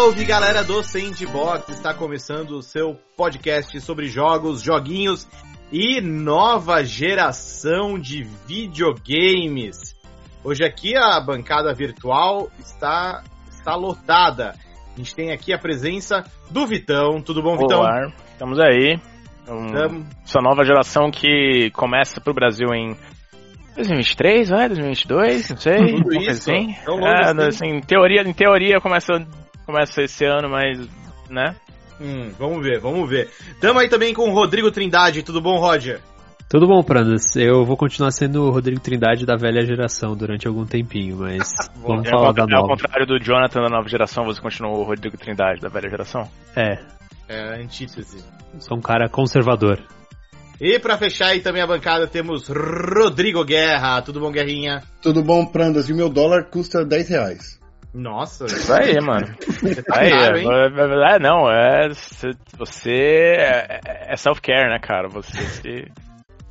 Salve 0.00 0.24
galera 0.24 0.64
do 0.64 0.82
Sandbox! 0.82 1.68
Está 1.68 1.92
começando 1.92 2.52
o 2.52 2.62
seu 2.62 2.96
podcast 3.18 3.78
sobre 3.82 4.08
jogos, 4.08 4.62
joguinhos 4.62 5.28
e 5.70 6.00
nova 6.00 6.82
geração 6.82 7.98
de 7.98 8.26
videogames. 8.46 9.94
Hoje 10.42 10.64
aqui 10.64 10.96
a 10.96 11.20
bancada 11.20 11.74
virtual 11.74 12.50
está, 12.58 13.22
está 13.50 13.76
lotada. 13.76 14.54
A 14.94 14.96
gente 14.96 15.14
tem 15.14 15.32
aqui 15.32 15.52
a 15.52 15.58
presença 15.58 16.24
do 16.50 16.66
Vitão. 16.66 17.20
Tudo 17.20 17.42
bom, 17.42 17.58
Vitão? 17.58 17.80
Olá, 17.80 18.10
estamos 18.32 18.58
aí. 18.58 18.98
Um, 19.46 20.06
essa 20.24 20.40
nova 20.40 20.64
geração 20.64 21.10
que 21.10 21.70
começa 21.74 22.22
pro 22.22 22.32
Brasil 22.32 22.68
em 22.72 22.96
2023, 23.76 24.48
vai? 24.48 24.66
2022, 24.68 25.50
não 25.50 25.56
sei. 25.58 25.76
Tudo 25.76 26.14
isso. 26.16 26.30
Assim. 26.30 26.74
É, 27.04 27.46
assim, 27.48 27.66
em 27.66 27.80
teoria, 27.82 28.22
em 28.22 28.32
teoria 28.32 28.80
começa, 28.80 29.12
começa 29.66 30.02
esse 30.02 30.24
ano, 30.24 30.48
mas, 30.48 30.78
né? 31.28 31.56
Hum, 32.00 32.32
vamos 32.38 32.62
ver, 32.62 32.80
vamos 32.80 33.08
ver. 33.08 33.28
Tamo 33.60 33.78
aí 33.78 33.88
também 33.88 34.14
com 34.14 34.30
o 34.30 34.34
Rodrigo 34.34 34.70
Trindade. 34.70 35.22
Tudo 35.22 35.40
bom, 35.40 35.58
Roger? 35.58 36.00
Tudo 36.50 36.66
bom, 36.66 36.82
Prandas. 36.82 37.36
Eu 37.36 37.64
vou 37.64 37.76
continuar 37.76 38.10
sendo 38.10 38.42
o 38.42 38.50
Rodrigo 38.50 38.80
Trindade 38.80 39.24
da 39.24 39.36
velha 39.36 39.64
geração 39.64 40.16
durante 40.16 40.48
algum 40.48 40.64
tempinho, 40.64 41.18
mas 41.18 41.52
vamos 41.76 42.08
é 42.08 42.10
falar 42.10 42.32
da 42.32 42.44
nova. 42.44 42.62
Ao 42.62 42.68
contrário 42.68 43.06
do 43.06 43.20
Jonathan 43.20 43.60
da 43.60 43.68
nova 43.68 43.88
geração, 43.88 44.24
você 44.24 44.40
continua 44.40 44.72
o 44.72 44.82
Rodrigo 44.82 45.16
Trindade 45.16 45.60
da 45.60 45.68
velha 45.68 45.88
geração? 45.88 46.28
É. 46.56 46.78
É 47.28 47.54
a 47.54 47.56
antítese. 47.56 48.24
Sou 48.58 48.78
um 48.78 48.80
cara 48.80 49.08
conservador. 49.08 49.78
E 50.60 50.78
para 50.80 50.98
fechar 50.98 51.28
aí 51.28 51.40
também 51.40 51.62
a 51.62 51.66
bancada 51.68 52.08
temos 52.08 52.48
Rodrigo 52.48 53.44
Guerra. 53.44 54.02
Tudo 54.02 54.18
bom, 54.18 54.32
Guerrinha? 54.32 54.82
Tudo 55.00 55.22
bom, 55.22 55.46
Prandas. 55.46 55.88
E 55.88 55.92
o 55.92 55.96
meu 55.96 56.08
dólar 56.08 56.46
custa 56.50 56.84
10 56.84 57.08
reais. 57.10 57.59
Nossa, 57.92 58.46
isso 58.46 58.72
aí, 58.72 59.00
mano. 59.00 59.34
Você 59.40 59.82
tá 59.82 60.00
aí, 60.00 60.10
caro, 60.10 60.38
hein? 60.38 60.48
é, 60.48 61.14
é, 61.14 61.18
não, 61.18 61.50
é. 61.50 61.88
Você 62.58 62.90
é, 63.36 63.80
é 64.12 64.16
self-care, 64.16 64.70
né, 64.70 64.78
cara? 64.78 65.08
Você 65.08 65.36
se 65.46 65.92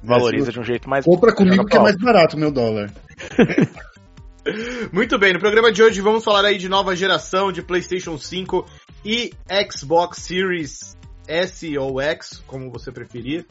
valoriza 0.04 0.52
de 0.52 0.60
um 0.60 0.64
jeito 0.64 0.90
mais. 0.90 1.06
Compra 1.06 1.34
comigo 1.34 1.66
que 1.66 1.78
é 1.78 1.80
mais 1.80 1.96
barato 1.96 2.36
o 2.36 2.40
meu 2.40 2.52
dólar. 2.52 2.92
Muito 4.92 5.18
bem, 5.20 5.34
no 5.34 5.40
programa 5.40 5.72
de 5.72 5.84
hoje 5.84 6.02
vamos 6.02 6.24
falar 6.24 6.46
aí 6.46 6.58
de 6.58 6.68
nova 6.68 6.96
geração 6.96 7.52
de 7.52 7.62
PlayStation 7.62 8.18
5 8.18 8.66
e 9.06 9.32
Xbox 9.72 10.20
Series 10.20 10.98
S 11.28 11.78
ou 11.78 12.02
X, 12.02 12.44
como 12.48 12.72
você 12.72 12.92
preferir. 12.92 13.46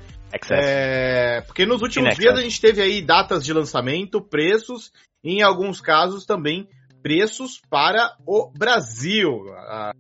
É, 0.50 1.42
porque 1.47 1.64
nos 1.64 1.81
últimos 1.81 2.16
dias 2.16 2.36
a 2.36 2.42
gente 2.42 2.61
teve 2.61 2.83
aí 2.83 3.00
datas 3.00 3.44
de 3.44 3.53
lançamento, 3.53 4.20
preços 4.20 4.91
e 5.22 5.39
em 5.39 5.42
alguns 5.42 5.81
casos 5.81 6.27
também 6.27 6.69
preços 7.08 7.58
para 7.70 8.14
o 8.26 8.50
Brasil. 8.50 9.50
A, 9.56 9.92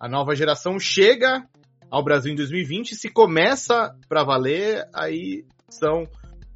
a 0.00 0.08
nova 0.08 0.34
geração 0.34 0.80
chega 0.80 1.46
ao 1.88 2.02
Brasil 2.02 2.32
em 2.32 2.34
2020, 2.34 2.96
se 2.96 3.08
começa 3.08 3.94
para 4.08 4.24
valer, 4.24 4.84
aí 4.92 5.44
são 5.68 6.02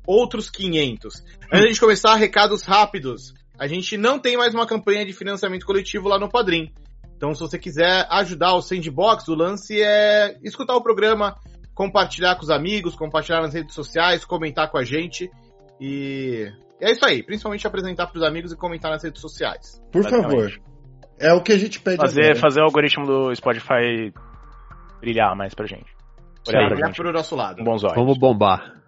outros 0.05 0.51
500. 0.51 1.15
Antes 1.53 1.75
de 1.75 1.81
começar, 1.81 2.17
recados 2.17 2.65
rápidos. 2.65 3.33
A 3.57 3.69
gente 3.69 3.97
não 3.97 4.19
tem 4.19 4.37
mais 4.37 4.53
uma 4.53 4.67
campanha 4.67 5.07
de 5.07 5.13
financiamento 5.13 5.65
coletivo 5.65 6.09
lá 6.09 6.19
no 6.19 6.29
Padrim. 6.29 6.73
Então, 7.17 7.33
se 7.33 7.41
você 7.41 7.57
quiser 7.57 8.05
ajudar 8.11 8.57
o 8.57 8.63
Sandbox, 8.63 9.29
o 9.29 9.35
lance 9.37 9.81
é 9.81 10.37
escutar 10.43 10.75
o 10.75 10.83
programa, 10.83 11.37
compartilhar 11.73 12.35
com 12.35 12.43
os 12.43 12.51
amigos, 12.51 12.97
compartilhar 12.97 13.43
nas 13.43 13.55
redes 13.55 13.77
sociais, 13.77 14.25
comentar 14.25 14.73
com 14.73 14.79
a 14.79 14.83
gente. 14.83 15.31
E 15.81 16.51
é 16.81 16.93
isso 16.93 17.05
aí, 17.05 17.23
principalmente 17.23 17.67
apresentar 17.67 18.07
para 18.07 18.19
os 18.19 18.25
amigos 18.25 18.53
e 18.53 18.57
comentar 18.57 18.91
nas 18.91 19.03
redes 19.03 19.21
sociais. 19.21 19.83
Por 19.93 20.09
favor. 20.09 20.51
É 21.19 21.33
o 21.35 21.43
que 21.43 21.53
a 21.53 21.59
gente 21.59 21.81
pede 21.81 21.99
fazer, 21.99 22.23
agora. 22.23 22.37
fazer 22.37 22.61
o 22.61 22.65
algoritmo 22.65 23.07
do 23.07 23.35
Spotify 23.35 24.13
brilhar 25.01 25.37
mais 25.37 25.55
pra 25.55 25.67
gente. 25.67 25.95
Olhar 26.49 26.69
pra 26.69 26.87
gente. 26.87 26.97
pro 26.97 27.13
nosso 27.13 27.37
lado. 27.37 27.63
Bons 27.63 27.85
olhos. 27.85 27.97
Vamos 27.97 28.19
bombar. 28.19 28.81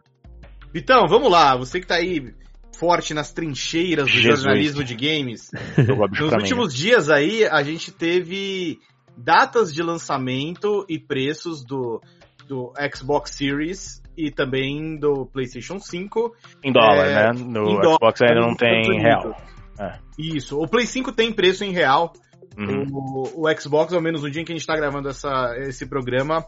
Vitão, 0.72 1.06
vamos 1.06 1.30
lá. 1.30 1.54
Você 1.56 1.80
que 1.80 1.86
tá 1.86 1.96
aí 1.96 2.34
forte 2.78 3.12
nas 3.12 3.32
trincheiras 3.32 4.06
do 4.06 4.10
Jesus. 4.10 4.40
jornalismo 4.40 4.82
de 4.82 4.94
games. 4.94 5.50
Nos 6.18 6.32
últimos 6.32 6.74
dias 6.74 7.10
aí, 7.10 7.44
a 7.44 7.62
gente 7.62 7.92
teve 7.92 8.80
datas 9.16 9.72
de 9.72 9.82
lançamento 9.82 10.84
e 10.88 10.98
preços 10.98 11.62
do, 11.62 12.00
do 12.48 12.72
Xbox 12.94 13.32
Series 13.32 14.01
e 14.16 14.30
também 14.30 14.96
do 14.96 15.26
PlayStation 15.26 15.78
5. 15.78 16.34
Em 16.62 16.72
dólar, 16.72 17.06
É, 17.06 17.14
né? 17.14 17.32
No 17.32 17.70
em 17.70 17.80
dólar, 17.80 17.96
Xbox 17.96 18.22
ainda 18.22 18.40
não 18.40 18.54
tem 18.54 19.00
real. 19.00 19.36
É. 19.78 19.98
Isso. 20.18 20.60
O 20.60 20.68
Play 20.68 20.86
5 20.86 21.12
tem 21.12 21.32
preço 21.32 21.64
em 21.64 21.72
real. 21.72 22.12
Uhum. 22.56 22.86
O, 22.92 23.48
o 23.48 23.60
Xbox, 23.60 23.92
ao 23.92 24.00
menos 24.02 24.22
no 24.22 24.30
dia 24.30 24.42
em 24.42 24.44
que 24.44 24.52
a 24.52 24.56
gente 24.56 24.66
tá 24.66 24.76
gravando 24.76 25.08
essa, 25.08 25.54
esse 25.58 25.86
programa, 25.86 26.44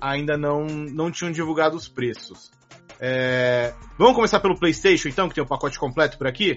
ainda 0.00 0.36
não, 0.36 0.66
não 0.66 1.10
tinham 1.10 1.30
divulgado 1.30 1.76
os 1.76 1.88
preços. 1.88 2.50
É, 3.00 3.72
Vamos 3.98 4.14
começar 4.14 4.40
pelo 4.40 4.58
PlayStation, 4.58 5.08
então, 5.08 5.28
que 5.28 5.34
tem 5.34 5.44
o 5.44 5.46
pacote 5.46 5.78
completo 5.78 6.18
por 6.18 6.26
aqui? 6.26 6.56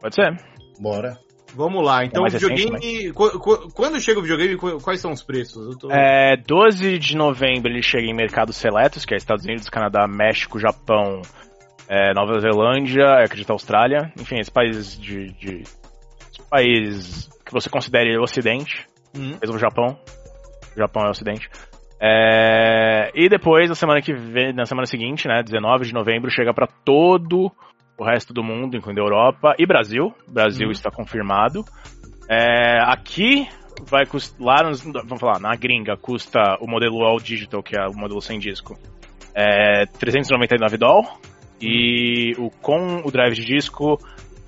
Pode 0.00 0.14
ser. 0.14 0.36
Bora. 0.80 1.18
Vamos 1.54 1.84
lá. 1.84 2.04
Então, 2.04 2.20
o 2.20 2.22
mais 2.22 2.32
recente 2.34 2.54
videogame. 2.64 3.12
qu- 3.12 3.72
Quando 3.74 4.00
chega 4.00 4.18
o 4.18 4.22
videogame, 4.22 4.56
qu- 4.56 4.78
quais 4.82 5.00
são 5.00 5.12
os 5.12 5.22
preços? 5.22 5.76
Tô- 5.76 5.90
É, 5.90 6.36
12 6.36 6.98
de 6.98 7.16
novembro 7.16 7.70
ele 7.70 7.82
chega 7.82 8.06
em 8.06 8.14
mercados 8.14 8.56
seletos, 8.56 9.04
que 9.04 9.12
é 9.14 9.16
Estados 9.16 9.44
Unidos, 9.44 9.68
Canadá, 9.68 10.06
México, 10.08 10.58
Japão, 10.58 11.20
é, 11.88 12.14
Nova 12.14 12.40
Zelândia, 12.40 13.22
acredito 13.22 13.50
Austrália. 13.50 14.12
Enfim, 14.18 14.36
esses 14.36 14.48
países 14.50 14.98
de, 14.98 15.30
de 15.32 15.62
países 16.50 17.28
que 17.44 17.52
você 17.52 17.68
considere 17.68 18.16
Ocidente, 18.18 18.86
Hum. 19.14 19.36
mesmo 19.40 19.56
o 19.56 19.58
Japão. 19.58 19.98
O 20.74 20.78
Japão 20.78 21.04
é 21.04 21.10
Ocidente. 21.10 21.50
É, 22.00 23.10
e 23.14 23.28
depois, 23.28 23.68
na 23.68 23.74
semana 23.74 24.00
que 24.02 24.12
vem, 24.12 24.52
na 24.52 24.64
semana 24.66 24.86
seguinte, 24.86 25.28
né, 25.28 25.42
19 25.42 25.84
de 25.84 25.92
novembro, 25.94 26.30
chega 26.30 26.52
para 26.52 26.66
todo 26.66 27.52
o 27.98 28.04
resto 28.04 28.32
do 28.32 28.42
mundo, 28.42 28.76
incluindo 28.76 29.00
Europa 29.00 29.54
e 29.58 29.66
Brasil. 29.66 30.12
Brasil 30.28 30.66
Uhum. 30.66 30.72
está 30.72 30.90
confirmado. 30.90 31.64
É, 32.28 32.78
aqui 32.86 33.46
vai 33.88 34.06
custar, 34.06 34.40
lá 34.40 34.56
vamos 35.04 35.20
falar, 35.20 35.40
na 35.40 35.54
gringa 35.56 35.96
custa 35.96 36.56
o 36.60 36.66
modelo 36.68 37.02
All 37.04 37.18
Digital, 37.18 37.62
que 37.62 37.76
é 37.78 37.86
o 37.86 37.94
modelo 37.94 38.20
sem 38.20 38.38
disco, 38.38 38.78
é 39.34 39.86
399 39.98 40.76
doll. 40.76 41.02
E 41.60 42.32
o 42.38 42.50
com 42.50 43.02
o 43.04 43.10
drive 43.10 43.34
de 43.34 43.44
disco 43.44 43.96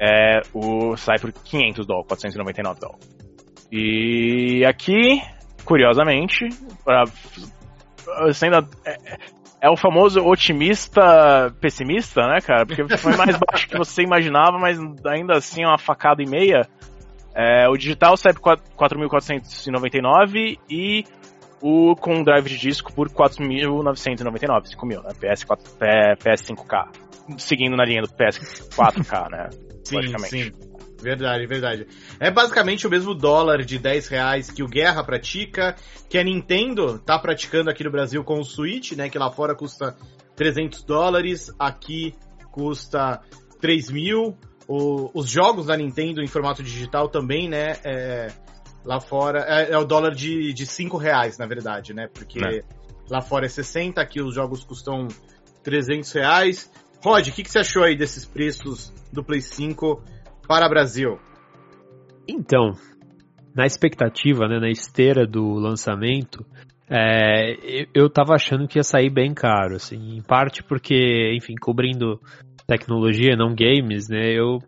é 0.00 0.40
o 0.52 0.96
sai 0.96 1.18
por 1.18 1.32
500 1.32 1.86
doll, 1.86 2.04
499 2.04 2.80
doll. 2.80 2.98
E 3.70 4.64
aqui, 4.64 5.20
curiosamente, 5.64 6.48
pra, 6.84 7.04
sendo 8.32 8.56
é, 8.84 8.96
é 9.64 9.70
o 9.70 9.76
famoso 9.78 10.20
otimista 10.20 11.50
pessimista, 11.58 12.26
né, 12.26 12.42
cara? 12.42 12.66
Porque 12.66 12.86
foi 12.98 13.16
mais 13.16 13.34
baixo 13.38 13.66
que 13.66 13.78
você 13.78 14.02
imaginava, 14.02 14.58
mas 14.58 14.78
ainda 15.06 15.38
assim 15.38 15.62
é 15.62 15.66
uma 15.66 15.78
facada 15.78 16.22
e 16.22 16.28
meia. 16.28 16.68
É, 17.34 17.66
o 17.66 17.74
digital 17.74 18.14
sai 18.14 18.34
por 18.34 18.42
4.499 18.42 20.58
e 20.68 21.06
o 21.62 21.96
com 21.96 22.22
drive 22.22 22.46
de 22.46 22.58
disco 22.58 22.92
por 22.92 23.08
4.999, 23.08 24.76
5.000, 24.76 25.02
né? 25.02 25.12
PS4, 25.18 25.58
P- 25.78 26.16
PS5K. 26.22 26.88
Seguindo 27.38 27.74
na 27.74 27.86
linha 27.86 28.02
do 28.02 28.08
PS4K, 28.08 29.30
né? 29.30 29.48
Sim, 29.82 29.96
logicamente. 29.96 30.28
sim. 30.28 30.52
Verdade, 31.04 31.46
verdade. 31.46 31.86
É 32.18 32.30
basicamente 32.30 32.86
o 32.86 32.90
mesmo 32.90 33.14
dólar 33.14 33.62
de 33.62 33.78
10 33.78 34.08
reais 34.08 34.50
que 34.50 34.62
o 34.62 34.66
Guerra 34.66 35.04
pratica, 35.04 35.76
que 36.08 36.16
a 36.16 36.24
Nintendo 36.24 36.98
tá 36.98 37.18
praticando 37.18 37.68
aqui 37.68 37.84
no 37.84 37.90
Brasil 37.90 38.24
com 38.24 38.40
o 38.40 38.44
Switch, 38.44 38.92
né? 38.92 39.10
Que 39.10 39.18
lá 39.18 39.30
fora 39.30 39.54
custa 39.54 39.94
300 40.34 40.82
dólares, 40.82 41.52
aqui 41.58 42.14
custa 42.50 43.20
3 43.60 43.90
mil. 43.90 44.36
O- 44.66 45.10
os 45.12 45.28
jogos 45.28 45.66
da 45.66 45.76
Nintendo 45.76 46.22
em 46.22 46.26
formato 46.26 46.62
digital 46.62 47.08
também, 47.08 47.48
né? 47.50 47.76
é, 47.84 48.32
lá 48.82 48.98
fora 48.98 49.44
é, 49.46 49.72
é 49.72 49.78
o 49.78 49.84
dólar 49.84 50.14
de, 50.14 50.52
de 50.54 50.64
5 50.66 50.96
reais, 50.96 51.36
na 51.36 51.46
verdade, 51.46 51.92
né? 51.92 52.08
Porque 52.12 52.38
É. 52.42 52.62
lá 53.10 53.20
fora 53.20 53.44
é 53.44 53.48
60, 53.48 54.00
aqui 54.00 54.22
os 54.22 54.34
jogos 54.34 54.64
custam 54.64 55.06
300 55.62 56.10
reais. 56.12 56.70
Rod, 57.02 57.28
o 57.28 57.32
que, 57.32 57.42
que 57.42 57.50
você 57.50 57.58
achou 57.58 57.82
aí 57.84 57.94
desses 57.94 58.24
preços 58.24 58.90
do 59.12 59.22
Play 59.22 59.42
5 59.42 60.02
para 60.46 60.68
Brasil? 60.68 61.18
Então, 62.28 62.72
na 63.54 63.66
expectativa, 63.66 64.48
né, 64.48 64.58
na 64.58 64.70
esteira 64.70 65.26
do 65.26 65.54
lançamento, 65.54 66.44
é, 66.88 67.54
eu- 67.62 67.86
eu 67.94 68.10
tava 68.10 68.34
achando 68.34 68.66
que 68.66 68.78
ia 68.78 68.82
sair 68.82 69.10
bem 69.10 69.32
caro, 69.32 69.76
assim, 69.76 70.16
em 70.16 70.22
parte 70.22 70.62
porque, 70.62 71.32
enfim, 71.36 71.54
cobrindo 71.60 72.20
tecnologia, 72.66 73.36
não 73.36 73.54
games, 73.54 74.08
né, 74.08 74.32
eu 74.32 74.58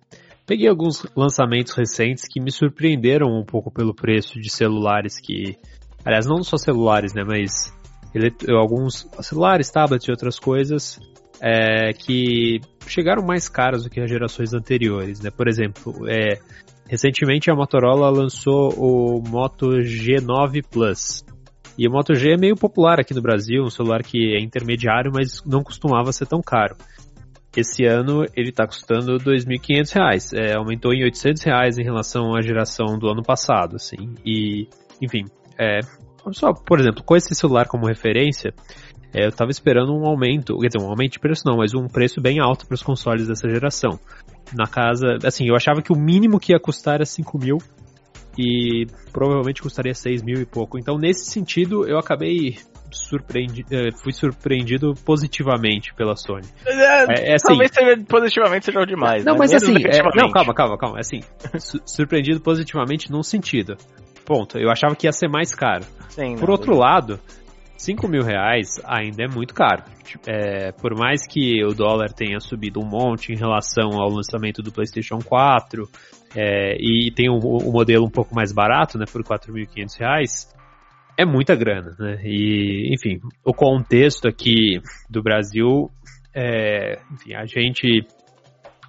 peguei 0.47 0.69
alguns 0.69 1.07
lançamentos 1.17 1.75
recentes 1.75 2.27
que 2.29 2.41
me 2.41 2.53
surpreenderam 2.53 3.29
um 3.29 3.45
pouco 3.45 3.71
pelo 3.71 3.95
preço 3.95 4.39
de 4.39 4.51
celulares 4.51 5.19
que, 5.21 5.57
aliás, 6.05 6.27
não 6.27 6.43
só 6.43 6.57
celulares, 6.57 7.13
né, 7.15 7.23
mas 7.27 7.75
elet- 8.15 8.49
alguns 8.51 9.09
celulares, 9.21 9.71
tablets 9.71 10.07
e 10.07 10.11
outras 10.11 10.39
coisas 10.39 11.01
é, 11.41 11.93
que 11.93 12.61
chegaram 12.87 13.23
mais 13.23 13.49
caros 13.49 13.85
do 13.85 13.91
que 13.91 14.01
as 14.01 14.09
gerações 14.09 14.53
anteriores, 14.55 15.21
né, 15.21 15.31
por 15.31 15.49
exemplo, 15.49 16.09
é, 16.09 16.39
recentemente 16.89 17.51
a 17.51 17.55
Motorola 17.55 18.11
lançou 18.11 18.73
o 18.77 19.23
Moto 19.27 19.67
G9 19.79 20.65
Plus. 20.71 21.25
E 21.79 21.87
o 21.87 21.91
Moto 21.91 22.15
G 22.15 22.33
é 22.33 22.37
meio 22.39 22.57
popular 22.57 22.99
aqui 22.99 23.13
no 23.13 23.21
Brasil, 23.21 23.63
um 23.63 23.71
celular 23.71 24.03
que 24.03 24.35
é 24.35 24.41
intermediário, 24.41 25.11
mas 25.13 25.45
não 25.45 25.63
costumava 25.63 26.11
ser 26.11 26.27
tão 26.27 26.41
caro. 26.41 26.75
Esse 27.55 27.85
ano 27.85 28.25
ele 28.35 28.51
está 28.51 28.67
custando 28.67 29.19
R$ 29.19 29.25
2.500, 29.25 30.33
é, 30.39 30.57
aumentou 30.57 30.93
em 30.93 31.05
800 31.05 31.43
reais 31.43 31.79
em 31.79 31.83
relação 31.83 32.35
à 32.35 32.41
geração 32.41 32.99
do 32.99 33.09
ano 33.09 33.23
passado, 33.23 33.77
assim. 33.77 34.15
E, 34.25 34.69
enfim, 35.03 35.25
é, 35.59 35.81
só, 36.33 36.53
por 36.53 36.81
exemplo, 36.81 37.03
com 37.05 37.17
esse 37.17 37.35
celular 37.35 37.67
como 37.67 37.87
referência, 37.87 38.53
eu 39.25 39.29
estava 39.29 39.51
esperando 39.51 39.93
um 39.95 40.07
aumento, 40.07 40.59
quer 40.59 40.69
dizer, 40.69 40.85
um 40.85 40.91
aumento 40.91 41.13
de 41.13 41.19
preço 41.19 41.43
não, 41.47 41.59
mas 41.59 41.75
um 41.75 41.89
preço 41.89 42.21
bem 42.21 42.41
alto 42.41 42.67
para 42.67 42.75
os 42.75 42.83
consoles 42.83 43.27
dessa 43.27 43.49
geração. 43.49 43.99
Na 44.55 44.67
casa, 44.67 45.19
assim, 45.25 45.49
eu 45.49 45.57
achava 45.57 45.83
que 45.83 45.93
o 45.93 45.97
mínimo 45.97 46.39
que 46.39 46.53
ia 46.53 46.61
custar 46.61 46.97
era 46.97 47.05
5 47.05 47.39
mil 47.39 47.59
e 48.39 48.87
provavelmente 49.13 49.63
custaria 49.63 49.95
6 49.95 50.23
mil 50.23 50.41
e 50.41 50.47
pouco. 50.47 50.79
Então, 50.79 50.99
nesse 50.99 51.31
sentido, 51.31 51.89
eu 51.89 51.99
acabei 51.99 52.57
surpreendido, 52.91 53.75
é, 53.75 53.91
fui 54.03 54.13
surpreendido 54.13 54.95
positivamente 55.05 55.95
pela 55.95 56.17
Sony. 56.17 56.47
É, 56.67 57.33
é 57.33 57.35
assim, 57.35 57.49
Talvez 57.49 57.71
seja 57.73 58.05
positivamente 58.07 58.65
seja 58.67 58.85
demais. 58.85 59.25
Não, 59.25 59.33
né? 59.33 59.39
mas 59.39 59.53
assim, 59.53 59.75
é, 59.75 60.03
não, 60.15 60.31
calma, 60.31 60.55
calma, 60.55 60.79
calma. 60.79 60.99
É 60.99 61.01
assim, 61.01 61.21
su 61.59 61.81
surpreendido 61.85 62.41
positivamente 62.41 63.11
num 63.11 63.23
sentido. 63.23 63.77
Ponto. 64.25 64.59
Eu 64.59 64.71
achava 64.71 64.95
que 64.97 65.07
ia 65.07 65.13
ser 65.13 65.29
mais 65.29 65.55
caro. 65.55 65.85
Sim, 66.09 66.37
Por 66.37 66.49
não, 66.49 66.55
outro 66.55 66.77
lado, 66.77 67.21
5 67.77 68.09
mil 68.09 68.23
reais 68.23 68.81
ainda 68.85 69.25
é 69.25 69.29
muito 69.29 69.55
caro. 69.55 69.85
É, 70.27 70.73
por 70.73 70.97
mais 70.97 71.27
que 71.27 71.63
o 71.65 71.75
dólar 71.75 72.13
tenha 72.13 72.41
subido 72.41 72.81
um 72.81 72.89
monte 72.89 73.33
em 73.33 73.37
relação 73.37 74.01
ao 74.01 74.09
lançamento 74.09 74.63
do 74.63 74.73
PlayStation 74.73 75.19
4 75.19 75.89
é, 76.35 76.77
e 76.79 77.11
tem 77.15 77.31
um, 77.31 77.39
um, 77.39 77.73
modelo 77.73 78.07
um 78.07 78.11
pouco 78.11 78.35
mais 78.35 78.53
barato, 78.53 78.99
né, 78.99 79.05
por 79.11 79.23
4.500 79.23 79.99
reais, 79.99 80.57
é 81.19 81.25
muita 81.25 81.55
grana, 81.55 81.97
né? 81.99 82.21
E, 82.25 82.95
enfim, 82.95 83.21
o 83.45 83.55
contexto 83.55 84.29
aqui 84.29 84.81
do 85.09 85.23
Brasil, 85.23 85.91
é, 86.35 86.99
enfim, 87.13 87.35
a 87.35 87.47
gente, 87.47 88.07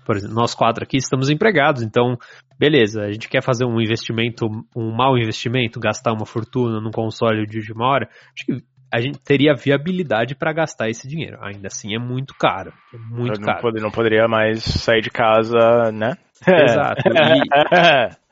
por 0.05 0.17
exemplo, 0.17 0.35
nós 0.35 0.53
quatro 0.53 0.83
aqui 0.83 0.97
estamos 0.97 1.29
empregados, 1.29 1.81
então 1.83 2.17
beleza, 2.59 3.03
a 3.03 3.11
gente 3.11 3.29
quer 3.29 3.41
fazer 3.41 3.65
um 3.65 3.79
investimento, 3.79 4.47
um 4.75 4.91
mau 4.91 5.17
investimento, 5.17 5.79
gastar 5.79 6.11
uma 6.11 6.25
fortuna 6.25 6.81
num 6.81 6.91
console 6.91 7.45
de 7.45 7.59
última 7.59 7.85
hora, 7.85 8.09
acho 8.35 8.45
que 8.45 8.63
a 8.93 8.99
gente 8.99 9.19
teria 9.19 9.53
viabilidade 9.53 10.35
para 10.35 10.53
gastar 10.53 10.89
esse 10.89 11.07
dinheiro. 11.07 11.37
Ainda 11.41 11.67
assim 11.67 11.93
é 11.95 11.99
muito 11.99 12.33
caro. 12.33 12.71
É 12.93 12.97
muito 12.97 13.39
não 13.39 13.45
caro. 13.45 13.61
Pod 13.61 13.81
não 13.81 13.91
poderia 13.91 14.27
mais 14.27 14.63
sair 14.63 15.01
de 15.01 15.09
casa, 15.09 15.91
né? 15.91 16.15
Exato. 16.47 17.01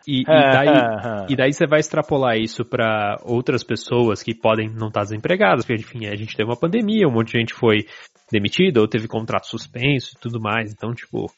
E, 0.08 0.20
e, 0.20 0.22
e, 0.22 0.26
daí, 0.26 1.26
e 1.30 1.36
daí 1.36 1.54
você 1.54 1.68
vai 1.68 1.80
extrapolar 1.80 2.38
isso 2.38 2.64
para 2.64 3.18
outras 3.24 3.64
pessoas 3.64 4.24
que 4.24 4.34
podem 4.34 4.70
não 4.70 4.88
estar 4.88 5.02
desempregadas, 5.02 5.66
porque 5.66 5.82
enfim, 5.82 6.08
a 6.08 6.16
gente 6.16 6.36
teve 6.36 6.50
uma 6.50 6.60
pandemia, 6.60 7.08
um 7.08 7.12
monte 7.12 7.34
de 7.34 7.40
gente 7.40 7.54
foi 7.54 7.86
demitida 8.32 8.80
ou 8.80 8.88
teve 8.88 9.08
contrato 9.08 9.48
suspenso 9.48 10.14
e 10.16 10.20
tudo 10.20 10.40
mais. 10.40 10.72
Então, 10.72 10.94
tipo, 10.94 11.30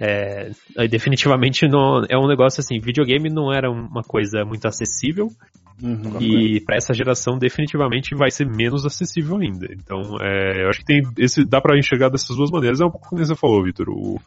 é, 0.00 0.50
definitivamente 0.88 1.68
não, 1.68 2.02
é 2.08 2.16
um 2.16 2.26
negócio 2.26 2.60
assim, 2.60 2.78
videogame 2.78 3.28
não 3.28 3.52
era 3.52 3.70
uma 3.70 4.02
coisa 4.02 4.44
muito 4.44 4.66
acessível 4.66 5.28
Uhum, 5.82 6.20
e 6.20 6.60
para 6.60 6.76
essa 6.76 6.94
geração 6.94 7.36
definitivamente 7.38 8.14
vai 8.14 8.30
ser 8.30 8.46
menos 8.46 8.86
acessível 8.86 9.36
ainda. 9.36 9.66
Então, 9.72 10.16
é, 10.22 10.64
eu 10.64 10.68
acho 10.70 10.78
que 10.80 10.86
tem 10.86 11.02
esse 11.18 11.44
dá 11.44 11.60
para 11.60 11.78
enxergar 11.78 12.08
dessas 12.08 12.34
duas 12.36 12.50
maneiras. 12.50 12.80
É 12.80 12.84
um 12.84 12.90
pouco 12.90 13.08
como 13.08 13.24
você 13.24 13.34
falou, 13.34 13.62
Vitor. 13.62 13.88
O, 13.90 14.18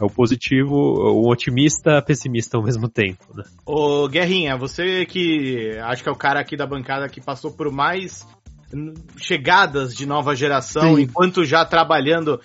é 0.00 0.04
o 0.04 0.10
positivo, 0.10 0.74
o 0.74 1.30
otimista, 1.30 2.02
pessimista 2.02 2.56
ao 2.56 2.62
mesmo 2.62 2.88
tempo, 2.88 3.24
né? 3.34 3.44
Ô, 3.64 4.06
Guerrinha, 4.08 4.56
você 4.56 5.06
que 5.06 5.76
acho 5.82 6.02
que 6.02 6.08
é 6.08 6.12
o 6.12 6.16
cara 6.16 6.40
aqui 6.40 6.56
da 6.56 6.66
bancada 6.66 7.08
que 7.08 7.20
passou 7.20 7.50
por 7.50 7.72
mais 7.72 8.26
chegadas 9.16 9.94
de 9.94 10.04
nova 10.06 10.36
geração, 10.36 10.96
Sim. 10.96 11.02
enquanto 11.02 11.44
já 11.44 11.64
trabalhando 11.64 12.40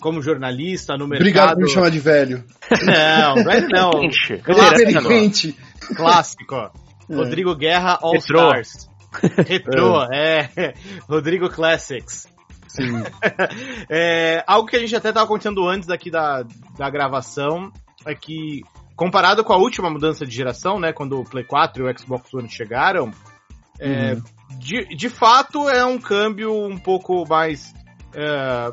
como 0.00 0.22
jornalista 0.22 0.96
no 0.96 1.08
mercado. 1.08 1.22
Obrigado 1.22 1.54
por 1.54 1.62
me 1.64 1.70
chamar 1.70 1.90
de 1.90 1.98
velho. 1.98 2.44
Não, 2.84 3.42
velho 3.42 3.68
não. 3.70 3.90
Clássico. 4.44 5.58
Clássico, 5.96 6.54
ó. 6.54 6.66
É. 6.66 6.91
Rodrigo 7.14 7.54
Guerra 7.54 7.98
All 8.02 8.12
Retro. 8.12 8.38
Stars. 8.38 8.90
Retro, 9.46 10.02
é. 10.12 10.50
é. 10.56 10.74
Rodrigo 11.08 11.48
Classics. 11.48 12.26
Sim. 12.68 13.02
é, 13.90 14.42
algo 14.46 14.66
que 14.66 14.76
a 14.76 14.80
gente 14.80 14.96
até 14.96 15.10
estava 15.10 15.26
acontecendo 15.26 15.68
antes 15.68 15.90
aqui 15.90 16.10
da, 16.10 16.42
da 16.78 16.88
gravação 16.88 17.70
é 18.06 18.14
que, 18.14 18.62
comparado 18.96 19.44
com 19.44 19.52
a 19.52 19.58
última 19.58 19.90
mudança 19.90 20.24
de 20.24 20.34
geração, 20.34 20.80
né, 20.80 20.92
quando 20.92 21.20
o 21.20 21.24
Play 21.24 21.44
4 21.44 21.82
e 21.82 21.92
o 21.92 21.98
Xbox 21.98 22.32
One 22.32 22.48
chegaram, 22.48 23.12
é, 23.78 24.14
uhum. 24.14 24.22
de, 24.58 24.96
de 24.96 25.08
fato 25.08 25.68
é 25.68 25.84
um 25.84 25.98
câmbio 25.98 26.66
um 26.66 26.78
pouco 26.78 27.26
mais 27.28 27.74
é, 28.14 28.72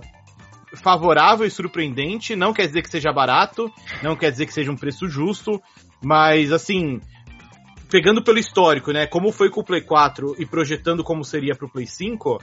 favorável 0.77 1.45
e 1.45 1.51
surpreendente. 1.51 2.35
Não 2.35 2.53
quer 2.53 2.67
dizer 2.67 2.81
que 2.81 2.89
seja 2.89 3.11
barato, 3.11 3.71
não 4.01 4.15
quer 4.15 4.31
dizer 4.31 4.45
que 4.45 4.53
seja 4.53 4.71
um 4.71 4.77
preço 4.77 5.07
justo, 5.07 5.61
mas 6.01 6.51
assim, 6.51 7.01
pegando 7.89 8.23
pelo 8.23 8.39
histórico, 8.39 8.91
né? 8.91 9.07
Como 9.07 9.31
foi 9.31 9.49
com 9.49 9.61
o 9.61 9.63
Play 9.63 9.81
4 9.81 10.35
e 10.39 10.45
projetando 10.45 11.03
como 11.03 11.23
seria 11.23 11.55
pro 11.55 11.69
Play 11.69 11.87
5, 11.87 12.39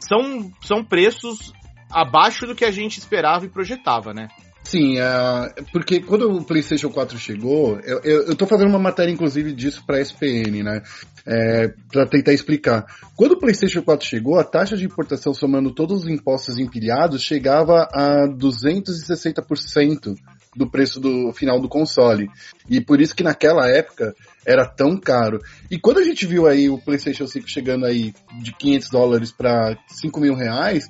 são, 0.00 0.52
são 0.60 0.84
preços 0.84 1.52
abaixo 1.90 2.46
do 2.46 2.54
que 2.54 2.64
a 2.64 2.70
gente 2.70 2.98
esperava 2.98 3.44
e 3.46 3.48
projetava, 3.48 4.12
né? 4.12 4.28
Sim, 4.64 4.98
uh, 4.98 5.64
porque 5.72 6.00
quando 6.00 6.30
o 6.30 6.44
PlayStation 6.44 6.88
4 6.88 7.18
chegou, 7.18 7.80
eu, 7.80 8.00
eu, 8.04 8.22
eu 8.28 8.36
tô 8.36 8.46
fazendo 8.46 8.68
uma 8.68 8.78
matéria, 8.78 9.10
inclusive, 9.10 9.52
disso 9.52 9.82
pra 9.84 10.00
SPN, 10.00 10.62
né? 10.62 10.82
É, 11.26 11.68
para 11.90 12.06
tentar 12.06 12.32
explicar. 12.32 12.86
Quando 13.16 13.32
o 13.32 13.38
PlayStation 13.38 13.82
4 13.82 14.06
chegou, 14.06 14.38
a 14.38 14.44
taxa 14.44 14.76
de 14.76 14.84
importação, 14.84 15.34
somando 15.34 15.74
todos 15.74 16.02
os 16.02 16.08
impostos 16.08 16.58
empilhados, 16.58 17.22
chegava 17.22 17.88
a 17.92 18.28
260% 18.28 20.14
do 20.54 20.68
preço 20.68 21.00
do 21.00 21.32
final 21.32 21.60
do 21.60 21.68
console. 21.68 22.30
E 22.68 22.80
por 22.80 23.00
isso 23.00 23.14
que 23.14 23.22
naquela 23.22 23.68
época 23.68 24.14
era 24.46 24.66
tão 24.66 24.98
caro. 24.98 25.38
E 25.70 25.78
quando 25.78 25.98
a 25.98 26.04
gente 26.04 26.26
viu 26.26 26.46
aí 26.46 26.68
o 26.68 26.78
PlayStation 26.78 27.26
5 27.26 27.48
chegando 27.48 27.86
aí 27.86 28.14
de 28.40 28.52
500 28.52 28.90
dólares 28.90 29.32
para 29.32 29.76
5 29.88 30.20
mil 30.20 30.34
reais, 30.34 30.88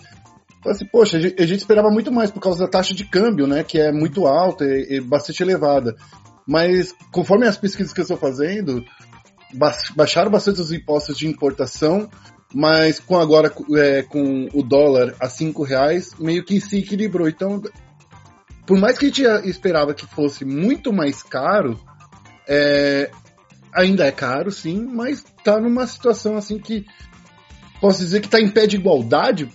assim, 0.67 0.87
poxa, 0.87 1.17
a 1.17 1.21
gente, 1.21 1.55
esperava 1.55 1.91
muito 1.91 2.11
mais 2.13 2.31
por 2.31 2.41
causa 2.41 2.61
da 2.61 2.69
taxa 2.69 2.95
de 2.95 3.05
câmbio, 3.05 3.47
né, 3.47 3.63
que 3.63 3.79
é 3.79 3.93
muito 3.93 4.27
alta 4.27 4.65
e, 4.65 4.97
e 4.97 5.01
bastante 5.01 5.43
elevada. 5.43 5.95
Mas 6.47 6.95
conforme 7.13 7.47
as 7.47 7.57
pesquisas 7.57 7.93
que 7.93 8.01
eu 8.01 8.05
estou 8.05 8.17
fazendo, 8.17 8.85
baixaram 9.95 10.31
bastante 10.31 10.61
os 10.61 10.73
impostos 10.73 11.17
de 11.17 11.29
importação, 11.29 12.09
mas 12.55 12.99
com 12.99 13.19
agora 13.19 13.53
é, 13.77 14.03
com 14.03 14.49
o 14.53 14.63
dólar 14.63 15.15
a 15.21 15.29
5 15.29 15.63
reais, 15.63 16.11
meio 16.19 16.45
que 16.45 16.61
se 16.61 16.79
equilibrou. 16.79 17.29
Então, 17.29 17.63
por 18.67 18.79
mais 18.79 18.99
que 18.99 19.07
a 19.07 19.09
gente 19.09 19.23
esperava 19.49 19.95
que 19.95 20.07
fosse 20.07 20.45
muito 20.45 20.93
mais 20.93 21.23
caro, 21.23 21.79
é, 22.49 23.11
ainda 23.73 24.05
é 24.07 24.13
caro, 24.13 24.51
sim, 24.51 24.85
mas 24.85 25.25
tá 25.43 25.61
numa 25.61 25.87
situação 25.87 26.37
assim 26.37 26.59
que 26.59 26.85
posso 27.81 27.99
dizer 27.99 28.21
que 28.21 28.29
tá 28.29 28.41
em 28.41 28.49
pé 28.49 28.67
de 28.67 28.77
igualdade, 28.77 29.49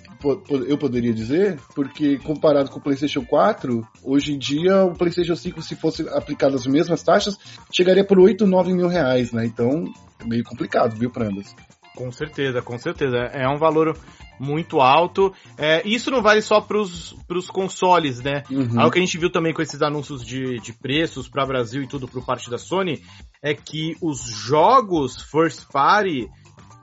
eu 0.67 0.77
poderia 0.77 1.13
dizer, 1.13 1.59
porque 1.75 2.17
comparado 2.17 2.69
com 2.69 2.79
o 2.79 2.81
PlayStation 2.81 3.23
4, 3.23 3.87
hoje 4.03 4.33
em 4.33 4.37
dia 4.37 4.83
o 4.83 4.93
PlayStation 4.93 5.35
5, 5.35 5.61
se 5.61 5.75
fosse 5.75 6.07
aplicado 6.09 6.55
as 6.55 6.65
mesmas 6.65 7.03
taxas, 7.03 7.37
chegaria 7.71 8.03
por 8.03 8.19
8, 8.19 8.45
9 8.45 8.73
mil 8.73 8.87
reais, 8.87 9.31
né? 9.31 9.45
Então 9.45 9.85
é 10.19 10.25
meio 10.25 10.43
complicado, 10.43 10.97
viu, 10.97 11.11
Prandas? 11.11 11.55
Com 11.97 12.11
certeza, 12.11 12.61
com 12.61 12.77
certeza. 12.77 13.17
É 13.33 13.49
um 13.49 13.57
valor 13.57 13.97
muito 14.39 14.79
alto. 14.79 15.33
É, 15.57 15.81
isso 15.83 16.11
não 16.11 16.21
vale 16.21 16.43
só 16.43 16.61
para 16.61 16.77
os 16.77 17.49
consoles, 17.51 18.21
né? 18.21 18.43
Uhum. 18.51 18.79
Algo 18.79 18.91
que 18.91 18.99
a 18.99 19.01
gente 19.01 19.17
viu 19.17 19.31
também 19.31 19.51
com 19.51 19.63
esses 19.63 19.81
anúncios 19.81 20.23
de, 20.23 20.59
de 20.59 20.73
preços 20.73 21.27
para 21.27 21.43
Brasil 21.43 21.81
e 21.81 21.87
tudo 21.87 22.07
por 22.07 22.23
parte 22.23 22.51
da 22.51 22.59
Sony 22.59 23.01
é 23.41 23.55
que 23.55 23.95
os 23.99 24.21
jogos 24.21 25.19
first 25.23 25.65
party 25.71 26.29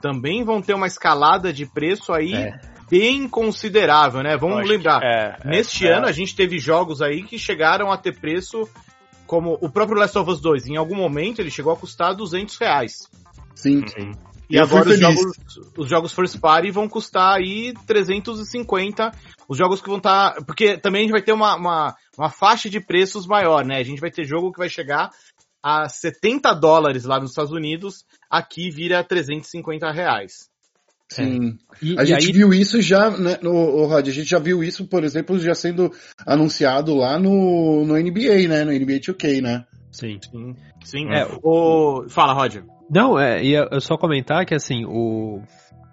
também 0.01 0.43
vão 0.43 0.61
ter 0.61 0.73
uma 0.73 0.85
escalada 0.85 1.53
de 1.53 1.65
preço 1.65 2.11
aí 2.11 2.33
é. 2.33 2.59
bem 2.89 3.29
considerável, 3.29 4.21
né? 4.21 4.35
Vamos 4.35 4.67
lembrar, 4.67 5.01
é, 5.01 5.37
é, 5.39 5.47
neste 5.47 5.87
é. 5.87 5.93
ano 5.93 6.07
a 6.07 6.11
gente 6.11 6.35
teve 6.35 6.59
jogos 6.59 7.01
aí 7.01 7.23
que 7.23 7.39
chegaram 7.39 7.89
a 7.89 7.97
ter 7.97 8.19
preço 8.19 8.67
como 9.25 9.57
o 9.61 9.69
próprio 9.69 9.97
Last 9.97 10.17
of 10.17 10.29
Us 10.29 10.41
2. 10.41 10.67
Em 10.67 10.75
algum 10.75 10.95
momento 10.95 11.39
ele 11.39 11.49
chegou 11.49 11.71
a 11.71 11.77
custar 11.77 12.13
200 12.13 12.57
reais. 12.57 13.09
Sim, 13.55 13.87
sim. 13.87 14.11
E 14.49 14.59
agora 14.59 14.89
os 14.89 14.99
jogos, 14.99 15.39
os 15.77 15.89
jogos 15.89 16.13
First 16.13 16.39
Party 16.39 16.71
vão 16.71 16.87
custar 16.87 17.37
aí 17.37 17.73
350. 17.87 19.11
Os 19.47 19.57
jogos 19.57 19.81
que 19.81 19.87
vão 19.87 19.97
estar. 19.97 20.33
Tá, 20.33 20.43
porque 20.43 20.77
também 20.77 21.01
a 21.01 21.03
gente 21.03 21.11
vai 21.11 21.21
ter 21.21 21.33
uma, 21.33 21.55
uma, 21.55 21.95
uma, 22.17 22.29
faixa 22.29 22.69
de 22.69 22.79
preços 22.79 23.25
maior, 23.25 23.65
né? 23.65 23.77
A 23.77 23.83
gente 23.83 24.01
vai 24.01 24.11
ter 24.11 24.23
jogo 24.23 24.51
que 24.51 24.59
vai 24.59 24.69
chegar 24.69 25.09
a 25.63 25.89
70 25.89 26.53
dólares 26.53 27.05
lá 27.05 27.19
nos 27.19 27.31
Estados 27.31 27.51
Unidos, 27.51 28.05
aqui 28.29 28.69
vira 28.69 29.03
350 29.03 29.91
reais. 29.91 30.47
Sim. 31.09 31.57
É. 31.81 31.85
E, 31.85 31.99
a 31.99 32.03
e 32.03 32.05
gente 32.05 32.27
aí... 32.27 32.31
viu 32.31 32.53
isso 32.53 32.81
já, 32.81 33.09
né, 33.11 33.37
no, 33.41 33.85
Rod, 33.85 34.07
a 34.07 34.11
gente 34.11 34.29
já 34.29 34.39
viu 34.39 34.63
isso, 34.63 34.87
por 34.87 35.03
exemplo, 35.03 35.39
já 35.39 35.55
sendo 35.55 35.91
anunciado 36.25 36.95
lá 36.95 37.19
no, 37.19 37.85
no 37.85 37.95
NBA, 37.95 38.47
né? 38.47 38.63
No 38.63 38.71
NBA 38.71 38.99
2K, 38.99 39.41
né? 39.41 39.65
Sim. 39.91 40.19
Sim. 40.21 40.55
Sim. 40.83 41.07
É, 41.11 41.27
o... 41.41 42.05
Fala, 42.09 42.33
Roger. 42.33 42.63
Não, 42.89 43.19
é, 43.19 43.43
ia 43.43 43.67
eu 43.71 43.81
só 43.81 43.97
comentar 43.97 44.45
que 44.45 44.53
assim, 44.53 44.85
o. 44.85 45.41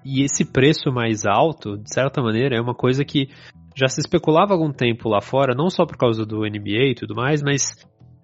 E 0.04 0.24
esse 0.24 0.44
preço 0.44 0.90
mais 0.90 1.24
alto, 1.24 1.78
de 1.78 1.92
certa 1.92 2.20
maneira, 2.20 2.56
é 2.56 2.60
uma 2.60 2.74
coisa 2.74 3.04
que 3.04 3.28
já 3.74 3.86
se 3.86 4.00
especulava 4.00 4.52
há 4.52 4.56
algum 4.56 4.72
tempo 4.72 5.08
lá 5.08 5.20
fora, 5.20 5.54
não 5.54 5.70
só 5.70 5.86
por 5.86 5.96
causa 5.96 6.26
do 6.26 6.40
NBA 6.40 6.90
e 6.90 6.94
tudo 6.94 7.14
mais, 7.14 7.40
mas 7.42 7.62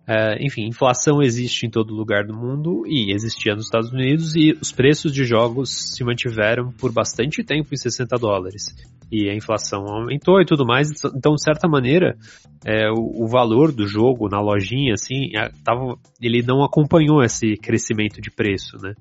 é, 0.08 0.42
enfim, 0.42 0.66
inflação 0.66 1.20
existe 1.20 1.66
em 1.66 1.70
todo 1.70 1.94
lugar 1.94 2.24
do 2.24 2.34
mundo 2.34 2.82
e 2.86 3.12
existia 3.12 3.54
nos 3.54 3.66
Estados 3.66 3.92
Unidos 3.92 4.34
e 4.34 4.52
os 4.58 4.72
preços 4.72 5.12
de 5.12 5.22
jogos 5.22 5.92
se 5.94 6.02
mantiveram 6.02 6.72
por 6.72 6.90
bastante 6.90 7.44
tempo 7.44 7.68
em 7.74 7.76
60 7.76 8.16
dólares. 8.16 8.74
E 9.12 9.28
a 9.28 9.34
inflação 9.34 9.84
aumentou 9.86 10.40
e 10.40 10.46
tudo 10.46 10.64
mais, 10.64 10.88
então 11.14 11.34
de 11.34 11.42
certa 11.42 11.68
maneira 11.68 12.16
é, 12.64 12.90
o, 12.90 13.24
o, 13.24 13.28
valor 13.28 13.70
do 13.70 13.86
jogo 13.86 14.30
na 14.30 14.40
lojinha, 14.40 14.94
assim, 14.94 15.36
é, 15.36 15.50
tava, 15.62 15.98
ele 16.22 16.42
não 16.42 16.64
acompanhou 16.64 17.22
esse 17.22 17.58
crescimento 17.58 18.18
de 18.18 18.30
preço, 18.30 18.78
né? 18.82 18.94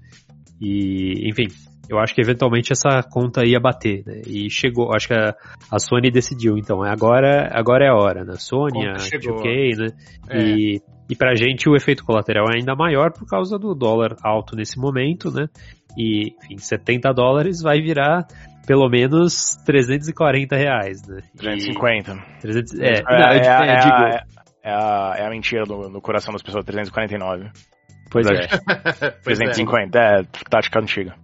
E, 0.59 1.29
enfim, 1.29 1.47
eu 1.89 1.99
acho 1.99 2.13
que 2.13 2.21
eventualmente 2.21 2.73
essa 2.73 3.01
conta 3.09 3.45
ia 3.45 3.61
bater, 3.61 4.03
né? 4.05 4.21
E 4.27 4.49
chegou, 4.49 4.93
acho 4.93 5.07
que 5.07 5.13
a, 5.13 5.33
a 5.71 5.79
Sony 5.79 6.11
decidiu, 6.11 6.57
então, 6.57 6.83
agora, 6.83 7.49
agora 7.53 7.85
é 7.85 7.89
a 7.89 7.95
hora, 7.95 8.25
né? 8.25 8.33
Sony, 8.37 8.87
a 8.87 8.95
2K, 8.95 9.77
né? 9.77 9.87
É. 10.29 10.41
E 10.41 10.81
e 11.09 11.15
pra 11.15 11.35
gente 11.35 11.69
o 11.69 11.75
efeito 11.75 12.03
colateral 12.03 12.45
é 12.51 12.57
ainda 12.57 12.75
maior 12.75 13.11
por 13.11 13.25
causa 13.27 13.57
do 13.57 13.73
dólar 13.73 14.15
alto 14.23 14.55
nesse 14.55 14.79
momento, 14.79 15.31
né? 15.31 15.47
E, 15.97 16.33
enfim, 16.43 16.57
70 16.57 17.11
dólares 17.13 17.61
vai 17.61 17.81
virar 17.81 18.27
pelo 18.67 18.89
menos 18.89 19.55
340 19.65 20.55
reais, 20.55 21.01
né? 21.07 21.21
350. 21.37 22.11
E... 22.11 22.41
300... 22.41 22.79
É, 22.79 22.87
é, 22.87 23.03
não, 23.03 23.11
é, 23.11 23.37
é, 23.37 23.71
é, 23.71 23.79
digo... 23.79 23.95
é, 24.63 24.71
a, 24.71 25.15
é 25.17 25.25
a 25.25 25.29
mentira 25.29 25.63
no, 25.65 25.89
no 25.89 26.01
coração 26.01 26.33
das 26.33 26.43
pessoas, 26.43 26.65
349. 26.65 27.49
Pois 28.11 28.27
é. 28.27 28.47
350, 29.23 29.97
é, 29.97 30.23
tática 30.49 30.79
antiga. 30.79 31.15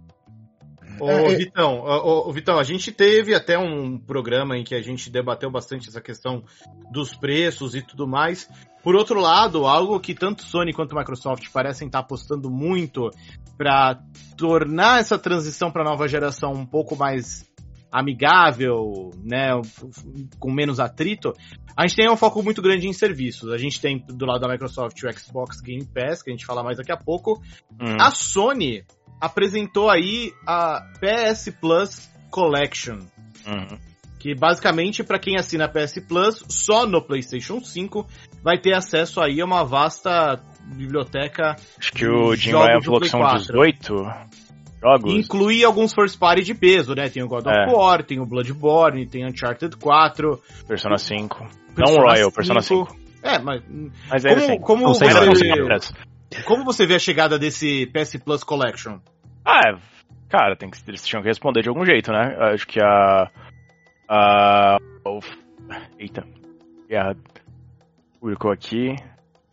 Ô, 1.00 1.10
é, 1.10 1.34
Vitão, 1.34 1.80
ô, 1.80 2.28
ô, 2.28 2.32
Vitão, 2.32 2.58
a 2.58 2.62
gente 2.62 2.92
teve 2.92 3.34
até 3.34 3.58
um 3.58 3.98
programa 3.98 4.56
em 4.56 4.64
que 4.64 4.74
a 4.74 4.82
gente 4.82 5.10
debateu 5.10 5.50
bastante 5.50 5.88
essa 5.88 6.00
questão 6.00 6.44
dos 6.90 7.14
preços 7.14 7.74
e 7.74 7.82
tudo 7.82 8.06
mais. 8.06 8.48
Por 8.82 8.94
outro 8.94 9.20
lado, 9.20 9.66
algo 9.66 9.98
que 9.98 10.14
tanto 10.14 10.42
Sony 10.42 10.72
quanto 10.72 10.94
Microsoft 10.94 11.48
parecem 11.50 11.86
estar 11.86 12.00
apostando 12.00 12.50
muito 12.50 13.10
para 13.56 14.00
tornar 14.36 15.00
essa 15.00 15.18
transição 15.18 15.70
para 15.70 15.82
a 15.82 15.90
nova 15.90 16.06
geração 16.06 16.52
um 16.52 16.66
pouco 16.66 16.94
mais 16.96 17.50
amigável, 17.94 19.12
né, 19.22 19.50
com 20.40 20.50
menos 20.50 20.80
atrito, 20.80 21.32
a 21.76 21.86
gente 21.86 21.96
tem 21.96 22.10
um 22.10 22.16
foco 22.16 22.42
muito 22.42 22.60
grande 22.60 22.88
em 22.88 22.92
serviços. 22.92 23.52
A 23.52 23.56
gente 23.56 23.80
tem 23.80 23.98
do 23.98 24.26
lado 24.26 24.40
da 24.40 24.48
Microsoft 24.48 25.00
o 25.00 25.12
Xbox 25.12 25.60
Game 25.60 25.84
Pass, 25.86 26.20
que 26.20 26.30
a 26.30 26.32
gente 26.32 26.44
fala 26.44 26.62
mais 26.64 26.76
daqui 26.76 26.90
a 26.90 26.96
pouco. 26.96 27.40
Hum. 27.80 27.96
A 28.00 28.10
Sony 28.10 28.84
apresentou 29.24 29.90
aí 29.90 30.32
a 30.46 30.80
PS 31.00 31.50
Plus 31.60 32.10
Collection. 32.30 32.98
Uhum 33.46 33.78
que 34.24 34.34
basicamente 34.34 35.04
para 35.04 35.18
quem 35.18 35.36
assina 35.36 35.68
PS 35.68 36.00
Plus 36.08 36.42
só 36.48 36.86
no 36.86 37.02
PlayStation 37.02 37.60
5 37.60 38.06
vai 38.42 38.56
ter 38.56 38.72
acesso 38.72 39.20
aí 39.20 39.38
a 39.38 39.44
uma 39.44 39.62
vasta 39.64 40.40
biblioteca. 40.74 41.56
Acho 41.78 41.92
que 41.92 42.08
o 42.08 42.34
Jim 42.34 42.52
Ryan 42.52 42.80
falou 42.82 43.00
que 43.02 43.08
são 43.10 43.20
18 43.20 43.94
jogos. 44.82 45.12
Inclui 45.12 45.62
alguns 45.62 45.92
first 45.92 46.18
party 46.18 46.42
de 46.42 46.54
peso, 46.54 46.94
né? 46.94 47.10
Tem 47.10 47.22
o 47.22 47.28
God 47.28 47.46
é. 47.46 47.66
of 47.66 47.74
War, 47.74 48.02
tem 48.02 48.18
o 48.18 48.24
Bloodborne, 48.24 49.06
tem 49.06 49.26
Uncharted 49.26 49.76
4, 49.76 50.40
Persona 50.66 50.96
5. 50.96 51.46
Persona 51.74 51.98
Não 51.98 52.02
Royal, 52.02 52.30
5. 52.30 52.32
Persona 52.34 52.62
5. 52.62 52.96
É, 53.22 53.38
mas, 53.38 53.62
mas 54.08 54.22
como, 54.22 54.36
assim, 54.36 54.60
como, 54.60 54.84
você, 54.86 55.06
como 56.46 56.64
você 56.64 56.86
vê 56.86 56.94
a 56.94 56.98
chegada 56.98 57.38
desse 57.38 57.86
PS 57.88 58.16
Plus 58.24 58.42
Collection? 58.42 59.00
Ah, 59.44 59.60
é, 59.68 59.76
cara, 60.28 60.56
tem 60.56 60.70
que, 60.70 60.78
eles 60.88 61.06
tinham 61.06 61.22
que 61.22 61.28
responder 61.28 61.62
de 61.62 61.68
algum 61.68 61.84
jeito, 61.84 62.10
né? 62.10 62.36
Acho 62.52 62.66
que 62.66 62.80
a 62.82 63.30
Uh, 64.08 65.20
eita. 65.98 66.24
Guerra 66.88 67.16
publicou 68.20 68.52
aqui. 68.52 68.94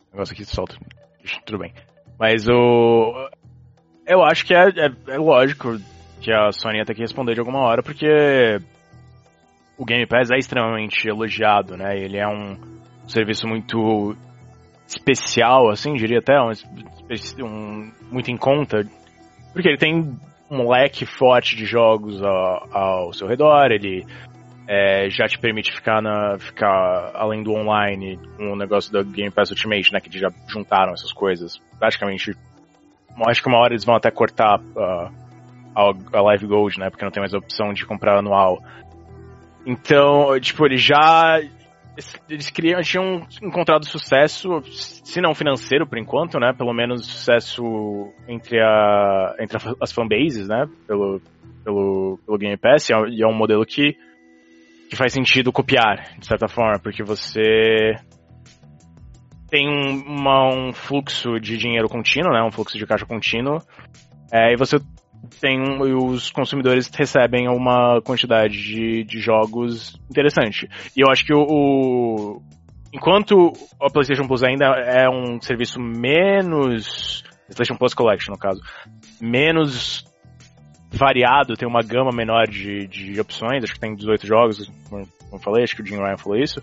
O 0.08 0.12
negócio 0.12 0.34
aqui 0.34 0.44
solta. 0.44 0.76
Tudo 1.46 1.58
bem. 1.58 1.72
Mas 2.18 2.48
o. 2.48 3.30
Eu 4.06 4.22
acho 4.22 4.44
que 4.44 4.54
é, 4.54 4.68
é, 4.68 5.12
é, 5.14 5.18
lógico 5.18 5.78
que 6.20 6.32
a 6.32 6.52
Sony 6.52 6.78
ia 6.78 6.84
ter 6.84 6.94
que 6.94 7.00
responder 7.00 7.34
de 7.34 7.40
alguma 7.40 7.60
hora, 7.60 7.82
porque 7.82 8.58
o 9.78 9.84
Game 9.84 10.06
Pass 10.06 10.30
é 10.30 10.38
extremamente 10.38 11.08
elogiado, 11.08 11.76
né? 11.76 11.98
Ele 11.98 12.18
é 12.18 12.28
um 12.28 12.56
serviço 13.08 13.46
muito 13.46 14.16
especial, 14.86 15.70
assim, 15.70 15.94
diria 15.94 16.18
até, 16.18 16.34
um, 16.40 16.52
um, 17.44 17.92
muito 18.10 18.30
em 18.30 18.36
conta, 18.36 18.84
porque 19.52 19.68
ele 19.68 19.78
tem 19.78 20.18
um 20.50 20.68
leque 20.68 21.06
forte 21.06 21.56
de 21.56 21.64
jogos 21.64 22.22
ao, 22.22 22.76
ao 22.76 23.12
seu 23.12 23.26
redor, 23.26 23.70
ele 23.70 24.04
é, 24.68 25.08
já 25.10 25.26
te 25.26 25.38
permite 25.38 25.72
ficar, 25.72 26.00
na, 26.00 26.38
ficar 26.38 27.10
além 27.14 27.42
do 27.42 27.52
online 27.52 28.18
com 28.36 28.52
o 28.52 28.56
negócio 28.56 28.92
da 28.92 29.02
Game 29.02 29.30
Pass 29.30 29.50
Ultimate, 29.50 29.92
né? 29.92 30.00
Que 30.00 30.18
já 30.18 30.28
juntaram 30.48 30.92
essas 30.92 31.12
coisas. 31.12 31.60
Praticamente. 31.78 32.36
Acho 33.26 33.42
que 33.42 33.48
uma 33.48 33.58
hora 33.58 33.74
eles 33.74 33.84
vão 33.84 33.94
até 33.94 34.10
cortar 34.10 34.58
uh, 34.58 35.12
a, 35.74 36.18
a 36.18 36.22
Live 36.22 36.46
Gold, 36.46 36.78
né? 36.78 36.90
Porque 36.90 37.04
não 37.04 37.12
tem 37.12 37.20
mais 37.20 37.34
a 37.34 37.38
opção 37.38 37.72
de 37.72 37.84
comprar 37.84 38.18
anual. 38.18 38.58
Então, 39.66 40.38
tipo, 40.40 40.64
eles 40.66 40.82
já. 40.82 41.40
Eles 42.28 42.50
criam, 42.50 42.80
tinham 42.80 43.26
encontrado 43.42 43.86
sucesso, 43.86 44.62
se 44.64 45.20
não 45.20 45.34
financeiro 45.34 45.86
por 45.86 45.98
enquanto, 45.98 46.38
né? 46.38 46.52
Pelo 46.56 46.72
menos 46.72 47.06
sucesso 47.06 47.62
entre, 48.26 48.60
a, 48.60 49.36
entre 49.38 49.58
as 49.80 49.92
fanbases, 49.92 50.48
né? 50.48 50.66
Pelo, 50.86 51.20
pelo, 51.62 52.18
pelo 52.24 52.38
Game 52.38 52.56
Pass. 52.56 52.88
E 52.88 53.22
é 53.22 53.26
um 53.26 53.34
modelo 53.34 53.66
que 53.66 53.96
que 54.92 54.96
faz 54.96 55.14
sentido 55.14 55.50
copiar, 55.50 56.18
de 56.18 56.26
certa 56.26 56.46
forma, 56.46 56.78
porque 56.78 57.02
você 57.02 57.96
tem 59.48 59.66
um, 59.66 60.02
uma, 60.06 60.54
um 60.54 60.70
fluxo 60.74 61.40
de 61.40 61.56
dinheiro 61.56 61.88
contínuo, 61.88 62.30
né, 62.30 62.42
um 62.42 62.50
fluxo 62.50 62.76
de 62.76 62.86
caixa 62.86 63.06
contínuo, 63.06 63.56
é, 64.30 64.52
e 64.52 64.56
você 64.56 64.78
tem 65.40 65.60
os 65.80 66.30
consumidores 66.30 66.90
recebem 66.94 67.48
uma 67.48 68.00
quantidade 68.02 68.54
de, 68.54 69.04
de 69.04 69.20
jogos 69.20 69.98
interessante. 70.10 70.68
E 70.96 71.00
eu 71.00 71.10
acho 71.10 71.24
que 71.24 71.34
o, 71.34 71.40
o 71.40 72.42
enquanto 72.92 73.52
a 73.80 73.90
PlayStation 73.90 74.26
Plus 74.26 74.42
ainda 74.42 74.66
é 74.66 75.08
um 75.08 75.40
serviço 75.40 75.80
menos 75.80 77.24
PlayStation 77.46 77.76
Plus 77.76 77.94
Collection 77.94 78.32
no 78.32 78.38
caso, 78.38 78.60
menos 79.20 80.04
variado, 80.90 81.54
tem 81.56 81.66
uma 81.66 81.82
gama 81.82 82.10
menor 82.12 82.46
de, 82.46 82.86
de 82.86 83.20
opções, 83.20 83.64
acho 83.64 83.74
que 83.74 83.80
tem 83.80 83.94
18 83.94 84.26
jogos, 84.26 84.70
como 84.88 85.08
eu 85.32 85.38
falei, 85.38 85.64
acho 85.64 85.74
que 85.74 85.82
o 85.82 85.86
Jim 85.86 85.96
Ryan 85.96 86.18
falou 86.18 86.38
isso. 86.38 86.62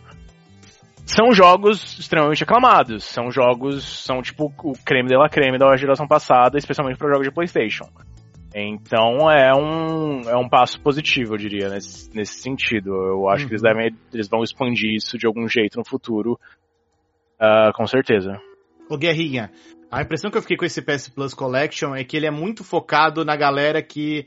São 1.06 1.32
jogos 1.32 1.98
extremamente 1.98 2.44
aclamados, 2.44 3.04
são 3.04 3.32
jogos, 3.32 4.06
são 4.06 4.22
tipo 4.22 4.54
o 4.64 4.74
creme 4.86 5.10
de 5.10 5.16
la 5.16 5.28
creme 5.28 5.58
da 5.58 5.76
geração 5.76 6.08
passada, 6.08 6.58
especialmente 6.58 7.00
para 7.00 7.10
jogos 7.10 7.28
de 7.28 7.34
PlayStation. 7.34 7.86
Então 8.54 9.30
é 9.30 9.54
um, 9.54 10.22
é 10.22 10.36
um 10.36 10.50
passo 10.50 10.82
positivo, 10.82 11.34
eu 11.34 11.38
diria, 11.38 11.70
nesse, 11.70 12.10
nesse 12.16 12.42
sentido. 12.42 12.90
Eu 12.90 13.30
acho 13.30 13.44
uhum. 13.44 13.50
que 13.50 13.54
eles, 13.54 13.64
uhum. 13.64 13.74
devem, 13.74 13.98
eles 14.14 14.28
vão 14.28 14.44
expandir 14.44 14.96
isso 14.96 15.18
de 15.18 15.28
algum 15.28 15.48
jeito 15.48 15.78
no 15.78 15.86
futuro, 15.86 16.40
uh, 17.40 17.72
com 17.76 17.86
certeza. 17.86 18.40
Ô 18.90 18.98
Guerrinha, 18.98 19.52
a 19.92 20.02
impressão 20.02 20.32
que 20.32 20.38
eu 20.38 20.42
fiquei 20.42 20.58
com 20.58 20.66
esse 20.66 20.82
PS 20.82 21.10
Plus 21.10 21.34
Collection 21.34 21.96
é 21.96 22.04
que 22.04 22.18
ele 22.18 22.26
é 22.26 22.32
muito 22.32 22.64
focado 22.64 23.24
na 23.24 23.36
galera 23.36 23.84
que, 23.84 24.26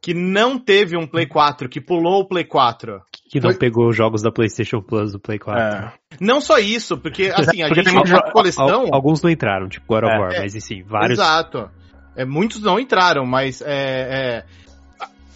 que 0.00 0.14
não 0.14 0.58
teve 0.58 0.96
um 0.96 1.06
Play 1.06 1.26
4, 1.26 1.68
que 1.68 1.80
pulou 1.80 2.22
o 2.22 2.26
Play 2.26 2.44
4. 2.44 3.02
Que 3.30 3.38
não 3.38 3.50
Foi... 3.50 3.58
pegou 3.58 3.88
os 3.88 3.96
jogos 3.96 4.22
da 4.22 4.32
PlayStation 4.32 4.80
Plus 4.80 5.12
do 5.12 5.20
Play 5.20 5.38
4. 5.38 5.60
É. 5.60 5.92
Não 6.18 6.40
só 6.40 6.58
isso, 6.58 6.96
porque 6.96 7.30
assim, 7.34 7.62
a 7.62 7.68
porque 7.68 7.82
gente 7.82 7.92
tem 7.92 8.14
uma 8.14 8.32
coleção. 8.32 8.86
Alguns 8.90 9.22
não 9.22 9.30
entraram, 9.30 9.68
tipo 9.68 9.86
God 9.86 10.04
of 10.04 10.12
é. 10.12 10.18
War, 10.18 10.32
é, 10.32 10.40
mas 10.40 10.64
sim, 10.64 10.82
vários. 10.82 11.18
Exato. 11.18 11.70
É, 12.18 12.24
muitos 12.24 12.60
não 12.60 12.80
entraram, 12.80 13.24
mas 13.24 13.62
é, 13.62 13.68
é 13.68 14.44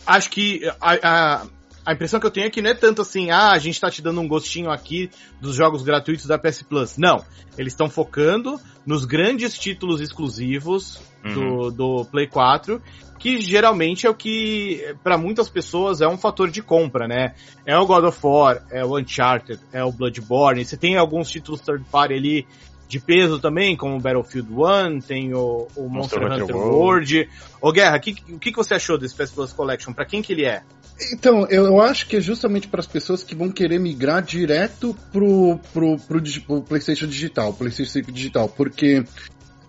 acho 0.05 0.29
que 0.31 0.69
a, 0.81 0.99
a, 1.03 1.47
a 1.87 1.93
impressão 1.93 2.19
que 2.19 2.27
eu 2.27 2.31
tenho 2.31 2.49
é 2.49 2.51
que 2.51 2.61
não 2.61 2.71
é 2.71 2.75
tanto 2.75 3.03
assim, 3.03 3.31
ah, 3.31 3.53
a 3.53 3.59
gente 3.61 3.81
tá 3.81 3.89
te 3.89 4.03
dando 4.03 4.21
um 4.21 4.27
gostinho 4.27 4.69
aqui 4.69 5.09
dos 5.41 5.55
jogos 5.55 5.83
gratuitos 5.83 6.27
da 6.27 6.37
PS 6.37 6.63
Plus. 6.63 6.99
Não. 6.99 7.25
Eles 7.57 7.73
estão 7.73 7.89
focando 7.89 8.61
nos 8.85 9.05
grandes 9.05 9.57
títulos 9.57 10.01
exclusivos 10.01 11.01
uhum. 11.25 11.71
do, 11.71 11.71
do 11.71 12.05
Play 12.07 12.27
4, 12.27 12.83
que 13.17 13.41
geralmente 13.41 14.05
é 14.05 14.11
o 14.11 14.15
que, 14.15 14.97
para 15.05 15.17
muitas 15.17 15.49
pessoas, 15.49 16.01
é 16.01 16.09
um 16.09 16.19
fator 16.19 16.51
de 16.51 16.63
compra, 16.63 17.07
né? 17.07 17.37
É 17.65 17.79
o 17.79 17.87
God 17.87 18.07
of 18.07 18.19
War, 18.21 18.65
é 18.73 18.85
o 18.85 18.99
Uncharted, 18.99 19.61
é 19.73 19.85
o 19.85 19.93
Bloodborne. 19.93 20.65
Você 20.65 20.77
tem 20.77 20.97
alguns 20.97 21.31
títulos 21.31 21.61
third 21.61 21.85
party 21.93 22.15
ali 22.15 22.47
de 22.93 23.01
peso 23.01 23.39
também, 23.39 23.75
como 23.75 23.97
o 23.97 23.99
Battlefield 23.99 24.53
1, 24.53 25.01
tem 25.01 25.33
o, 25.33 25.67
o 25.75 25.89
Monster, 25.89 26.21
Monster, 26.21 26.43
Hunter 26.43 26.55
World. 26.55 27.17
World. 27.17 27.31
Ô 27.59 27.73
Guerra, 27.73 27.99
que, 27.99 28.15
o 28.29 28.39
que, 28.39 28.51
que 28.51 28.57
você 28.57 28.75
achou 28.75 28.99
desse 28.99 29.15
PS 29.15 29.31
Plus 29.31 29.51
Collection? 29.51 29.95
Para 29.95 30.05
quem 30.05 30.21
que 30.21 30.31
ele 30.35 30.45
é? 30.45 30.63
Então, 31.11 31.47
eu 31.47 31.81
acho 31.81 32.07
que 32.07 32.17
é 32.17 32.21
justamente 32.21 32.69
para 32.69 32.81
as 32.81 32.87
pessoas 32.87 33.25
que 33.25 33.35
vão 33.35 33.51
querer 33.51 33.81
migrar 33.81 34.23
direto 34.23 34.95
pro, 35.11 35.59
pro, 35.73 35.97
pro, 35.97 36.23
pro 36.47 36.63
PlayStation 36.63 37.07
Digital, 37.07 37.55
PlayStation 37.55 37.93
5 37.93 38.13
Digital, 38.13 38.47
porque 38.51 39.03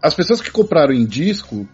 as 0.01 0.13
pessoas 0.13 0.41
que 0.41 0.51
compraram 0.51 0.93
em 0.93 1.05
disco, 1.05 1.65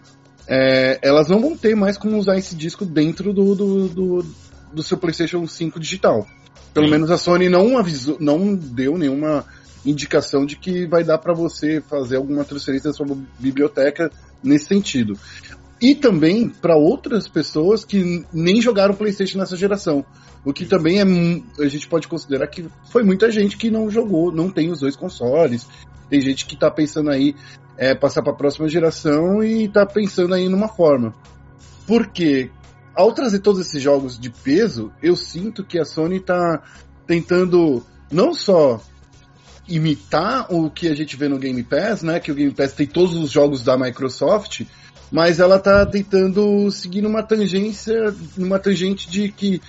é, 0.46 1.00
elas 1.02 1.28
não 1.28 1.40
vão 1.40 1.56
ter 1.56 1.74
mais 1.74 1.98
como 1.98 2.16
usar 2.16 2.38
esse 2.38 2.54
disco 2.54 2.86
dentro 2.86 3.32
do, 3.32 3.56
do, 3.56 3.88
do, 3.88 4.26
do 4.72 4.82
seu 4.84 4.96
PlayStation 4.96 5.44
5 5.44 5.80
Digital. 5.80 6.28
Pelo 6.72 6.86
Sim. 6.86 6.92
menos 6.92 7.10
a 7.10 7.18
Sony 7.18 7.48
não 7.48 7.76
avisou, 7.76 8.18
não 8.20 8.54
deu 8.54 8.96
nenhuma 8.96 9.44
indicação 9.84 10.44
de 10.44 10.56
que 10.56 10.86
vai 10.86 11.04
dar 11.04 11.18
para 11.18 11.32
você 11.32 11.80
fazer 11.80 12.16
alguma 12.16 12.44
transferência 12.44 12.90
da 12.90 12.96
sua 12.96 13.06
biblioteca 13.38 14.10
nesse 14.42 14.66
sentido. 14.66 15.18
E 15.80 15.94
também 15.94 16.48
para 16.48 16.76
outras 16.76 17.26
pessoas 17.26 17.84
que 17.84 18.24
nem 18.32 18.60
jogaram 18.60 18.94
PlayStation 18.94 19.38
nessa 19.38 19.56
geração. 19.56 20.04
O 20.44 20.52
que 20.52 20.66
também 20.66 21.00
é. 21.00 21.64
A 21.64 21.68
gente 21.68 21.88
pode 21.88 22.06
considerar 22.06 22.46
que 22.48 22.66
foi 22.90 23.02
muita 23.02 23.30
gente 23.30 23.56
que 23.56 23.70
não 23.70 23.90
jogou, 23.90 24.30
não 24.30 24.50
tem 24.50 24.70
os 24.70 24.80
dois 24.80 24.94
consoles. 24.94 25.66
Tem 26.10 26.20
gente 26.20 26.44
que 26.44 26.56
tá 26.56 26.70
pensando 26.70 27.10
aí 27.10 27.34
é, 27.78 27.94
passar 27.94 28.22
para 28.22 28.32
a 28.32 28.36
próxima 28.36 28.68
geração 28.68 29.42
e 29.42 29.68
tá 29.68 29.86
pensando 29.86 30.34
aí 30.34 30.48
numa 30.48 30.68
forma. 30.68 31.14
Porque 31.86 32.50
ao 32.94 33.12
trazer 33.12 33.38
todos 33.38 33.60
esses 33.60 33.82
jogos 33.82 34.18
de 34.18 34.28
peso, 34.28 34.92
eu 35.02 35.16
sinto 35.16 35.64
que 35.64 35.78
a 35.78 35.84
Sony 35.84 36.20
tá 36.20 36.62
tentando 37.06 37.82
não 38.10 38.34
só 38.34 38.82
imitar 39.68 40.46
o 40.52 40.70
que 40.70 40.88
a 40.88 40.94
gente 40.94 41.16
vê 41.16 41.28
no 41.28 41.38
Game 41.38 41.62
Pass, 41.62 42.02
né? 42.02 42.20
Que 42.20 42.32
o 42.32 42.34
Game 42.34 42.52
Pass 42.52 42.72
tem 42.72 42.86
todos 42.86 43.16
os 43.16 43.30
jogos 43.30 43.62
da 43.62 43.76
Microsoft, 43.76 44.62
mas 45.10 45.40
ela 45.40 45.58
tá 45.58 45.84
tentando 45.86 46.70
seguir 46.70 47.02
numa 47.02 47.22
tangência, 47.22 48.14
numa 48.36 48.58
tangente 48.58 49.08
de 49.10 49.30
que 49.30 49.60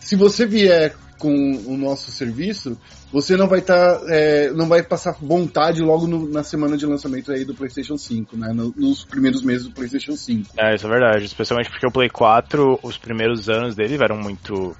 se 0.00 0.16
você 0.16 0.46
vier 0.46 0.94
com 1.18 1.52
o 1.66 1.76
nosso 1.76 2.10
serviço, 2.10 2.76
você 3.12 3.36
não 3.36 3.46
vai 3.46 3.60
estar, 3.60 4.00
tá, 4.00 4.06
é, 4.08 4.50
não 4.50 4.66
vai 4.66 4.82
passar 4.82 5.16
vontade 5.20 5.80
logo 5.80 6.08
no, 6.08 6.28
na 6.28 6.42
semana 6.42 6.76
de 6.76 6.84
lançamento 6.84 7.30
aí 7.30 7.44
do 7.44 7.54
PlayStation 7.54 7.96
5, 7.96 8.36
né? 8.36 8.52
No, 8.52 8.74
nos 8.76 9.04
primeiros 9.04 9.40
meses 9.42 9.68
do 9.68 9.72
PlayStation 9.72 10.16
5. 10.16 10.50
É, 10.58 10.74
isso 10.74 10.84
é 10.84 10.90
verdade. 10.90 11.24
Especialmente 11.24 11.70
porque 11.70 11.86
o 11.86 11.92
Play 11.92 12.10
4, 12.10 12.80
os 12.82 12.98
primeiros 12.98 13.48
anos 13.48 13.76
dele 13.76 14.02
eram 14.02 14.16
muito 14.16 14.76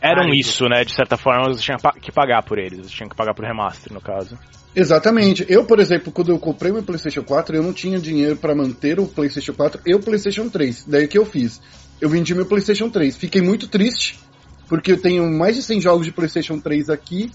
eram 0.00 0.28
isso, 0.32 0.64
né? 0.68 0.84
De 0.84 0.94
certa 0.94 1.16
forma, 1.16 1.48
você 1.48 1.62
tinha 1.62 1.76
que 2.00 2.12
pagar 2.12 2.42
por 2.42 2.58
eles. 2.58 2.86
Você 2.86 2.96
tinha 2.96 3.08
que 3.08 3.16
pagar 3.16 3.34
por 3.34 3.44
remaster, 3.44 3.92
no 3.92 4.00
caso. 4.00 4.38
Exatamente. 4.74 5.46
Eu, 5.48 5.64
por 5.64 5.80
exemplo, 5.80 6.12
quando 6.12 6.30
eu 6.30 6.38
comprei 6.38 6.70
meu 6.70 6.82
PlayStation 6.82 7.22
4, 7.22 7.56
eu 7.56 7.62
não 7.62 7.72
tinha 7.72 7.98
dinheiro 7.98 8.36
para 8.36 8.54
manter 8.54 9.00
o 9.00 9.06
PlayStation 9.06 9.54
4 9.54 9.80
e 9.86 9.94
o 9.94 10.00
PlayStation 10.00 10.48
3. 10.50 10.84
Daí 10.86 11.08
que 11.08 11.16
eu 11.16 11.24
fiz? 11.24 11.60
Eu 11.98 12.10
vendi 12.10 12.34
meu 12.34 12.44
PlayStation 12.44 12.90
3. 12.90 13.16
Fiquei 13.16 13.40
muito 13.40 13.68
triste, 13.68 14.18
porque 14.68 14.92
eu 14.92 15.00
tenho 15.00 15.26
mais 15.30 15.56
de 15.56 15.62
100 15.62 15.80
jogos 15.80 16.04
de 16.04 16.12
PlayStation 16.12 16.60
3 16.60 16.90
aqui 16.90 17.32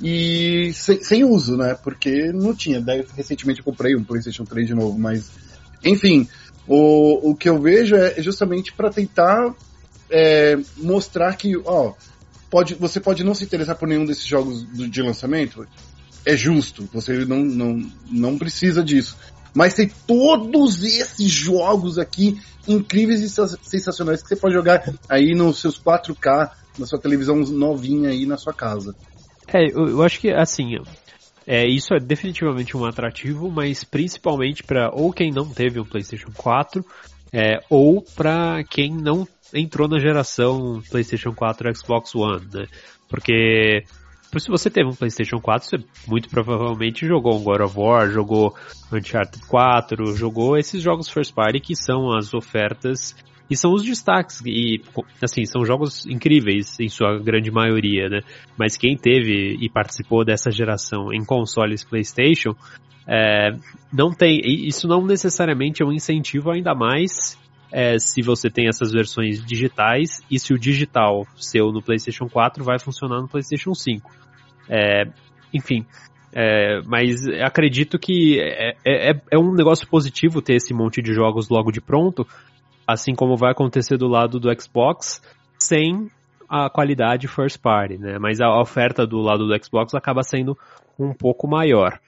e 0.00 0.70
sem, 0.74 1.02
sem 1.02 1.24
uso, 1.24 1.56
né? 1.56 1.76
Porque 1.82 2.30
não 2.32 2.54
tinha. 2.54 2.80
Daí, 2.80 3.04
recentemente 3.16 3.58
eu 3.58 3.64
comprei 3.64 3.96
um 3.96 4.04
PlayStation 4.04 4.44
3 4.44 4.68
de 4.68 4.74
novo, 4.74 4.96
mas. 4.96 5.30
Enfim, 5.84 6.28
o, 6.68 7.30
o 7.30 7.34
que 7.34 7.48
eu 7.48 7.60
vejo 7.60 7.96
é 7.96 8.22
justamente 8.22 8.72
para 8.72 8.90
tentar 8.90 9.52
é, 10.10 10.58
mostrar 10.76 11.36
que, 11.36 11.56
ó, 11.64 11.92
pode, 12.50 12.74
você 12.74 13.00
pode 13.00 13.24
não 13.24 13.34
se 13.34 13.44
interessar 13.44 13.76
por 13.76 13.88
nenhum 13.88 14.04
desses 14.04 14.26
jogos 14.26 14.66
de 14.72 15.02
lançamento, 15.02 15.66
é 16.24 16.36
justo, 16.36 16.88
você 16.92 17.24
não, 17.24 17.44
não, 17.44 17.90
não 18.10 18.38
precisa 18.38 18.82
disso. 18.82 19.16
Mas 19.54 19.74
tem 19.74 19.90
todos 20.06 20.82
esses 20.82 21.30
jogos 21.30 21.98
aqui 21.98 22.38
incríveis 22.68 23.22
e 23.22 23.28
sensacionais 23.62 24.22
que 24.22 24.28
você 24.28 24.36
pode 24.36 24.54
jogar 24.54 24.92
aí 25.08 25.34
nos 25.34 25.60
seus 25.60 25.80
4K, 25.80 26.50
na 26.78 26.84
sua 26.84 26.98
televisão 26.98 27.36
novinha 27.36 28.10
aí 28.10 28.26
na 28.26 28.36
sua 28.36 28.52
casa. 28.52 28.94
É, 29.48 29.64
eu, 29.64 29.88
eu 29.88 30.02
acho 30.02 30.20
que 30.20 30.30
assim, 30.30 30.76
é, 31.46 31.64
isso 31.66 31.94
é 31.94 32.00
definitivamente 32.00 32.76
um 32.76 32.84
atrativo, 32.84 33.50
mas 33.50 33.84
principalmente 33.84 34.64
para 34.64 34.90
ou 34.92 35.12
quem 35.12 35.30
não 35.30 35.48
teve 35.48 35.78
um 35.78 35.84
PlayStation 35.84 36.32
4, 36.36 36.84
é, 37.32 37.60
ou 37.70 38.02
para 38.02 38.64
quem 38.64 38.92
não 38.92 39.26
entrou 39.54 39.88
na 39.88 39.98
geração 39.98 40.82
PlayStation 40.90 41.32
4 41.32 41.68
e 41.70 41.74
Xbox 41.74 42.14
One, 42.14 42.46
né? 42.52 42.66
Porque 43.08 43.84
se 44.38 44.48
você 44.48 44.68
teve 44.68 44.88
um 44.88 44.94
PlayStation 44.94 45.40
4, 45.40 45.68
você 45.68 45.76
muito 46.06 46.28
provavelmente 46.28 47.06
jogou 47.06 47.38
um 47.38 47.42
God 47.42 47.60
of 47.62 47.78
War, 47.78 48.10
jogou 48.10 48.54
Uncharted 48.92 49.46
4, 49.46 50.14
jogou 50.16 50.56
esses 50.58 50.82
jogos 50.82 51.08
first 51.08 51.34
party 51.34 51.60
que 51.60 51.74
são 51.74 52.14
as 52.16 52.34
ofertas 52.34 53.14
e 53.48 53.56
são 53.56 53.72
os 53.72 53.84
destaques 53.84 54.42
e 54.44 54.82
assim 55.22 55.44
são 55.44 55.64
jogos 55.64 56.04
incríveis 56.06 56.78
em 56.80 56.88
sua 56.88 57.18
grande 57.18 57.50
maioria, 57.50 58.08
né? 58.08 58.20
Mas 58.58 58.76
quem 58.76 58.96
teve 58.96 59.56
e 59.60 59.70
participou 59.70 60.24
dessa 60.24 60.50
geração 60.50 61.12
em 61.12 61.24
consoles 61.24 61.84
PlayStation 61.84 62.54
é, 63.08 63.50
não 63.92 64.12
tem 64.12 64.40
isso 64.44 64.88
não 64.88 65.06
necessariamente 65.06 65.80
é 65.82 65.86
um 65.86 65.92
incentivo 65.92 66.50
ainda 66.50 66.74
mais 66.74 67.38
é, 67.72 67.98
se 67.98 68.22
você 68.22 68.48
tem 68.48 68.68
essas 68.68 68.92
versões 68.92 69.44
digitais 69.44 70.22
e 70.30 70.38
se 70.38 70.52
o 70.52 70.58
digital 70.58 71.26
seu 71.36 71.72
no 71.72 71.82
PlayStation 71.82 72.28
4 72.28 72.64
vai 72.64 72.78
funcionar 72.78 73.20
no 73.20 73.28
PlayStation 73.28 73.74
5. 73.74 74.10
É, 74.68 75.04
enfim, 75.52 75.86
é, 76.32 76.80
mas 76.84 77.26
acredito 77.42 77.98
que 77.98 78.38
é, 78.40 78.76
é, 78.84 79.10
é, 79.10 79.20
é, 79.32 79.38
um 79.38 79.54
negócio 79.54 79.88
positivo 79.88 80.42
ter 80.42 80.54
esse 80.54 80.74
monte 80.74 81.00
de 81.00 81.14
jogos 81.14 81.48
logo 81.48 81.72
de 81.72 81.80
pronto, 81.80 82.26
assim 82.86 83.14
como 83.14 83.36
vai 83.36 83.52
acontecer 83.52 83.96
do 83.96 84.06
lado 84.06 84.38
do 84.38 84.48
Xbox, 84.60 85.22
sem 85.58 86.10
a 86.48 86.70
qualidade 86.70 87.26
first 87.26 87.60
party, 87.60 87.98
né? 87.98 88.18
Mas 88.18 88.40
a 88.40 88.60
oferta 88.60 89.06
do 89.06 89.18
lado 89.18 89.46
do 89.46 89.64
Xbox 89.64 89.94
acaba 89.94 90.22
sendo 90.22 90.56
um 90.98 91.12
pouco 91.12 91.48
maior. 91.48 91.98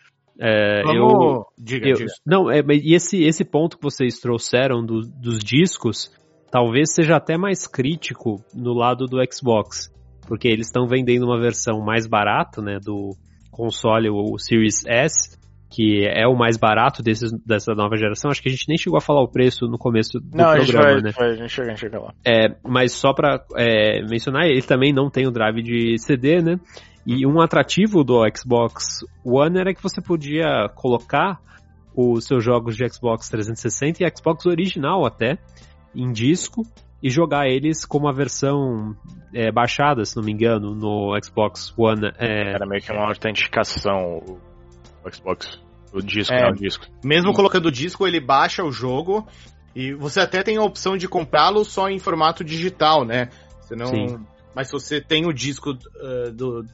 É, 0.41 0.83
Vamos... 0.83 0.97
eu, 0.97 1.47
diga, 1.59 1.89
eu, 1.89 1.97
diga. 1.97 2.11
Não, 2.25 2.51
é, 2.51 2.63
e 2.71 2.95
esse, 2.95 3.23
esse 3.23 3.45
ponto 3.45 3.77
que 3.77 3.83
vocês 3.83 4.21
trouxeram 4.21 4.85
do, 4.85 5.01
dos 5.01 5.39
discos, 5.41 6.13
talvez 6.51 6.95
seja 6.95 7.17
até 7.17 7.37
mais 7.37 7.67
crítico 7.67 8.45
no 8.55 8.73
lado 8.73 9.07
do 9.07 9.19
Xbox, 9.33 9.93
porque 10.27 10.49
eles 10.49 10.67
estão 10.67 10.87
vendendo 10.87 11.25
uma 11.25 11.41
versão 11.41 11.81
mais 11.81 12.07
barata, 12.07 12.63
né, 12.63 12.79
do 12.79 13.17
console, 13.51 14.09
o 14.09 14.39
Series 14.39 14.87
S, 14.87 15.37
que 15.71 16.07
é 16.07 16.27
o 16.27 16.37
mais 16.37 16.57
barato 16.57 17.03
desses, 17.03 17.31
dessa 17.45 17.75
nova 17.75 17.97
geração. 17.97 18.31
Acho 18.31 18.41
que 18.41 18.49
a 18.49 18.53
gente 18.53 18.69
nem 18.69 18.79
chegou 18.79 18.97
a 18.97 19.01
falar 19.01 19.23
o 19.23 19.29
preço 19.29 19.67
no 19.67 19.77
começo 19.77 20.19
do 20.19 20.37
não, 20.37 20.55
programa, 20.55 20.91
a 20.91 21.01
né? 21.01 21.13
a 21.17 21.33
gente 21.35 21.49
chega, 21.51 21.67
a 21.67 21.71
gente 21.71 21.81
chega 21.81 21.99
lá. 21.99 22.15
É, 22.25 22.57
mas 22.65 22.93
só 22.93 23.13
para 23.13 23.45
é, 23.57 24.03
mencionar, 24.07 24.47
ele 24.47 24.63
também 24.63 24.93
não 24.93 25.11
tem 25.11 25.27
o 25.27 25.31
drive 25.31 25.63
de 25.63 25.99
CD, 25.99 26.41
né? 26.41 26.59
E 27.09 27.27
um 27.27 27.41
atrativo 27.41 28.05
do 28.05 28.23
Xbox 28.37 29.03
One 29.25 29.59
era 29.59 29.73
que 29.73 29.83
você 29.83 29.99
podia 29.99 30.69
colocar 30.75 31.41
os 31.97 32.27
seus 32.27 32.45
jogos 32.45 32.77
de 32.77 32.87
Xbox 32.87 33.31
360 33.31 34.05
e 34.05 34.13
Xbox 34.15 34.45
original 34.45 35.07
até 35.07 35.39
em 35.95 36.13
disco 36.13 36.67
e 37.03 37.09
jogar 37.09 37.47
eles 37.47 37.87
como 37.87 38.09
a 38.09 38.13
versão 38.13 38.95
é, 39.35 39.51
baixada, 39.51 40.05
se 40.05 40.19
não 40.19 40.23
me 40.23 40.33
engano, 40.33 40.75
no 40.75 41.19
Xbox 41.25 41.73
One. 41.79 42.13
É... 42.19 42.53
Era 42.53 42.67
meio 42.67 42.83
que 42.83 42.93
uma 42.93 43.09
autenticação 43.09 44.23
o 45.03 45.11
Xbox, 45.11 45.59
o 45.95 46.03
disco, 46.03 46.35
é, 46.35 46.43
né, 46.43 46.51
o 46.51 46.55
disco. 46.55 46.85
Mesmo 47.03 47.33
colocando 47.33 47.69
o 47.69 47.73
disco, 47.73 48.07
ele 48.07 48.21
baixa 48.21 48.63
o 48.63 48.71
jogo 48.71 49.27
e 49.75 49.95
você 49.95 50.21
até 50.21 50.43
tem 50.43 50.59
a 50.59 50.63
opção 50.63 50.95
de 50.95 51.09
comprá-lo 51.09 51.65
só 51.65 51.89
em 51.89 51.99
formato 51.99 52.45
digital, 52.45 53.07
né? 53.07 53.31
Você 53.63 53.75
não... 53.75 53.87
Sim. 53.87 54.27
Mas 54.55 54.67
se 54.67 54.73
você 54.73 55.01
tem 55.01 55.25
o 55.27 55.33
disco 55.33 55.71
uh, 55.71 56.33
do, 56.33 56.65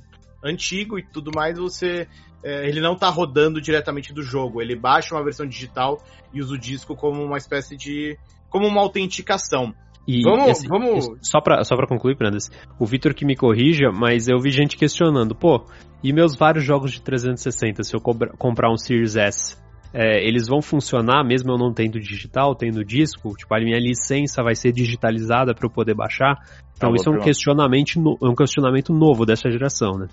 antigo 0.44 0.98
e 0.98 1.02
tudo 1.02 1.30
mais, 1.35 1.59
você 1.59 2.07
é, 2.44 2.68
ele 2.68 2.80
não 2.80 2.94
tá 2.94 3.09
rodando 3.09 3.61
diretamente 3.61 4.12
do 4.12 4.22
jogo. 4.22 4.61
Ele 4.61 4.76
baixa 4.76 5.14
uma 5.14 5.24
versão 5.24 5.46
digital 5.46 5.98
e 6.33 6.40
usa 6.40 6.54
o 6.54 6.59
disco 6.59 6.94
como 6.94 7.24
uma 7.24 7.38
espécie 7.38 7.76
de. 7.76 8.18
como 8.50 8.68
uma 8.68 8.83
autenticação. 8.83 9.74
E, 10.07 10.22
vamos, 10.22 10.50
assim, 10.50 10.68
vamos... 10.68 11.09
Só 11.22 11.40
pra, 11.40 11.64
só 11.64 11.74
pra 11.76 11.87
concluir, 11.87 12.14
Brandas, 12.14 12.50
o 12.78 12.85
Vitor 12.85 13.14
que 13.14 13.24
me 13.24 13.35
corrija, 13.35 13.90
mas 13.90 14.28
eu 14.28 14.38
vi 14.38 14.50
gente 14.50 14.76
questionando, 14.76 15.35
pô, 15.35 15.64
e 16.02 16.12
meus 16.12 16.37
vários 16.37 16.62
jogos 16.62 16.92
de 16.92 17.00
360, 17.00 17.83
se 17.83 17.96
eu 17.96 18.00
comprar 18.02 18.70
um 18.70 18.76
Series 18.76 19.16
S, 19.16 19.57
é, 19.94 20.26
eles 20.26 20.48
vão 20.48 20.61
funcionar 20.61 21.24
mesmo 21.24 21.52
eu 21.52 21.57
não 21.57 21.72
tendo 21.72 22.00
digital, 22.00 22.57
tendo 22.57 22.85
disco? 22.85 23.33
Tipo, 23.37 23.54
a 23.54 23.61
minha 23.61 23.78
licença 23.78 24.42
vai 24.42 24.57
ser 24.57 24.72
digitalizada 24.72 25.54
para 25.54 25.66
eu 25.66 25.70
poder 25.70 25.94
baixar? 25.94 26.35
Então 26.76 26.90
é 26.90 26.94
isso 26.96 27.09
é 27.09 27.12
um 27.12 27.20
questionamento, 27.20 28.00
no, 28.00 28.18
é 28.20 28.28
um 28.28 28.35
questionamento 28.35 28.92
novo 28.92 29.24
dessa 29.24 29.48
geração, 29.48 29.92
né? 29.92 30.09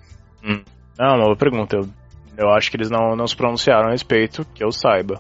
Hum. 0.46 0.64
Não, 1.00 1.18
nova 1.18 1.36
pergunta. 1.36 1.78
Eu, 1.78 1.90
eu 2.38 2.50
acho 2.52 2.70
que 2.70 2.78
eles 2.78 2.92
não, 2.92 3.16
não 3.16 3.26
se 3.26 3.36
pronunciaram 3.36 3.88
a 3.88 3.92
respeito, 3.92 4.46
que 4.54 4.64
eu 4.64 4.72
saiba. 4.72 5.20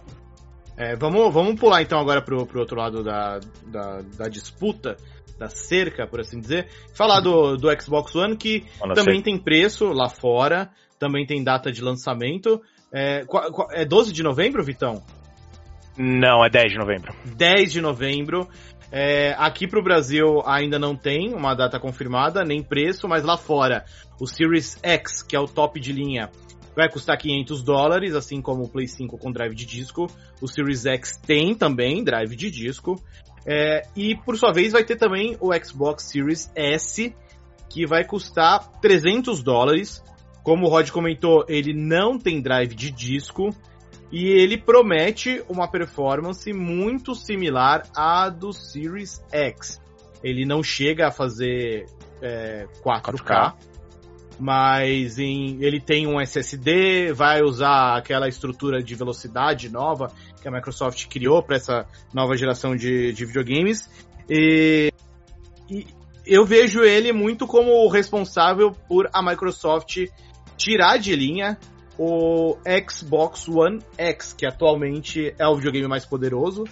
É, 0.77 0.95
vamos, 0.95 1.33
vamos 1.33 1.59
pular 1.59 1.81
então 1.81 1.99
agora 1.99 2.21
pro, 2.21 2.45
pro 2.45 2.59
outro 2.59 2.77
lado 2.77 3.03
da, 3.03 3.39
da, 3.65 4.01
da 4.17 4.27
disputa, 4.27 4.95
da 5.39 5.49
cerca, 5.49 6.05
por 6.05 6.19
assim 6.19 6.39
dizer. 6.39 6.67
Falar 6.95 7.19
do, 7.19 7.57
do 7.57 7.67
Xbox 7.81 8.15
One, 8.15 8.37
que 8.37 8.63
também 8.93 9.23
tem 9.23 9.39
preço 9.39 9.87
lá 9.87 10.07
fora, 10.07 10.69
também 10.99 11.25
tem 11.25 11.43
data 11.43 11.71
de 11.71 11.81
lançamento. 11.81 12.61
É, 12.93 13.23
é 13.71 13.85
12 13.85 14.11
de 14.11 14.23
novembro, 14.23 14.63
Vitão? 14.63 15.03
Não, 15.97 16.43
é 16.43 16.49
10 16.49 16.71
de 16.71 16.77
novembro. 16.77 17.13
10 17.35 17.71
de 17.71 17.81
novembro. 17.81 18.47
É, 18.91 19.33
aqui 19.37 19.67
pro 19.67 19.83
Brasil 19.83 20.41
ainda 20.45 20.77
não 20.77 20.95
tem 20.95 21.33
uma 21.33 21.53
data 21.53 21.79
confirmada, 21.79 22.43
nem 22.43 22.61
preço, 22.61 23.07
mas 23.07 23.23
lá 23.23 23.37
fora, 23.37 23.85
o 24.19 24.27
Series 24.27 24.77
X, 24.83 25.23
que 25.23 25.35
é 25.35 25.39
o 25.39 25.47
top 25.47 25.79
de 25.79 25.93
linha, 25.93 26.29
vai 26.75 26.89
custar 26.89 27.17
500 27.17 27.63
dólares, 27.63 28.15
assim 28.15 28.41
como 28.41 28.63
o 28.63 28.69
Play 28.69 28.87
5 28.87 29.17
com 29.17 29.31
drive 29.31 29.55
de 29.55 29.65
disco. 29.65 30.07
O 30.41 30.47
Series 30.47 30.85
X 30.85 31.17
tem 31.17 31.55
também 31.55 32.03
drive 32.03 32.35
de 32.35 32.51
disco. 32.51 33.01
É, 33.45 33.83
e 33.95 34.15
por 34.15 34.37
sua 34.37 34.51
vez 34.51 34.73
vai 34.73 34.83
ter 34.83 34.97
também 34.97 35.37
o 35.39 35.51
Xbox 35.53 36.03
Series 36.03 36.51
S, 36.55 37.15
que 37.69 37.85
vai 37.85 38.03
custar 38.03 38.79
300 38.81 39.41
dólares. 39.41 40.03
Como 40.43 40.65
o 40.65 40.69
Rod 40.69 40.89
comentou, 40.89 41.45
ele 41.47 41.73
não 41.73 42.17
tem 42.17 42.41
drive 42.41 42.73
de 42.73 42.91
disco 42.91 43.55
e 44.11 44.27
ele 44.27 44.57
promete 44.57 45.43
uma 45.47 45.67
performance 45.67 46.51
muito 46.51 47.15
similar 47.15 47.83
à 47.95 48.29
do 48.29 48.51
Series 48.51 49.23
X. 49.31 49.81
Ele 50.23 50.45
não 50.45 50.61
chega 50.61 51.07
a 51.07 51.11
fazer 51.11 51.85
é, 52.21 52.67
4K, 52.83 53.01
4K, 53.01 53.53
mas 54.39 55.17
em, 55.17 55.63
ele 55.63 55.79
tem 55.79 56.07
um 56.07 56.19
SSD, 56.19 57.13
vai 57.13 57.41
usar 57.41 57.97
aquela 57.97 58.27
estrutura 58.27 58.81
de 58.83 58.95
velocidade 58.95 59.69
nova 59.69 60.11
que 60.41 60.47
a 60.47 60.51
Microsoft 60.51 61.07
criou 61.07 61.41
para 61.43 61.55
essa 61.55 61.85
nova 62.13 62.35
geração 62.35 62.75
de, 62.75 63.13
de 63.13 63.25
videogames. 63.25 63.89
E, 64.29 64.91
e 65.69 65.87
eu 66.25 66.45
vejo 66.45 66.81
ele 66.81 67.13
muito 67.13 67.47
como 67.47 67.87
responsável 67.87 68.71
por 68.87 69.09
a 69.13 69.21
Microsoft 69.21 70.07
tirar 70.61 70.97
de 70.97 71.15
linha 71.15 71.57
o 71.97 72.57
Xbox 72.89 73.47
One 73.47 73.79
X, 73.97 74.33
que 74.33 74.45
atualmente 74.45 75.33
é 75.37 75.47
o 75.47 75.55
videogame 75.55 75.87
mais 75.87 76.05
poderoso 76.05 76.63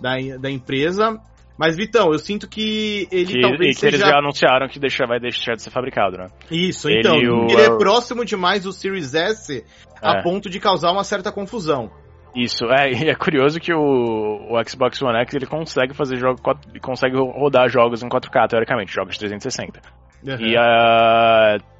da, 0.00 0.16
da 0.38 0.50
empresa. 0.50 1.20
Mas, 1.56 1.76
Vitão, 1.76 2.12
eu 2.12 2.18
sinto 2.18 2.48
que 2.48 3.06
ele 3.12 3.34
que, 3.34 3.40
talvez 3.40 3.76
e 3.76 3.80
que 3.80 3.86
eles 3.86 4.00
já 4.00 4.18
anunciaram 4.18 4.68
que 4.68 4.80
deixa, 4.80 5.06
vai 5.06 5.20
deixar 5.20 5.54
de 5.54 5.62
ser 5.62 5.70
fabricado, 5.70 6.18
né? 6.18 6.26
Isso, 6.50 6.88
ele 6.88 6.98
então. 7.00 7.16
O... 7.16 7.50
Ele 7.50 7.62
é 7.62 7.78
próximo 7.78 8.24
demais 8.24 8.64
do 8.64 8.72
Series 8.72 9.14
S 9.14 9.58
é. 9.58 9.64
a 10.02 10.20
ponto 10.20 10.50
de 10.50 10.58
causar 10.58 10.90
uma 10.90 11.04
certa 11.04 11.30
confusão. 11.30 11.90
Isso, 12.34 12.64
é, 12.66 12.90
e 12.90 13.08
é 13.08 13.14
curioso 13.14 13.60
que 13.60 13.72
o, 13.72 13.78
o 13.78 14.68
Xbox 14.68 15.00
One 15.00 15.16
X 15.20 15.34
ele 15.34 15.46
consegue 15.46 15.94
fazer 15.94 16.16
jogos, 16.16 16.42
consegue 16.82 17.16
rodar 17.16 17.68
jogos 17.68 18.02
em 18.02 18.08
4K, 18.08 18.48
teoricamente, 18.48 18.92
jogos 18.92 19.14
de 19.14 19.20
360. 19.20 19.80
Uhum. 20.24 20.36
E 20.40 20.56
uh, 20.56 21.73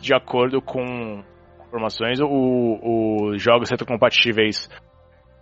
de 0.00 0.14
acordo 0.14 0.60
com 0.60 1.22
informações, 1.66 2.18
os 2.20 3.42
jogos 3.42 3.70
retrocompatíveis 3.70 4.68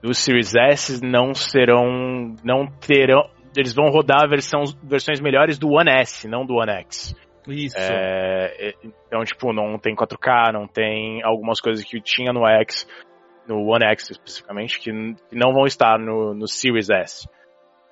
do 0.02 0.14
Series 0.14 0.54
S 0.54 1.00
não 1.04 1.34
serão, 1.34 2.34
não 2.44 2.66
terão, 2.66 3.28
eles 3.56 3.74
vão 3.74 3.90
rodar 3.90 4.28
versão, 4.28 4.62
versões 4.82 5.20
melhores 5.20 5.58
do 5.58 5.68
One 5.68 5.90
S, 5.90 6.28
não 6.28 6.46
do 6.46 6.54
One 6.54 6.72
X. 6.72 7.14
Isso. 7.48 7.76
É, 7.78 8.74
então, 8.82 9.24
tipo, 9.24 9.52
não 9.52 9.78
tem 9.78 9.94
4K, 9.94 10.52
não 10.52 10.66
tem 10.66 11.22
algumas 11.24 11.60
coisas 11.60 11.84
que 11.84 12.00
tinha 12.00 12.32
no 12.32 12.46
X, 12.46 12.86
no 13.48 13.66
One 13.66 13.84
X 13.86 14.10
especificamente, 14.10 14.78
que, 14.78 14.92
não 15.32 15.52
vão 15.52 15.64
estar 15.64 15.98
no, 15.98 16.34
no 16.34 16.46
Series 16.46 16.90
S. 16.90 17.28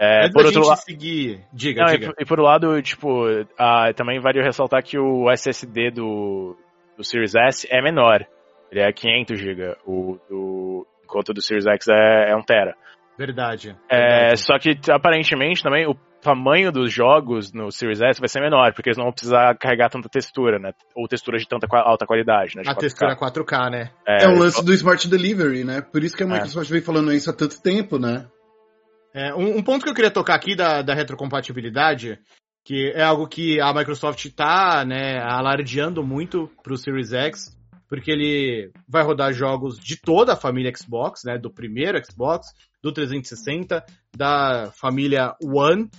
É, 0.01 0.31
por 0.31 0.47
outro 0.47 0.65
lado, 0.65 0.79
seguir, 0.79 1.45
diga, 1.53 1.83
não, 1.83 1.93
diga. 1.93 2.15
E, 2.19 2.23
e, 2.23 2.25
por 2.25 2.39
outro 2.39 2.45
lado, 2.45 2.83
tipo, 2.83 3.27
uh, 3.29 3.95
também 3.97 4.21
vale 4.21 4.41
ressaltar 4.41 4.83
que 4.83 4.97
o 4.97 5.29
SSD 5.31 5.91
do, 5.91 6.57
do 6.97 7.03
Series 7.03 7.35
S 7.35 7.67
é 7.69 7.83
menor. 7.83 8.25
Ele 8.71 8.81
é 8.81 8.93
500 8.93 9.41
GB. 9.41 9.77
O 9.85 10.19
do, 10.29 10.87
enquanto 11.05 11.31
o 11.31 11.35
do 11.35 11.43
Series 11.43 11.67
X 11.67 11.89
é, 11.89 12.31
é 12.31 12.37
1 12.37 12.43
TB. 12.43 12.75
Verdade. 13.19 13.77
É, 13.91 14.37
só 14.37 14.57
que 14.59 14.79
aparentemente 14.89 15.63
também 15.63 15.85
o 15.89 15.95
tamanho 16.23 16.71
dos 16.71 16.93
jogos 16.93 17.53
no 17.53 17.71
Series 17.73 18.01
S 18.01 18.21
vai 18.21 18.29
ser 18.29 18.41
menor, 18.41 18.73
porque 18.73 18.91
eles 18.91 18.97
não 18.97 19.07
vão 19.07 19.13
precisar 19.13 19.57
carregar 19.57 19.89
tanta 19.89 20.09
textura, 20.09 20.59
né? 20.59 20.73
Ou 20.95 21.09
textura 21.09 21.39
de 21.39 21.49
tanta 21.49 21.67
alta 21.79 22.07
qualidade, 22.07 22.55
né? 22.57 22.63
a 22.67 22.75
4K. 22.75 22.79
textura 22.79 23.17
4K, 23.17 23.71
né? 23.71 23.91
É, 24.07 24.25
é 24.25 24.29
o 24.29 24.39
lance 24.39 24.65
do 24.65 24.73
Smart 24.73 25.09
Delivery, 25.09 25.65
né? 25.65 25.81
Por 25.81 26.05
isso 26.05 26.17
que 26.17 26.23
a 26.23 26.27
é. 26.27 26.31
Microsoft 26.31 26.71
é. 26.71 26.73
vem 26.73 26.83
falando 26.83 27.13
isso 27.13 27.29
há 27.29 27.33
tanto 27.33 27.61
tempo, 27.61 27.99
né? 27.99 28.27
É, 29.19 29.35
um, 29.35 29.59
um, 29.59 29.63
ponto 29.65 29.83
que 29.83 29.91
eu 29.91 29.95
queria 29.95 30.13
tocar 30.13 30.37
aqui 30.37 30.55
da, 30.55 30.81
da 30.81 30.95
retrocompatibilidade, 30.95 32.21
que 32.65 32.93
é 32.95 33.03
algo 33.03 33.27
que 33.27 33.61
a 33.61 33.75
Microsoft 33.75 34.25
está 34.25 34.85
né, 34.85 35.19
alardeando 35.19 36.05
muito 36.05 36.49
para 36.63 36.73
o 36.73 36.77
Series 36.77 37.13
X, 37.13 37.59
porque 37.89 38.13
ele 38.13 38.71
vai 38.87 39.03
rodar 39.03 39.33
jogos 39.33 39.77
de 39.77 39.97
toda 39.97 40.35
a 40.35 40.37
família 40.37 40.73
Xbox, 40.73 41.25
né, 41.25 41.37
do 41.37 41.51
primeiro 41.53 42.01
Xbox, 42.05 42.55
do 42.81 42.93
360, 42.93 43.85
da 44.17 44.71
família 44.71 45.35
One, 45.43 45.91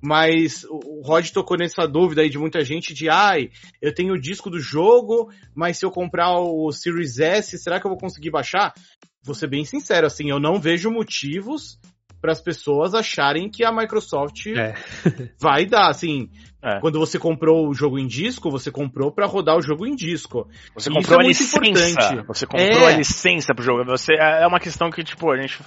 mas 0.00 0.64
o 0.70 1.02
Rod 1.04 1.28
tocou 1.30 1.56
nessa 1.56 1.84
dúvida 1.84 2.22
aí 2.22 2.30
de 2.30 2.38
muita 2.38 2.62
gente 2.64 2.94
de 2.94 3.10
ai, 3.10 3.50
eu 3.82 3.92
tenho 3.92 4.14
o 4.14 4.20
disco 4.20 4.48
do 4.48 4.60
jogo, 4.60 5.32
mas 5.52 5.78
se 5.78 5.84
eu 5.84 5.90
comprar 5.90 6.30
o 6.38 6.70
Series 6.70 7.18
S, 7.18 7.58
será 7.58 7.80
que 7.80 7.88
eu 7.88 7.90
vou 7.90 7.98
conseguir 7.98 8.30
baixar? 8.30 8.72
Vou 9.20 9.34
ser 9.34 9.48
bem 9.48 9.64
sincero, 9.64 10.06
assim, 10.06 10.30
eu 10.30 10.38
não 10.38 10.60
vejo 10.60 10.92
motivos 10.92 11.76
para 12.20 12.32
as 12.32 12.40
pessoas 12.40 12.94
acharem 12.94 13.48
que 13.50 13.64
a 13.64 13.72
Microsoft 13.72 14.46
é. 14.46 14.74
vai 15.40 15.66
dar, 15.66 15.88
assim, 15.88 16.28
é. 16.62 16.80
quando 16.80 16.98
você 16.98 17.18
comprou 17.18 17.68
o 17.68 17.74
jogo 17.74 17.98
em 17.98 18.06
disco, 18.06 18.50
você 18.50 18.70
comprou 18.70 19.12
para 19.12 19.26
rodar 19.26 19.56
o 19.56 19.62
jogo 19.62 19.86
em 19.86 19.94
disco. 19.94 20.48
Você 20.74 20.90
comprou 20.90 21.20
é 21.20 21.24
a 21.24 21.28
licença. 21.28 21.56
Importante. 21.58 22.26
Você 22.26 22.46
comprou 22.46 22.86
a 22.86 22.92
é. 22.92 22.96
licença 22.96 23.54
pro 23.54 23.64
jogo. 23.64 23.84
Você 23.84 24.14
é 24.14 24.46
uma 24.46 24.58
questão 24.58 24.90
que 24.90 25.04
tipo 25.04 25.30
a 25.30 25.40
gente 25.40 25.58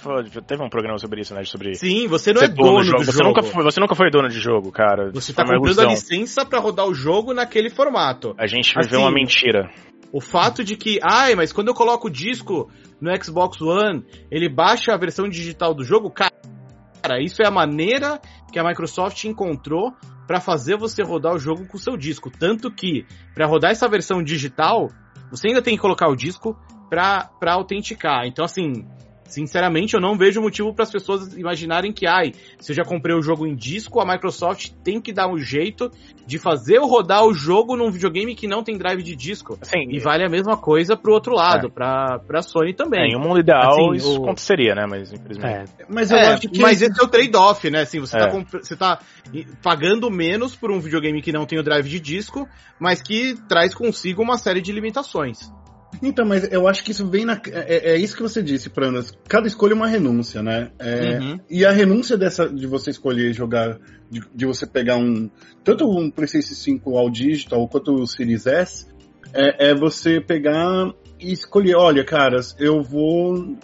teve 0.46 0.62
um 0.62 0.68
programa 0.68 0.98
sobre 0.98 1.22
isso, 1.22 1.34
né, 1.34 1.44
sobre 1.44 1.74
Sim, 1.74 2.06
você 2.08 2.32
não 2.32 2.42
é 2.42 2.48
dono, 2.48 2.78
do 2.78 2.84
jogo. 2.84 3.04
Você 3.04 3.12
jogo. 3.12 3.24
nunca 3.24 3.42
foi, 3.42 3.64
você 3.64 3.80
nunca 3.80 3.94
foi 3.94 4.10
dono 4.10 4.28
de 4.28 4.38
jogo, 4.38 4.70
cara. 4.70 5.10
Você 5.12 5.32
tá 5.32 5.44
comprando 5.44 5.80
a 5.80 5.86
licença 5.86 6.44
para 6.44 6.60
rodar 6.60 6.86
o 6.86 6.94
jogo 6.94 7.32
naquele 7.32 7.70
formato. 7.70 8.34
A 8.38 8.46
gente 8.46 8.74
viveu 8.74 8.98
assim, 8.98 9.04
uma 9.04 9.10
mentira. 9.12 9.70
O 10.12 10.20
fato 10.20 10.62
de 10.62 10.76
que, 10.76 11.00
ai, 11.02 11.34
mas 11.34 11.52
quando 11.52 11.68
eu 11.68 11.74
coloco 11.74 12.08
o 12.08 12.10
disco 12.10 12.70
no 13.00 13.10
Xbox 13.22 13.60
One, 13.62 14.04
ele 14.30 14.48
baixa 14.48 14.92
a 14.92 14.98
versão 14.98 15.26
digital 15.28 15.72
do 15.72 15.84
jogo, 15.84 16.10
cara, 16.10 17.22
isso 17.22 17.42
é 17.42 17.46
a 17.46 17.50
maneira 17.50 18.20
que 18.52 18.58
a 18.58 18.64
Microsoft 18.64 19.24
encontrou 19.24 19.92
para 20.26 20.38
fazer 20.38 20.76
você 20.76 21.02
rodar 21.02 21.34
o 21.34 21.38
jogo 21.38 21.66
com 21.66 21.76
o 21.76 21.80
seu 21.80 21.96
disco. 21.96 22.30
Tanto 22.30 22.70
que, 22.70 23.06
para 23.34 23.46
rodar 23.46 23.70
essa 23.70 23.88
versão 23.88 24.22
digital, 24.22 24.90
você 25.30 25.48
ainda 25.48 25.62
tem 25.62 25.76
que 25.76 25.80
colocar 25.80 26.08
o 26.08 26.16
disco 26.16 26.56
para 26.90 27.30
autenticar. 27.54 28.26
Então, 28.26 28.44
assim, 28.44 28.86
Sinceramente, 29.24 29.94
eu 29.94 30.00
não 30.00 30.16
vejo 30.16 30.42
motivo 30.42 30.74
para 30.74 30.82
as 30.82 30.90
pessoas 30.90 31.36
imaginarem 31.36 31.92
que, 31.92 32.06
ai, 32.06 32.32
se 32.58 32.72
eu 32.72 32.76
já 32.76 32.84
comprei 32.84 33.16
o 33.16 33.22
jogo 33.22 33.46
em 33.46 33.54
disco, 33.54 34.00
a 34.00 34.06
Microsoft 34.06 34.70
tem 34.84 35.00
que 35.00 35.12
dar 35.12 35.28
um 35.28 35.38
jeito 35.38 35.90
de 36.26 36.38
fazer 36.38 36.76
eu 36.76 36.86
rodar 36.86 37.24
o 37.24 37.32
jogo 37.32 37.76
num 37.76 37.90
videogame 37.90 38.34
que 38.34 38.46
não 38.46 38.62
tem 38.62 38.76
drive 38.76 39.02
de 39.02 39.16
disco. 39.16 39.58
Assim, 39.60 39.86
e 39.88 39.98
vale 39.98 40.24
a 40.24 40.28
mesma 40.28 40.56
coisa 40.56 40.96
pro 40.96 41.12
outro 41.12 41.34
lado, 41.34 41.68
é. 41.68 41.70
pra, 41.70 42.18
pra 42.18 42.42
Sony 42.42 42.74
também. 42.74 43.12
É, 43.12 43.14
em 43.14 43.16
um 43.16 43.20
mundo 43.20 43.40
ideal 43.40 43.72
assim, 43.72 43.92
isso 43.94 44.20
o... 44.20 44.24
aconteceria, 44.24 44.74
né? 44.74 44.86
Mas 44.88 45.12
infelizmente. 45.12 45.72
É. 45.78 45.84
Mas 45.88 46.10
eu 46.10 46.18
é, 46.18 46.28
acho 46.28 46.48
que. 46.48 46.60
Mas 46.60 46.82
esse 46.82 47.00
é 47.00 47.04
o 47.04 47.08
trade-off, 47.08 47.70
né? 47.70 47.82
Assim, 47.82 48.00
você, 48.00 48.18
tá, 48.18 48.28
é. 48.28 48.58
você 48.58 48.76
tá 48.76 48.98
pagando 49.62 50.10
menos 50.10 50.54
por 50.54 50.70
um 50.70 50.78
videogame 50.78 51.22
que 51.22 51.32
não 51.32 51.46
tem 51.46 51.58
o 51.58 51.62
drive 51.62 51.88
de 51.88 51.98
disco, 51.98 52.48
mas 52.78 53.00
que 53.00 53.34
traz 53.48 53.74
consigo 53.74 54.22
uma 54.22 54.36
série 54.36 54.60
de 54.60 54.72
limitações. 54.72 55.50
Então, 56.00 56.24
mas 56.24 56.50
eu 56.50 56.66
acho 56.66 56.82
que 56.82 56.92
isso 56.92 57.06
vem 57.08 57.24
na. 57.24 57.40
É, 57.46 57.92
é 57.92 57.96
isso 57.96 58.16
que 58.16 58.22
você 58.22 58.42
disse, 58.42 58.70
Pranas. 58.70 59.12
Cada 59.28 59.46
escolha 59.46 59.72
é 59.72 59.74
uma 59.74 59.86
renúncia, 59.86 60.42
né? 60.42 60.70
É, 60.78 61.18
uhum. 61.18 61.40
E 61.50 61.64
a 61.64 61.70
renúncia 61.70 62.16
dessa 62.16 62.48
de 62.48 62.66
você 62.66 62.90
escolher 62.90 63.32
jogar, 63.32 63.78
de, 64.10 64.22
de, 64.34 64.46
você 64.46 64.66
pegar 64.66 64.96
um. 64.96 65.30
Tanto 65.62 65.88
um 65.88 66.10
PlayStation 66.10 66.54
5 66.54 66.96
ao 66.96 67.10
digital 67.10 67.68
quanto 67.68 67.94
o 67.94 68.06
Series 68.06 68.46
S, 68.46 68.86
é, 69.34 69.70
é 69.70 69.74
você 69.74 70.20
pegar 70.20 70.92
e 71.20 71.32
escolher: 71.32 71.76
olha, 71.76 72.04
caras, 72.04 72.56
eu 72.58 72.82
vou 72.82 73.56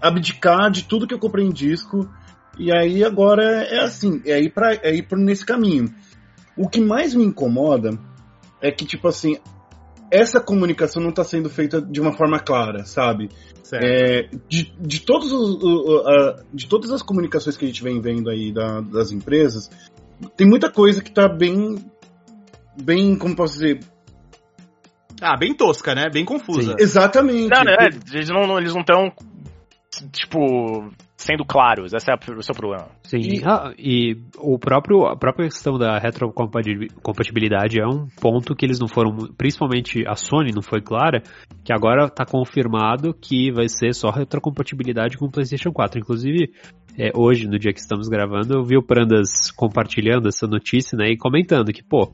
abdicar 0.00 0.70
de 0.70 0.84
tudo 0.84 1.06
que 1.06 1.14
eu 1.14 1.18
comprei 1.18 1.44
em 1.44 1.52
disco. 1.52 2.08
E 2.58 2.72
aí 2.72 3.04
agora 3.04 3.44
é 3.64 3.80
assim, 3.80 4.22
é 4.24 4.40
ir, 4.40 4.50
pra, 4.50 4.74
é 4.74 4.94
ir 4.94 5.02
por 5.02 5.18
nesse 5.18 5.44
caminho. 5.44 5.92
O 6.56 6.68
que 6.68 6.80
mais 6.80 7.14
me 7.14 7.22
incomoda 7.22 7.98
é 8.62 8.70
que, 8.70 8.86
tipo 8.86 9.06
assim, 9.08 9.36
essa 10.10 10.40
comunicação 10.40 11.02
não 11.02 11.10
está 11.10 11.24
sendo 11.24 11.48
feita 11.50 11.80
de 11.80 12.00
uma 12.00 12.12
forma 12.12 12.38
clara, 12.38 12.84
sabe? 12.84 13.28
É, 13.72 14.28
de, 14.48 14.72
de, 14.78 15.00
todos 15.00 15.32
os, 15.32 15.62
uh, 15.62 16.44
de 16.52 16.68
todas 16.68 16.90
as 16.92 17.02
comunicações 17.02 17.56
que 17.56 17.64
a 17.64 17.68
gente 17.68 17.82
vem 17.82 18.00
vendo 18.00 18.30
aí 18.30 18.52
da, 18.52 18.80
das 18.80 19.10
empresas, 19.10 19.70
tem 20.36 20.46
muita 20.46 20.70
coisa 20.70 21.02
que 21.02 21.08
está 21.08 21.28
bem, 21.28 21.76
bem, 22.80 23.16
como 23.16 23.34
posso 23.34 23.54
dizer, 23.54 23.80
ah, 25.20 25.36
bem 25.36 25.54
tosca, 25.54 25.94
né? 25.94 26.08
Bem 26.12 26.24
confusa. 26.24 26.72
Sim, 26.72 26.76
exatamente. 26.78 27.48
Não, 27.48 27.64
né? 27.64 27.76
Eles 28.12 28.28
não 28.74 28.80
estão, 28.80 29.12
tipo, 30.12 30.90
sendo 31.16 31.44
claros. 31.44 31.92
Esse 31.94 32.10
é 32.10 32.14
o 32.14 32.42
seu 32.42 32.54
problema. 32.54 32.88
Sim, 33.02 33.18
e, 33.18 33.42
ah, 33.44 33.72
e 33.78 34.16
o 34.38 34.58
próprio, 34.58 35.06
a 35.06 35.16
própria 35.16 35.48
questão 35.48 35.78
da 35.78 35.98
retrocompatibilidade 35.98 37.80
é 37.80 37.86
um 37.86 38.06
ponto 38.20 38.54
que 38.54 38.66
eles 38.66 38.78
não 38.78 38.86
foram, 38.86 39.16
principalmente 39.36 40.06
a 40.06 40.14
Sony 40.14 40.52
não 40.54 40.62
foi 40.62 40.82
clara, 40.82 41.22
que 41.64 41.72
agora 41.72 42.06
está 42.06 42.24
confirmado 42.26 43.14
que 43.14 43.50
vai 43.50 43.68
ser 43.68 43.94
só 43.94 44.10
retrocompatibilidade 44.10 45.16
com 45.16 45.26
o 45.26 45.30
PlayStation 45.30 45.72
4. 45.72 46.00
Inclusive, 46.00 46.52
é, 46.98 47.10
hoje, 47.14 47.46
no 47.46 47.58
dia 47.58 47.72
que 47.72 47.80
estamos 47.80 48.08
gravando, 48.08 48.54
eu 48.54 48.62
vi 48.62 48.76
o 48.76 48.82
Prandas 48.82 49.50
compartilhando 49.50 50.28
essa 50.28 50.46
notícia 50.46 50.96
né, 50.96 51.06
e 51.10 51.16
comentando 51.16 51.72
que, 51.72 51.82
pô, 51.82 52.12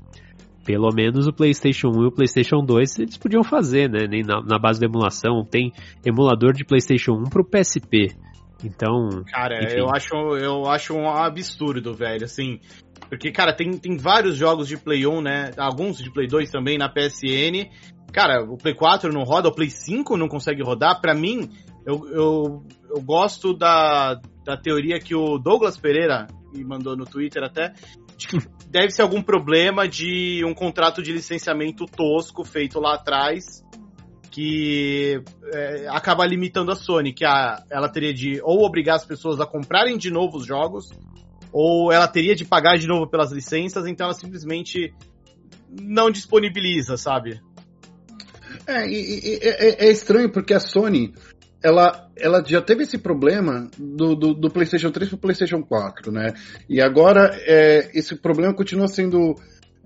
pelo 0.64 0.90
menos 0.94 1.26
o 1.26 1.32
PlayStation 1.32 1.88
1 1.88 2.02
e 2.04 2.06
o 2.06 2.12
PlayStation 2.12 2.64
2 2.64 3.00
eles 3.00 3.18
podiam 3.18 3.42
fazer, 3.42 3.90
né? 3.90 4.06
Nem 4.08 4.22
na, 4.22 4.40
na 4.42 4.58
base 4.60 4.78
da 4.80 4.86
emulação. 4.86 5.44
Tem 5.44 5.72
emulador 6.04 6.52
de 6.52 6.64
PlayStation 6.64 7.14
1 7.14 7.24
pro 7.24 7.44
PSP. 7.44 8.14
Então. 8.64 9.24
Cara, 9.30 9.64
enfim. 9.64 9.78
eu 9.78 9.88
acho, 9.90 10.14
eu 10.36 10.66
acho 10.66 10.94
um 10.94 11.08
absurdo, 11.08 11.94
velho, 11.94 12.24
assim. 12.24 12.60
Porque, 13.08 13.30
cara, 13.30 13.52
tem, 13.52 13.76
tem 13.76 13.96
vários 13.96 14.36
jogos 14.36 14.68
de 14.68 14.76
Play 14.76 15.06
1, 15.06 15.20
né? 15.20 15.50
Alguns 15.56 15.98
de 15.98 16.10
Play 16.10 16.26
2 16.26 16.50
também 16.50 16.78
na 16.78 16.88
PSN. 16.88 17.68
Cara, 18.12 18.42
o 18.44 18.56
Play 18.56 18.74
4 18.74 19.12
não 19.12 19.22
roda, 19.22 19.48
o 19.48 19.54
Play 19.54 19.70
5 19.70 20.16
não 20.16 20.28
consegue 20.28 20.62
rodar. 20.62 21.00
Pra 21.00 21.14
mim, 21.14 21.50
eu, 21.86 22.06
eu, 22.08 22.66
eu 22.94 23.02
gosto 23.02 23.54
da, 23.54 24.20
da 24.44 24.56
teoria 24.56 24.98
que 24.98 25.14
o 25.14 25.38
Douglas 25.38 25.76
Pereira 25.76 26.26
me 26.54 26.64
mandou 26.64 26.96
no 26.96 27.04
Twitter 27.04 27.42
até, 27.42 27.72
de 28.16 28.28
que 28.28 28.38
deve 28.68 28.90
ser 28.90 29.02
algum 29.02 29.22
problema 29.22 29.88
de 29.88 30.44
um 30.44 30.54
contrato 30.54 31.02
de 31.02 31.12
licenciamento 31.12 31.86
tosco 31.86 32.44
feito 32.44 32.78
lá 32.78 32.94
atrás 32.94 33.62
que 34.32 35.22
é, 35.52 35.86
acaba 35.88 36.26
limitando 36.26 36.72
a 36.72 36.74
Sony, 36.74 37.12
que 37.12 37.24
a, 37.24 37.62
ela 37.70 37.88
teria 37.88 38.14
de 38.14 38.40
ou 38.42 38.64
obrigar 38.64 38.96
as 38.96 39.04
pessoas 39.04 39.38
a 39.38 39.46
comprarem 39.46 39.98
de 39.98 40.10
novo 40.10 40.38
os 40.38 40.46
jogos, 40.46 40.88
ou 41.52 41.92
ela 41.92 42.08
teria 42.08 42.34
de 42.34 42.44
pagar 42.46 42.78
de 42.78 42.88
novo 42.88 43.06
pelas 43.06 43.30
licenças, 43.30 43.86
então 43.86 44.06
ela 44.06 44.14
simplesmente 44.14 44.94
não 45.70 46.10
disponibiliza, 46.10 46.96
sabe? 46.96 47.42
É, 48.66 48.86
e, 48.88 49.20
e, 49.20 49.38
é, 49.42 49.86
é 49.86 49.90
estranho 49.90 50.32
porque 50.32 50.54
a 50.54 50.60
Sony 50.60 51.12
ela, 51.62 52.08
ela 52.16 52.42
já 52.44 52.62
teve 52.62 52.84
esse 52.84 52.96
problema 52.96 53.70
do, 53.78 54.16
do, 54.16 54.34
do 54.34 54.50
PlayStation 54.50 54.90
3 54.90 55.10
para 55.10 55.16
o 55.16 55.20
PlayStation 55.20 55.62
4, 55.62 56.10
né? 56.10 56.32
E 56.68 56.80
agora 56.80 57.30
é, 57.42 57.90
esse 57.94 58.16
problema 58.16 58.54
continua 58.54 58.88
sendo 58.88 59.36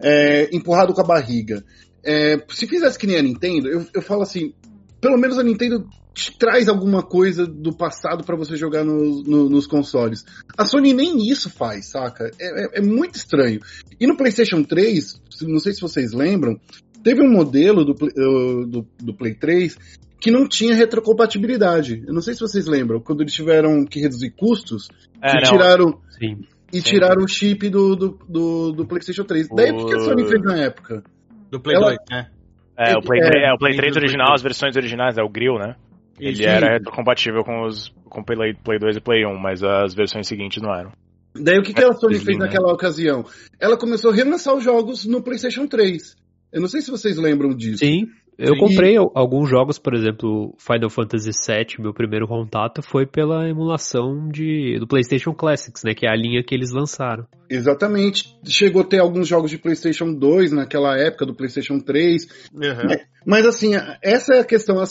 é, 0.01 0.49
empurrado 0.55 0.95
com 0.95 1.01
a 1.01 1.05
barriga. 1.05 1.65
É, 2.07 2.39
se 2.51 2.67
fizesse 2.67 2.99
que 2.99 3.07
nem 3.07 3.17
a 3.17 3.23
Nintendo, 3.23 3.69
eu, 3.69 3.85
eu 3.93 4.01
falo 4.01 4.23
assim, 4.23 4.55
pelo 5.01 5.19
menos 5.19 5.39
a 5.39 5.43
Nintendo 5.43 5.87
te 6.15 6.37
traz 6.39 6.67
alguma 6.67 7.03
coisa 7.03 7.47
do 7.47 7.77
passado 7.77 8.25
para 8.25 8.37
você 8.37 8.57
jogar 8.57 8.83
no, 8.85 9.23
no, 9.23 9.51
nos 9.51 9.67
consoles. 9.67 10.25
A 10.57 10.65
Sony 10.65 10.95
nem 10.95 11.29
isso 11.29 11.51
faz, 11.51 11.91
saca? 11.91 12.31
É, 12.41 12.79
é, 12.79 12.79
é, 12.79 12.81
muito 12.81 13.17
estranho. 13.17 13.61
E 14.01 14.07
no 14.07 14.17
PlayStation 14.17 14.63
3, 14.63 15.21
não 15.43 15.59
sei 15.59 15.75
se 15.75 15.81
vocês 15.83 16.13
lembram, 16.13 16.59
teve 17.05 17.21
um 17.21 17.31
modelo 17.31 17.85
do, 17.85 17.93
do, 17.93 18.87
do 18.99 19.15
Play 19.15 19.35
3 19.35 19.77
que 20.19 20.31
não 20.31 20.49
tinha 20.49 20.75
retrocompatibilidade. 20.75 22.03
Eu 22.07 22.15
não 22.15 22.23
sei 22.23 22.33
se 22.33 22.41
vocês 22.41 22.67
lembram, 22.67 22.99
quando 22.99 23.21
eles 23.21 23.35
tiveram 23.35 23.85
que 23.85 24.01
reduzir 24.01 24.31
custos, 24.31 24.89
é, 25.23 25.33
que 25.33 25.51
tiraram. 25.51 26.01
Sim. 26.19 26.39
E 26.73 26.81
Sim. 26.81 26.83
tiraram 26.83 27.23
o 27.23 27.29
chip 27.29 27.69
do, 27.69 27.95
do, 27.95 28.19
do, 28.29 28.73
do 28.73 28.87
PlayStation 28.87 29.23
3. 29.23 29.49
Daí 29.55 29.71
o 29.71 29.87
que 29.87 29.95
a 29.95 30.01
Sony 30.01 30.27
fez 30.27 30.43
na 30.43 30.57
época? 30.57 31.05
Do 31.51 31.61
Play 31.61 31.77
Ela... 31.77 31.87
2, 31.89 31.99
né? 32.11 32.31
É, 32.79 32.97
o 32.97 33.01
Play, 33.01 33.21
3, 33.21 33.43
é, 33.43 33.53
o 33.55 33.59
Play 33.59 33.75
3 33.75 33.97
original, 33.97 34.35
as 34.35 34.43
versões 34.43 34.77
originais, 34.77 35.17
é 35.17 35.23
o 35.23 35.29
Grill, 35.29 35.59
né? 35.59 35.77
Ele 36.21 36.45
era 36.45 36.75
retrocompatível 36.75 37.43
com 37.43 37.63
os 37.65 37.95
com 38.09 38.23
Play, 38.23 38.55
Play 38.55 38.79
2 38.79 38.97
e 38.97 39.01
Play 39.01 39.27
1, 39.27 39.39
mas 39.39 39.63
as 39.63 39.95
versões 39.95 40.27
seguintes 40.27 40.63
não 40.63 40.75
eram. 40.75 40.93
Daí 41.35 41.59
o 41.59 41.63
que, 41.63 41.75
que 41.75 41.85
a 41.85 41.93
Sony 41.93 42.19
fez 42.19 42.39
naquela 42.39 42.73
ocasião? 42.73 43.25
Ela 43.61 43.77
começou 43.77 44.11
a 44.11 44.15
relançar 44.15 44.55
os 44.55 44.65
jogos 44.65 45.05
no 45.05 45.23
PlayStation 45.23 45.67
3. 45.67 46.17
Eu 46.53 46.61
não 46.61 46.69
sei 46.69 46.81
se 46.81 46.91
vocês 46.91 47.19
lembram 47.19 47.51
disso. 47.51 47.79
Sim, 47.79 48.07
eu 48.39 48.55
Sim. 48.55 48.61
comprei 48.61 48.97
alguns 49.15 49.49
jogos, 49.49 49.79
por 49.79 49.95
exemplo, 49.95 50.55
Final 50.59 50.91
Fantasy 50.91 51.31
VII, 51.31 51.83
meu 51.83 51.95
primeiro 51.95 52.29
contato 52.29 52.83
foi 52.83 53.07
pela 53.07 53.49
emulação 53.49 54.29
de, 54.29 54.79
do 54.79 54.87
PlayStation 54.87 55.33
Classics, 55.33 55.83
né, 55.85 55.95
que 55.95 56.07
é 56.07 56.11
a 56.11 56.17
linha 56.17 56.43
que 56.43 56.55
eles 56.55 56.71
lançaram. 56.71 57.27
Exatamente. 57.49 58.37
Chegou 58.45 58.83
a 58.83 58.85
ter 58.85 58.99
alguns 58.99 59.27
jogos 59.27 59.51
de 59.51 59.59
PlayStation 59.59 60.13
2 60.13 60.53
naquela 60.53 60.99
época, 60.99 61.25
do 61.25 61.35
PlayStation 61.35 61.79
3. 61.81 62.25
Uhum. 62.53 62.97
Mas 63.25 63.47
assim, 63.47 63.73
essa 64.03 64.35
é 64.35 64.41
a 64.41 64.45
questão. 64.45 64.83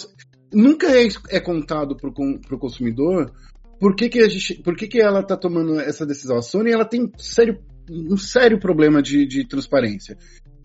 Nunca 0.51 0.87
é, 0.87 1.07
é 1.29 1.39
contado 1.39 1.95
pro, 1.95 2.11
pro 2.11 2.57
consumidor 2.57 3.31
por 3.79 3.95
que, 3.95 4.09
que, 4.09 4.19
a 4.19 4.27
gente, 4.27 4.55
por 4.63 4.75
que, 4.75 4.87
que 4.87 5.01
ela 5.01 5.21
tá 5.21 5.37
tomando 5.37 5.79
essa 5.79 6.05
decisão. 6.05 6.37
A 6.37 6.41
Sony 6.41 6.71
ela 6.71 6.85
tem 6.85 7.11
sério, 7.17 7.59
um 7.89 8.17
sério 8.17 8.59
problema 8.59 9.01
de, 9.01 9.25
de 9.27 9.47
transparência. 9.47 10.17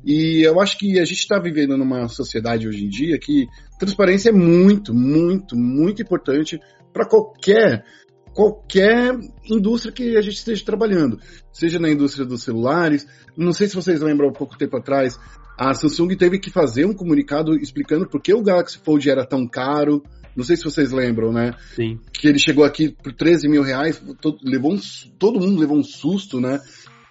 E 0.05 0.43
eu 0.43 0.61
acho 0.61 0.79
que 0.79 0.99
a 0.99 1.05
gente 1.05 1.19
está 1.19 1.39
vivendo 1.39 1.77
numa 1.77 2.09
sociedade 2.09 2.67
hoje 2.67 2.85
em 2.85 2.89
dia 2.89 3.19
que 3.19 3.47
transparência 3.79 4.31
é 4.31 4.33
muito, 4.33 4.95
muito, 4.95 5.57
muito 5.57 6.03
importante 6.03 6.61
para 6.93 7.07
qualquer 7.07 7.85
qualquer 8.33 9.19
indústria 9.45 9.93
que 9.93 10.17
a 10.17 10.23
gente 10.23 10.37
esteja 10.37 10.65
trabalhando, 10.65 11.19
seja 11.53 11.79
na 11.79 11.91
indústria 11.91 12.25
dos 12.25 12.43
celulares. 12.43 13.07
Não 13.37 13.53
sei 13.53 13.69
se 13.69 13.75
vocês 13.75 14.01
lembram, 14.01 14.29
há 14.29 14.33
pouco 14.33 14.57
tempo 14.57 14.77
atrás, 14.77 15.19
a 15.59 15.75
Samsung 15.75 16.17
teve 16.17 16.39
que 16.39 16.51
fazer 16.51 16.87
um 16.87 16.95
comunicado 16.95 17.55
explicando 17.55 18.09
por 18.09 18.23
que 18.23 18.33
o 18.33 18.43
Galaxy 18.43 18.79
Fold 18.79 19.11
era 19.11 19.27
tão 19.27 19.47
caro. 19.47 20.03
Não 20.35 20.45
sei 20.45 20.57
se 20.57 20.65
vocês 20.65 20.93
lembram, 20.93 21.33
né? 21.33 21.53
Sim. 21.75 21.99
Que 22.13 22.29
ele 22.29 22.39
chegou 22.39 22.65
aqui 22.65 22.91
por 23.03 23.13
13 23.13 23.49
mil 23.49 23.63
reais, 23.63 24.03
todo, 24.21 24.39
levou 24.43 24.73
um, 24.73 24.81
todo 25.19 25.41
mundo 25.41 25.61
levou 25.61 25.77
um 25.77 25.83
susto, 25.83 26.41
né? 26.41 26.61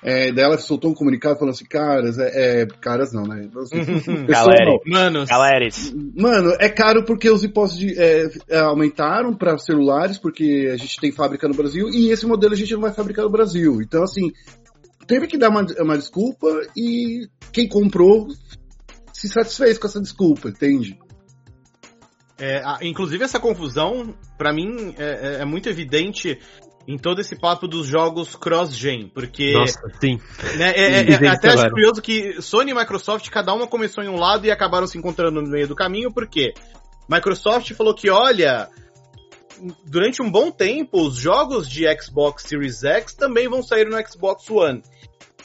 É, 0.01 0.31
daí 0.31 0.45
ela 0.45 0.57
soltou 0.57 0.91
um 0.91 0.93
comunicado 0.93 1.37
falando 1.37 1.53
assim, 1.53 1.65
caras, 1.65 2.17
é, 2.17 2.61
é 2.61 2.65
caras 2.65 3.11
não, 3.11 3.23
né? 3.23 3.49
Galera. 4.27 4.79
Galeres. 5.27 5.93
Mano, 6.15 6.53
é 6.57 6.69
caro 6.69 7.03
porque 7.03 7.29
os 7.29 7.43
impostos 7.43 7.77
de, 7.77 7.99
é, 7.99 8.29
é 8.47 8.59
aumentaram 8.59 9.35
para 9.35 9.57
celulares, 9.57 10.17
porque 10.17 10.69
a 10.73 10.77
gente 10.77 10.99
tem 11.01 11.11
fábrica 11.11 11.47
no 11.49 11.53
Brasil, 11.53 11.89
e 11.89 12.11
esse 12.11 12.25
modelo 12.25 12.53
a 12.53 12.57
gente 12.57 12.73
não 12.73 12.81
vai 12.81 12.93
fabricar 12.93 13.25
no 13.25 13.31
Brasil. 13.31 13.81
Então, 13.81 14.01
assim, 14.03 14.31
teve 15.05 15.27
que 15.27 15.37
dar 15.37 15.49
uma, 15.49 15.65
uma 15.79 15.97
desculpa 15.97 16.47
e 16.77 17.27
quem 17.51 17.67
comprou 17.67 18.27
se 19.11 19.27
satisfez 19.27 19.77
com 19.77 19.87
essa 19.87 19.99
desculpa, 19.99 20.47
entende? 20.47 20.97
É, 22.37 22.63
inclusive 22.83 23.21
essa 23.21 23.39
confusão, 23.39 24.15
para 24.37 24.53
mim, 24.53 24.95
é, 24.97 25.03
é, 25.03 25.41
é, 25.41 25.45
muito 25.45 25.67
evidente 25.67 26.39
em 26.87 26.97
todo 26.97 27.21
esse 27.21 27.35
papo 27.35 27.67
dos 27.67 27.85
jogos 27.85 28.35
cross-gen, 28.35 29.07
porque. 29.13 29.53
Nossa, 29.53 29.79
sim. 29.99 30.19
Né, 30.57 30.71
é, 30.71 31.01
é, 31.01 31.11
é 31.11 31.27
até 31.27 31.49
acho 31.49 31.69
curioso 31.69 32.01
que 32.01 32.41
Sony 32.41 32.71
e 32.71 32.73
Microsoft, 32.73 33.29
cada 33.29 33.53
uma 33.53 33.67
começou 33.67 34.03
em 34.03 34.09
um 34.09 34.17
lado 34.17 34.45
e 34.45 34.51
acabaram 34.51 34.87
se 34.87 34.97
encontrando 34.97 35.41
no 35.41 35.49
meio 35.49 35.67
do 35.67 35.75
caminho, 35.75 36.11
porque 36.11 36.53
Microsoft 37.07 37.73
falou 37.73 37.93
que, 37.93 38.09
olha, 38.09 38.69
durante 39.85 40.21
um 40.21 40.31
bom 40.31 40.51
tempo, 40.51 41.01
os 41.01 41.15
jogos 41.15 41.69
de 41.69 41.85
Xbox 42.01 42.43
Series 42.43 42.83
X 42.83 43.13
também 43.13 43.47
vão 43.47 43.61
sair 43.61 43.85
no 43.85 43.97
Xbox 44.07 44.49
One. 44.49 44.81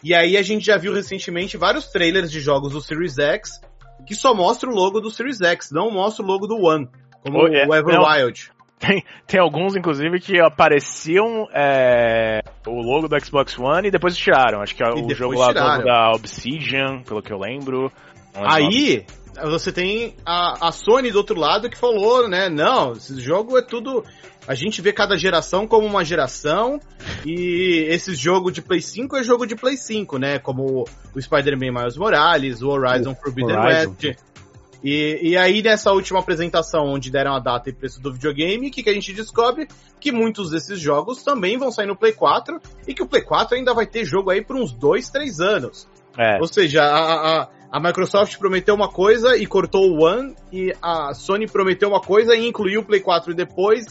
E 0.03 0.15
aí 0.15 0.37
a 0.37 0.43
gente 0.43 0.67
já 0.67 0.77
viu 0.77 0.93
recentemente 0.93 1.57
vários 1.57 1.87
trailers 1.89 2.31
de 2.31 2.41
jogos 2.41 2.73
do 2.73 2.81
Series 2.81 3.19
X 3.19 3.61
que 4.05 4.15
só 4.15 4.35
mostra 4.35 4.69
o 4.69 4.75
logo 4.75 5.01
do 5.01 5.11
Series 5.11 5.41
X, 5.41 5.71
não 5.73 5.91
mostra 5.91 6.25
o 6.25 6.29
logo 6.29 6.47
do 6.47 6.57
One, 6.57 6.89
como 7.23 7.39
oh, 7.39 7.49
yeah. 7.49 7.71
o 7.71 7.75
Everwild. 7.75 8.53
Tem, 8.79 9.05
tem 9.27 9.41
alguns, 9.41 9.77
inclusive, 9.77 10.21
que 10.21 10.41
apareciam 10.41 11.47
é, 11.55 12.41
o 12.67 12.83
logo 12.83 13.09
do 13.09 13.25
Xbox 13.25 13.59
One 13.59 13.89
e 13.89 13.91
depois 13.91 14.17
tiraram. 14.17 14.61
Acho 14.61 14.75
que 14.75 14.83
é 14.85 14.89
o 14.89 15.15
jogo 15.15 15.39
lá 15.39 15.53
da 15.53 16.13
Obsidian, 16.13 17.03
pelo 17.03 17.23
que 17.23 17.33
eu 17.33 17.39
lembro. 17.39 17.91
Aí, 18.35 19.07
você 19.43 19.73
tem 19.73 20.17
a, 20.25 20.69
a 20.69 20.73
Sony 20.73 21.11
do 21.11 21.19
outro 21.19 21.39
lado 21.39 21.69
que 21.71 21.77
falou, 21.77 22.29
né? 22.29 22.49
Não, 22.49 22.93
esse 22.93 23.21
jogo 23.21 23.59
é 23.59 23.63
tudo. 23.63 24.05
A 24.47 24.55
gente 24.55 24.83
vê 24.83 24.93
cada 24.93 25.17
geração 25.17 25.67
como 25.67 25.87
uma 25.87 26.05
geração 26.05 26.79
e 27.25 27.87
esse 27.89 28.15
jogo 28.15 28.51
de 28.51 28.61
Play 28.61 28.81
5 28.81 29.17
é 29.17 29.23
jogo 29.23 29.47
de 29.47 29.57
Play 29.57 29.77
5, 29.77 30.19
né? 30.19 30.39
Como 30.39 30.85
o 31.15 31.21
Spider-Man 31.21 31.73
Miles 31.73 31.97
Morales, 31.97 32.61
o 32.61 32.69
Horizon 32.69 33.13
o 33.13 33.15
Forbidden 33.15 33.57
Horizon. 33.57 33.91
West. 34.03 34.19
E, 34.85 35.31
e 35.31 35.37
aí, 35.39 35.63
nessa 35.63 35.91
última 35.93 36.21
apresentação, 36.21 36.85
onde 36.85 37.11
deram 37.11 37.35
a 37.35 37.39
data 37.39 37.71
e 37.71 37.73
preço 37.73 38.03
do 38.03 38.13
videogame, 38.13 38.69
o 38.69 38.71
que, 38.71 38.83
que 38.83 38.91
a 38.91 38.93
gente 38.93 39.15
descobre? 39.15 39.67
Que 39.99 40.13
muitos 40.13 40.51
desses 40.51 40.79
jogos 40.79 41.23
também 41.23 41.57
vão 41.57 41.73
sair 41.73 41.87
no 41.87 41.97
Play 41.97 42.13
4 42.13 42.61
e 42.87 42.93
que 42.93 43.03
o 43.03 43.07
Play 43.07 43.23
4 43.23 43.57
ainda 43.57 43.73
vai 43.73 43.87
ter 43.87 44.05
jogo 44.05 44.31
aí 44.31 44.45
por 44.45 44.57
uns 44.57 44.73
2, 44.73 45.09
3 45.09 45.41
anos. 45.41 45.89
É. 46.19 46.39
Ou 46.39 46.47
seja, 46.47 46.83
a, 46.83 47.45
a, 47.45 47.49
a, 47.73 47.81
Microsoft 47.81 48.37
prometeu 48.37 48.75
uma 48.75 48.91
coisa 48.91 49.35
e 49.39 49.47
cortou 49.47 49.91
o 49.91 50.05
One, 50.05 50.35
e 50.53 50.75
a 50.83 51.15
Sony 51.15 51.47
prometeu 51.47 51.89
uma 51.89 52.01
coisa 52.03 52.37
e 52.37 52.47
incluiu 52.47 52.83
o 52.83 52.85
Play 52.85 53.01
4 53.01 53.35
depois. 53.35 53.87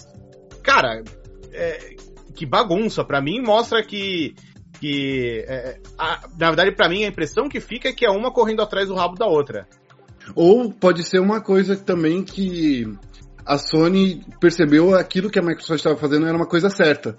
Cara, 0.62 1.03
é, 1.51 1.95
que 2.36 2.45
bagunça. 2.45 3.03
Para 3.03 3.19
mim, 3.19 3.41
mostra 3.41 3.82
que. 3.82 4.36
que 4.79 5.43
é, 5.47 5.79
a, 5.97 6.21
na 6.38 6.47
verdade, 6.49 6.71
para 6.71 6.88
mim, 6.88 7.03
a 7.03 7.08
impressão 7.08 7.49
que 7.49 7.60
fica 7.60 7.89
é 7.89 7.93
que 7.93 8.06
é 8.06 8.12
uma 8.12 8.32
correndo 8.32 8.62
atrás 8.62 8.89
do 8.89 8.93
rabo 8.93 9.15
da 9.15 9.25
outra. 9.25 9.67
Ou 10.36 10.71
pode 10.71 11.03
ser 11.03 11.19
uma 11.19 11.41
coisa 11.41 11.75
também 11.75 12.23
que 12.23 12.88
a 13.45 13.57
Sony 13.57 14.23
percebeu 14.39 14.95
aquilo 14.95 15.29
que 15.29 15.39
a 15.39 15.41
Microsoft 15.41 15.79
estava 15.79 15.97
fazendo 15.97 16.25
era 16.25 16.36
uma 16.36 16.47
coisa 16.47 16.69
certa. 16.69 17.17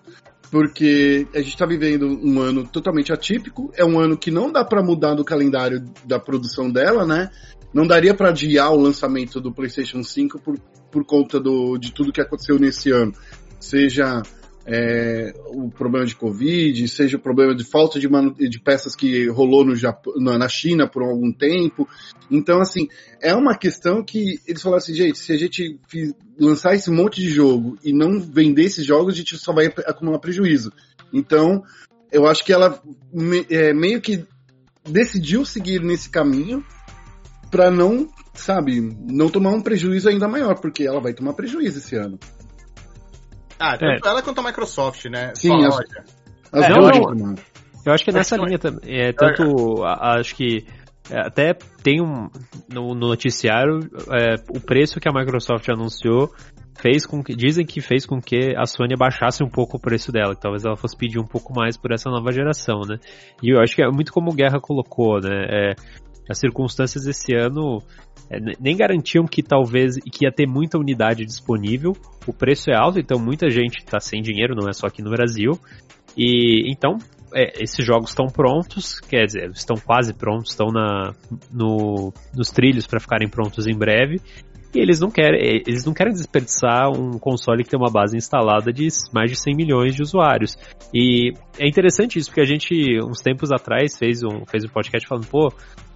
Porque 0.50 1.26
a 1.34 1.38
gente 1.38 1.48
está 1.48 1.66
vivendo 1.66 2.06
um 2.06 2.40
ano 2.40 2.66
totalmente 2.66 3.12
atípico, 3.12 3.72
é 3.74 3.84
um 3.84 3.98
ano 3.98 4.16
que 4.16 4.30
não 4.30 4.52
dá 4.52 4.64
para 4.64 4.82
mudar 4.82 5.14
do 5.14 5.24
calendário 5.24 5.84
da 6.04 6.18
produção 6.18 6.70
dela, 6.70 7.04
né? 7.04 7.30
Não 7.72 7.86
daria 7.86 8.14
para 8.14 8.28
adiar 8.28 8.72
o 8.72 8.80
lançamento 8.80 9.40
do 9.40 9.52
PlayStation 9.52 10.02
5 10.02 10.38
por, 10.38 10.58
por 10.92 11.04
conta 11.04 11.40
do, 11.40 11.76
de 11.76 11.92
tudo 11.92 12.12
que 12.12 12.20
aconteceu 12.20 12.56
nesse 12.58 12.92
ano. 12.92 13.12
Seja 13.58 14.22
é, 14.66 15.34
o 15.46 15.70
problema 15.70 16.06
de 16.06 16.14
Covid, 16.14 16.88
seja 16.88 17.16
o 17.16 17.20
problema 17.20 17.54
de 17.54 17.64
falta 17.64 18.00
de, 18.00 18.08
de 18.48 18.60
peças 18.60 18.96
que 18.96 19.28
rolou 19.28 19.64
no 19.64 19.76
Japão, 19.76 20.14
na 20.16 20.48
China 20.48 20.88
por 20.88 21.02
algum 21.02 21.32
tempo. 21.32 21.86
Então, 22.30 22.60
assim, 22.60 22.88
é 23.20 23.34
uma 23.34 23.56
questão 23.56 24.02
que 24.02 24.40
eles 24.46 24.62
falaram 24.62 24.82
assim, 24.82 24.94
gente, 24.94 25.18
se 25.18 25.32
a 25.32 25.36
gente 25.36 25.78
lançar 26.38 26.74
esse 26.74 26.90
monte 26.90 27.20
de 27.20 27.28
jogo 27.28 27.78
e 27.84 27.92
não 27.92 28.18
vender 28.18 28.64
esses 28.64 28.86
jogos, 28.86 29.14
a 29.14 29.16
gente 29.16 29.36
só 29.36 29.52
vai 29.52 29.66
acumular 29.66 30.18
prejuízo. 30.18 30.72
Então, 31.12 31.62
eu 32.10 32.26
acho 32.26 32.44
que 32.44 32.52
ela 32.52 32.80
me, 33.12 33.46
é, 33.50 33.74
meio 33.74 34.00
que 34.00 34.24
decidiu 34.88 35.44
seguir 35.44 35.82
nesse 35.82 36.08
caminho 36.08 36.64
para 37.50 37.70
não, 37.70 38.08
sabe, 38.34 38.80
não 38.80 39.28
tomar 39.28 39.50
um 39.50 39.60
prejuízo 39.60 40.08
ainda 40.08 40.26
maior, 40.26 40.58
porque 40.58 40.84
ela 40.84 41.00
vai 41.00 41.12
tomar 41.12 41.34
prejuízo 41.34 41.78
esse 41.78 41.96
ano. 41.96 42.18
Ah, 43.58 43.76
tanto 43.78 44.06
é. 44.06 44.10
ela 44.10 44.22
quanto 44.22 44.40
a 44.40 44.42
Microsoft, 44.42 45.04
né? 45.06 45.32
Sim, 45.34 45.64
as, 45.64 45.78
as 46.52 46.64
é, 46.64 46.72
duas, 46.72 46.96
eu, 46.96 47.34
eu 47.86 47.92
acho 47.92 48.04
que 48.04 48.10
é 48.10 48.14
nessa 48.14 48.36
linha 48.36 48.58
também. 48.58 48.80
É, 48.84 49.12
tanto, 49.12 49.84
acho 49.84 50.34
que 50.34 50.66
é, 51.10 51.20
até 51.20 51.52
tem 51.82 52.00
um 52.00 52.28
no, 52.68 52.94
no 52.94 53.08
noticiário 53.08 53.80
é, 54.10 54.36
o 54.48 54.60
preço 54.60 54.98
que 54.98 55.08
a 55.08 55.12
Microsoft 55.12 55.68
anunciou 55.68 56.32
fez 56.78 57.06
com 57.06 57.22
que 57.22 57.34
dizem 57.36 57.64
que 57.64 57.80
fez 57.80 58.06
com 58.06 58.20
que 58.20 58.54
a 58.56 58.66
Sony 58.66 58.96
baixasse 58.96 59.44
um 59.44 59.48
pouco 59.48 59.76
o 59.76 59.80
preço 59.80 60.10
dela, 60.10 60.34
que 60.34 60.40
talvez 60.40 60.64
ela 60.64 60.76
fosse 60.76 60.96
pedir 60.96 61.18
um 61.18 61.26
pouco 61.26 61.52
mais 61.54 61.76
por 61.76 61.92
essa 61.92 62.10
nova 62.10 62.32
geração, 62.32 62.80
né? 62.80 62.96
E 63.42 63.50
eu 63.54 63.60
acho 63.60 63.76
que 63.76 63.82
é 63.82 63.88
muito 63.88 64.12
como 64.12 64.30
o 64.30 64.34
Guerra 64.34 64.58
colocou, 64.60 65.20
né? 65.20 65.44
É, 65.48 65.74
as 66.28 66.38
circunstâncias 66.38 67.04
desse 67.04 67.34
ano 67.34 67.78
é, 67.78 68.03
nem 68.60 68.76
garantiam 68.76 69.26
que 69.26 69.42
talvez 69.42 69.96
que 69.98 70.24
ia 70.24 70.32
ter 70.32 70.46
muita 70.46 70.78
unidade 70.78 71.24
disponível. 71.24 71.92
O 72.26 72.32
preço 72.32 72.70
é 72.70 72.76
alto, 72.76 72.98
então 72.98 73.18
muita 73.18 73.50
gente 73.50 73.78
está 73.78 74.00
sem 74.00 74.22
dinheiro, 74.22 74.54
não 74.54 74.68
é 74.68 74.72
só 74.72 74.86
aqui 74.86 75.02
no 75.02 75.10
Brasil. 75.10 75.52
E 76.16 76.70
então 76.70 76.98
é, 77.34 77.62
esses 77.62 77.84
jogos 77.84 78.10
estão 78.10 78.26
prontos, 78.26 79.00
quer 79.00 79.26
dizer, 79.26 79.50
estão 79.50 79.76
quase 79.76 80.14
prontos, 80.14 80.52
estão 80.52 80.68
na, 80.68 81.12
no, 81.52 82.12
nos 82.34 82.48
trilhos 82.50 82.86
para 82.86 83.00
ficarem 83.00 83.28
prontos 83.28 83.66
em 83.66 83.76
breve. 83.76 84.20
E 84.74 84.80
eles 84.80 84.98
não 85.00 85.10
querem, 85.10 85.40
é, 85.40 85.62
eles 85.66 85.84
não 85.84 85.94
querem 85.94 86.12
desperdiçar 86.12 86.90
um 86.90 87.18
console 87.18 87.62
que 87.62 87.70
tem 87.70 87.78
uma 87.78 87.90
base 87.90 88.16
instalada 88.16 88.72
de 88.72 88.88
mais 89.12 89.30
de 89.30 89.36
100 89.36 89.54
milhões 89.54 89.94
de 89.94 90.02
usuários. 90.02 90.56
E 90.92 91.32
é 91.58 91.68
interessante 91.68 92.18
isso, 92.18 92.28
porque 92.28 92.40
a 92.40 92.46
gente, 92.46 92.98
uns 93.04 93.20
tempos 93.20 93.52
atrás, 93.52 93.96
fez 93.96 94.22
um, 94.22 94.44
fez 94.46 94.64
um 94.64 94.68
podcast 94.68 95.06
falando, 95.06 95.26
pô, 95.28 95.52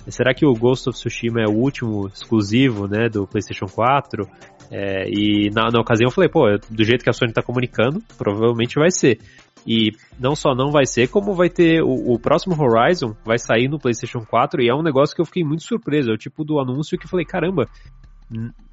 será 0.09 0.33
que 0.33 0.47
o 0.47 0.55
Ghost 0.55 0.89
of 0.89 0.99
Tsushima 0.99 1.41
é 1.41 1.49
o 1.49 1.57
último 1.57 2.07
exclusivo, 2.07 2.87
né, 2.87 3.09
do 3.09 3.27
PlayStation 3.27 3.67
4? 3.67 4.25
É, 4.71 5.09
e 5.09 5.51
na, 5.51 5.71
na 5.73 5.81
ocasião 5.81 6.09
eu 6.09 6.13
falei, 6.13 6.31
pô, 6.31 6.45
do 6.71 6.85
jeito 6.85 7.03
que 7.03 7.11
a 7.11 7.13
Sony 7.13 7.31
está 7.31 7.43
comunicando, 7.43 8.01
provavelmente 8.17 8.77
vai 8.77 8.91
ser. 8.91 9.19
E 9.67 9.93
não 10.19 10.35
só 10.35 10.55
não 10.55 10.71
vai 10.71 10.87
ser, 10.87 11.09
como 11.09 11.35
vai 11.35 11.51
ter 11.51 11.83
o, 11.83 12.13
o, 12.13 12.19
próximo 12.19 12.55
Horizon 12.59 13.15
vai 13.25 13.39
sair 13.39 13.69
no 13.69 13.79
PlayStation 13.79 14.21
4 14.21 14.63
e 14.63 14.69
é 14.69 14.75
um 14.75 14.83
negócio 14.83 15.15
que 15.15 15.21
eu 15.21 15.27
fiquei 15.27 15.45
muito 15.45 15.65
surpreso. 15.65 16.11
É 16.11 16.15
o 16.15 16.19
tipo 16.19 16.45
do 16.45 16.61
anúncio 16.61 16.97
que 16.99 17.05
eu 17.05 17.11
falei, 17.11 17.27
caramba, 17.27 17.67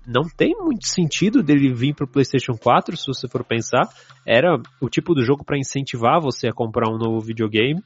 não 0.06 0.24
tem 0.38 0.54
muito 0.58 0.88
sentido 0.88 1.42
dele 1.42 1.74
vir 1.74 1.96
para 1.96 2.06
o 2.06 2.10
PlayStation 2.10 2.54
4, 2.54 2.98
se 2.98 3.08
você 3.08 3.28
for 3.28 3.44
pensar. 3.44 3.88
Era 4.26 4.62
o 4.82 4.90
tipo 4.90 5.14
do 5.14 5.24
jogo 5.24 5.44
para 5.44 5.58
incentivar 5.58 6.22
você 6.22 6.48
a 6.48 6.54
comprar 6.54 6.90
um 6.90 6.98
novo 6.98 7.20
videogame. 7.20 7.82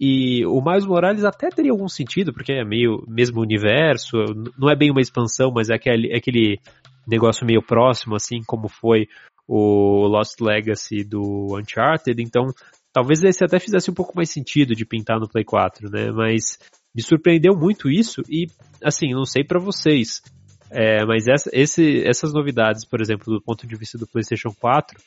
E 0.00 0.46
o 0.46 0.62
Miles 0.62 0.86
Morales 0.86 1.24
até 1.24 1.48
teria 1.48 1.72
algum 1.72 1.88
sentido, 1.88 2.32
porque 2.32 2.52
é 2.52 2.64
meio 2.64 3.04
mesmo 3.08 3.40
universo, 3.40 4.16
não 4.56 4.70
é 4.70 4.76
bem 4.76 4.92
uma 4.92 5.00
expansão, 5.00 5.50
mas 5.52 5.70
é 5.70 5.74
aquele, 5.74 6.12
é 6.12 6.18
aquele 6.18 6.60
negócio 7.06 7.44
meio 7.44 7.60
próximo, 7.60 8.14
assim 8.14 8.40
como 8.46 8.68
foi 8.68 9.08
o 9.48 10.06
Lost 10.06 10.40
Legacy 10.40 11.02
do 11.02 11.56
Uncharted, 11.58 12.22
então 12.22 12.46
talvez 12.92 13.24
esse 13.24 13.42
até 13.42 13.58
fizesse 13.58 13.90
um 13.90 13.94
pouco 13.94 14.12
mais 14.14 14.30
sentido 14.30 14.74
de 14.74 14.84
pintar 14.84 15.18
no 15.18 15.28
Play 15.28 15.44
4, 15.44 15.90
né? 15.90 16.12
Mas 16.12 16.58
me 16.94 17.02
surpreendeu 17.02 17.56
muito 17.56 17.90
isso 17.90 18.22
e, 18.28 18.46
assim, 18.84 19.12
não 19.12 19.24
sei 19.24 19.42
para 19.42 19.58
vocês, 19.58 20.22
é, 20.70 21.04
mas 21.04 21.26
essa, 21.26 21.50
esse, 21.52 22.02
essas 22.06 22.32
novidades, 22.32 22.84
por 22.84 23.00
exemplo, 23.00 23.34
do 23.34 23.40
ponto 23.40 23.66
de 23.66 23.76
vista 23.76 23.98
do 23.98 24.06
PlayStation 24.06 24.50
4, 24.58 24.98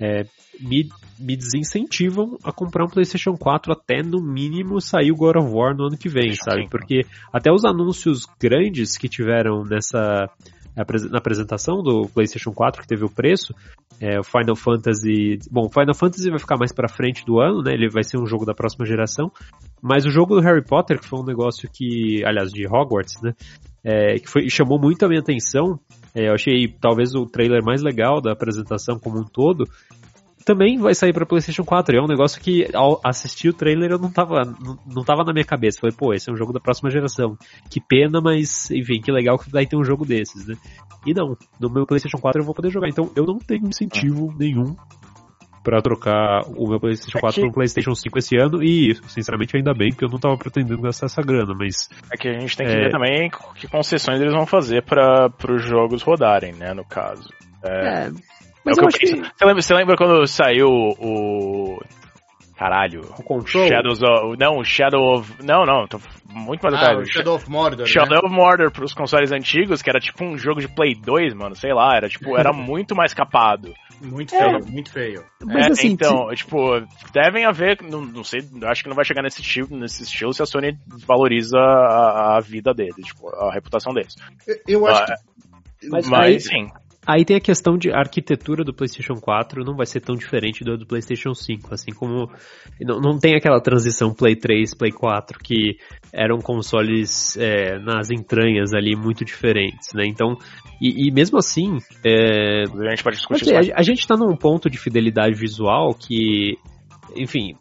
é, 0.00 0.24
me, 0.58 0.88
me 1.18 1.36
desincentivam 1.36 2.38
a 2.42 2.50
comprar 2.50 2.84
um 2.84 2.88
PlayStation 2.88 3.36
4 3.36 3.72
até 3.72 4.02
no 4.02 4.22
mínimo 4.22 4.80
sair 4.80 5.12
o 5.12 5.16
God 5.16 5.36
of 5.36 5.48
War 5.52 5.76
no 5.76 5.88
ano 5.88 5.98
que 5.98 6.08
vem, 6.08 6.34
sabe? 6.34 6.68
Porque 6.70 7.04
até 7.30 7.52
os 7.52 7.64
anúncios 7.64 8.26
grandes 8.40 8.96
que 8.96 9.08
tiveram 9.08 9.62
nessa 9.64 10.30
na 10.74 11.18
apresentação 11.18 11.82
do 11.82 12.08
PlayStation 12.08 12.52
4 12.52 12.80
que 12.80 12.88
teve 12.88 13.04
o 13.04 13.10
preço, 13.10 13.52
é, 14.00 14.18
o 14.18 14.24
Final 14.24 14.56
Fantasy, 14.56 15.38
bom, 15.50 15.66
o 15.66 15.70
Final 15.70 15.94
Fantasy 15.94 16.30
vai 16.30 16.38
ficar 16.38 16.56
mais 16.56 16.72
para 16.72 16.88
frente 16.88 17.24
do 17.26 17.38
ano, 17.38 17.62
né? 17.62 17.74
Ele 17.74 17.90
vai 17.90 18.02
ser 18.02 18.18
um 18.18 18.24
jogo 18.24 18.46
da 18.46 18.54
próxima 18.54 18.86
geração, 18.86 19.30
mas 19.82 20.06
o 20.06 20.10
jogo 20.10 20.34
do 20.34 20.40
Harry 20.40 20.64
Potter, 20.64 20.98
que 20.98 21.06
foi 21.06 21.20
um 21.20 21.24
negócio 21.24 21.68
que, 21.70 22.22
aliás, 22.24 22.50
de 22.50 22.66
Hogwarts, 22.66 23.20
né? 23.22 23.34
É, 23.82 24.18
que 24.18 24.28
foi, 24.28 24.48
chamou 24.48 24.78
muito 24.78 25.04
a 25.04 25.08
minha 25.08 25.20
atenção. 25.20 25.78
É, 26.14 26.28
eu 26.28 26.34
achei 26.34 26.68
talvez 26.80 27.14
o 27.14 27.24
trailer 27.26 27.62
mais 27.64 27.82
legal 27.82 28.20
da 28.20 28.32
apresentação 28.32 28.98
como 28.98 29.20
um 29.20 29.24
todo 29.24 29.68
também 30.44 30.78
vai 30.78 30.94
sair 30.94 31.12
para 31.12 31.26
PlayStation 31.26 31.64
4. 31.64 31.94
E 31.94 31.98
é 31.98 32.02
um 32.02 32.08
negócio 32.08 32.40
que, 32.40 32.66
ao 32.74 33.00
assistir 33.04 33.48
o 33.48 33.52
trailer, 33.52 33.92
eu 33.92 33.98
não 33.98 34.10
tava, 34.10 34.42
não, 34.44 34.78
não 34.86 35.04
tava 35.04 35.22
na 35.22 35.32
minha 35.32 35.44
cabeça. 35.44 35.78
Falei, 35.80 35.94
pô, 35.96 36.12
esse 36.12 36.28
é 36.28 36.32
um 36.32 36.36
jogo 36.36 36.52
da 36.52 36.60
próxima 36.60 36.90
geração. 36.90 37.36
Que 37.70 37.80
pena, 37.80 38.20
mas, 38.20 38.70
enfim, 38.70 39.00
que 39.00 39.12
legal 39.12 39.38
que 39.38 39.50
vai 39.50 39.66
ter 39.66 39.76
um 39.76 39.84
jogo 39.84 40.04
desses, 40.04 40.46
né? 40.46 40.56
E 41.06 41.14
não, 41.14 41.36
no 41.58 41.70
meu 41.70 41.86
PlayStation 41.86 42.18
4 42.18 42.40
eu 42.40 42.44
vou 42.44 42.54
poder 42.54 42.70
jogar. 42.70 42.88
Então 42.88 43.10
eu 43.14 43.24
não 43.24 43.38
tenho 43.38 43.66
incentivo 43.66 44.34
nenhum 44.38 44.74
para 45.62 45.82
trocar 45.82 46.42
o 46.56 46.68
meu 46.68 46.80
PlayStation 46.80 47.18
4 47.18 47.28
é 47.28 47.32
que... 47.34 47.40
por 47.40 47.50
um 47.50 47.52
PlayStation 47.52 47.94
5 47.94 48.18
esse 48.18 48.36
ano 48.36 48.62
e, 48.62 48.94
sinceramente, 49.08 49.56
ainda 49.56 49.74
bem 49.74 49.90
que 49.90 50.04
eu 50.04 50.08
não 50.08 50.18
tava 50.18 50.36
pretendendo 50.36 50.80
gastar 50.80 51.06
essa 51.06 51.22
grana, 51.22 51.54
mas. 51.56 51.88
É 52.12 52.16
que 52.16 52.28
a 52.28 52.38
gente 52.38 52.56
tem 52.56 52.66
que 52.66 52.72
é... 52.72 52.76
ver 52.76 52.90
também 52.90 53.30
que 53.56 53.68
concessões 53.68 54.20
eles 54.20 54.32
vão 54.32 54.46
fazer 54.46 54.82
para 54.82 55.30
os 55.48 55.62
jogos 55.64 56.02
rodarem, 56.02 56.52
né, 56.52 56.72
no 56.72 56.84
caso. 56.84 57.28
É, 57.62 58.06
é 58.06 58.10
mas 58.64 58.78
é 58.78 58.82
eu 58.82 58.86
acho 58.86 58.98
que... 58.98 59.06
Você 59.06 59.44
lembra, 59.44 59.62
você 59.62 59.74
lembra 59.74 59.96
quando 59.96 60.26
saiu 60.26 60.68
o. 60.68 61.80
Caralho. 62.60 63.00
O 63.16 63.22
Control? 63.22 63.68
Shadows 63.68 64.02
of... 64.02 64.36
Não, 64.38 64.62
Shadow 64.62 65.14
of. 65.14 65.42
Não, 65.42 65.64
não, 65.64 65.86
tô 65.86 65.98
muito 66.30 66.60
mais 66.60 66.74
atrás. 66.74 66.98
Ah, 66.98 67.10
Shadow 67.10 67.36
of 67.36 67.48
Mordor. 67.48 67.86
Shadow 67.86 68.20
né? 68.20 68.20
of 68.22 68.34
Mordor 68.34 68.70
pros 68.70 68.92
consoles 68.92 69.32
antigos, 69.32 69.80
que 69.80 69.88
era 69.88 69.98
tipo 69.98 70.22
um 70.22 70.36
jogo 70.36 70.60
de 70.60 70.68
Play 70.68 70.94
2, 70.94 71.32
mano, 71.32 71.56
sei 71.56 71.72
lá, 71.72 71.96
era 71.96 72.06
tipo, 72.06 72.36
era 72.36 72.52
muito 72.52 72.94
mais 72.94 73.14
capado. 73.14 73.72
Muito 74.02 74.36
feio, 74.36 74.58
é. 74.58 74.70
muito 74.70 74.92
feio. 74.92 75.24
Mas, 75.42 75.68
é, 75.68 75.70
assim, 75.70 75.88
então, 75.88 76.28
se... 76.28 76.36
tipo, 76.36 76.58
devem 77.14 77.46
haver, 77.46 77.80
não, 77.80 78.02
não 78.02 78.22
sei, 78.22 78.42
acho 78.64 78.82
que 78.82 78.90
não 78.90 78.96
vai 78.96 79.06
chegar 79.06 79.22
nesse 79.22 79.40
estilo, 79.40 79.78
nesse 79.78 80.02
estilo 80.02 80.34
se 80.34 80.42
a 80.42 80.46
Sony 80.46 80.76
valoriza 81.06 81.58
a, 81.58 82.36
a 82.36 82.40
vida 82.40 82.74
deles, 82.74 83.06
tipo, 83.06 83.26
a 83.36 83.50
reputação 83.54 83.94
deles. 83.94 84.16
Eu, 84.46 84.56
eu 84.68 84.86
acho 84.86 85.02
ah, 85.02 85.06
que... 85.06 85.88
Mas, 85.88 86.06
mas 86.06 86.26
aí, 86.26 86.40
sim. 86.40 86.70
Aí 87.10 87.24
tem 87.24 87.36
a 87.36 87.40
questão 87.40 87.76
de 87.76 87.90
arquitetura 87.90 88.62
do 88.62 88.72
PlayStation 88.72 89.14
4 89.14 89.64
não 89.64 89.74
vai 89.74 89.86
ser 89.86 90.00
tão 90.00 90.14
diferente 90.14 90.62
do 90.62 90.76
do 90.76 90.86
PlayStation 90.86 91.34
5, 91.34 91.74
assim 91.74 91.92
como 91.92 92.30
não, 92.80 93.00
não 93.00 93.18
tem 93.18 93.34
aquela 93.34 93.60
transição 93.60 94.14
Play 94.14 94.36
3, 94.36 94.74
Play 94.74 94.92
4 94.92 95.38
que 95.40 95.76
eram 96.12 96.38
consoles 96.38 97.36
é, 97.36 97.78
nas 97.78 98.10
entranhas 98.10 98.72
ali 98.72 98.94
muito 98.94 99.24
diferentes, 99.24 99.88
né? 99.94 100.04
Então, 100.06 100.36
e, 100.80 101.08
e 101.08 101.12
mesmo 101.12 101.38
assim, 101.38 101.78
é, 102.04 102.62
a 102.62 102.90
gente 102.90 103.02
pode 103.02 103.16
discutir 103.16 103.54
a, 103.54 103.80
a, 103.80 103.82
gente 103.82 104.06
tá 104.06 104.16
num 104.16 104.36
ponto 104.36 104.70
de 104.70 104.78
fidelidade 104.78 105.34
visual 105.34 105.92
que, 105.94 106.56
enfim, 107.16 107.54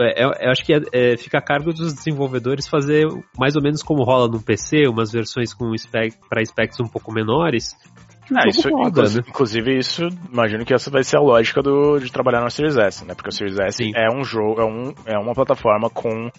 é, 0.00 0.24
eu, 0.24 0.32
eu, 0.40 0.50
acho 0.50 0.64
que 0.64 0.74
é, 0.74 0.80
é, 0.92 1.16
fica 1.16 1.38
a 1.38 1.42
cargo 1.42 1.72
dos 1.72 1.94
desenvolvedores 1.94 2.66
fazer 2.66 3.06
mais 3.38 3.54
ou 3.54 3.62
menos 3.62 3.82
como 3.82 4.02
rola 4.02 4.28
no 4.28 4.42
PC, 4.42 4.88
umas 4.88 5.12
versões 5.12 5.54
com 5.54 5.76
spec, 5.76 6.16
para 6.28 6.44
specs 6.44 6.80
um 6.80 6.88
pouco 6.88 7.12
menores, 7.12 7.76
é, 8.32 8.48
isso, 8.48 8.68
roda, 8.68 8.88
inclusive, 8.88 9.20
né? 9.20 9.26
inclusive, 9.28 9.78
isso, 9.78 10.08
imagino 10.32 10.64
que 10.64 10.74
essa 10.74 10.90
vai 10.90 11.04
ser 11.04 11.16
a 11.16 11.20
lógica 11.20 11.62
do, 11.62 11.98
de 11.98 12.10
trabalhar 12.10 12.42
no 12.42 12.50
Series 12.50 12.76
S, 12.76 13.04
né? 13.04 13.14
Porque 13.14 13.28
o 13.28 13.32
Series 13.32 13.58
S 13.58 13.76
Sim. 13.76 13.92
é 13.94 14.08
um 14.10 14.24
jogo, 14.24 14.60
é, 14.60 14.64
um, 14.64 14.94
é 15.06 15.18
uma 15.18 15.34
plataforma 15.34 15.90
com 15.90 16.30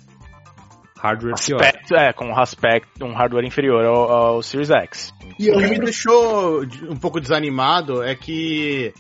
hardware 0.98 1.34
aspecto, 1.34 1.88
pior. 1.88 2.00
É, 2.00 2.14
com 2.14 2.26
um, 2.26 2.40
aspect, 2.40 2.88
um 3.04 3.14
hardware 3.14 3.46
inferior 3.46 3.86
ao, 3.86 4.12
ao 4.12 4.42
Series 4.42 4.72
X. 4.72 5.14
E 5.40 5.52
o 5.52 5.60
que 5.60 5.68
me 5.68 5.80
deixou 5.80 6.64
um 6.90 6.96
pouco 6.96 7.20
desanimado 7.20 8.04
é 8.04 8.16
que 8.16 8.94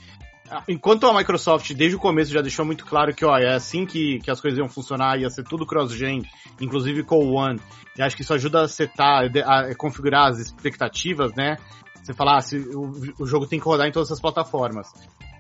Enquanto 0.68 1.08
a 1.08 1.14
Microsoft, 1.14 1.74
desde 1.74 1.96
o 1.96 2.00
começo, 2.00 2.32
já 2.32 2.42
deixou 2.42 2.64
muito 2.64 2.86
claro 2.86 3.14
que, 3.16 3.26
ó, 3.26 3.36
é 3.36 3.56
assim 3.56 3.86
que, 3.86 4.20
que 4.20 4.30
as 4.30 4.40
coisas 4.40 4.60
iam 4.60 4.70
funcionar, 4.70 5.20
ia 5.20 5.30
ser 5.30 5.44
tudo 5.44 5.66
cross-gen, 5.66 6.22
inclusive 6.62 7.04
com 7.04 7.18
o 7.18 7.34
One, 7.34 7.60
e 7.98 8.02
acho 8.02 8.16
que 8.16 8.22
isso 8.22 8.34
ajuda 8.34 8.62
a 8.62 8.68
setar, 8.68 9.24
a 9.44 9.76
configurar 9.76 10.30
as 10.30 10.40
expectativas, 10.40 11.34
né? 11.34 11.58
Você 12.06 12.14
fala, 12.14 12.38
ah, 12.38 12.42
se, 12.42 12.58
o, 12.58 12.92
o 13.20 13.26
jogo 13.26 13.48
tem 13.48 13.60
que 13.60 13.66
rodar 13.66 13.88
em 13.88 13.92
todas 13.92 14.12
as 14.12 14.22
plataformas. 14.22 14.88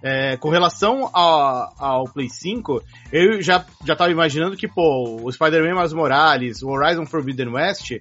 É, 0.01 0.35
com 0.37 0.49
relação 0.49 1.11
a, 1.13 1.71
ao 1.77 2.05
Play 2.05 2.27
5, 2.27 2.81
eu 3.11 3.39
já, 3.39 3.63
já 3.85 3.95
tava 3.95 4.09
imaginando 4.09 4.57
que, 4.57 4.67
pô, 4.67 5.19
o 5.21 5.31
Spider-Man 5.31 5.75
Miles 5.75 5.93
Morales, 5.93 6.63
o 6.63 6.69
Horizon 6.69 7.05
Forbidden 7.05 7.49
West, 7.49 7.91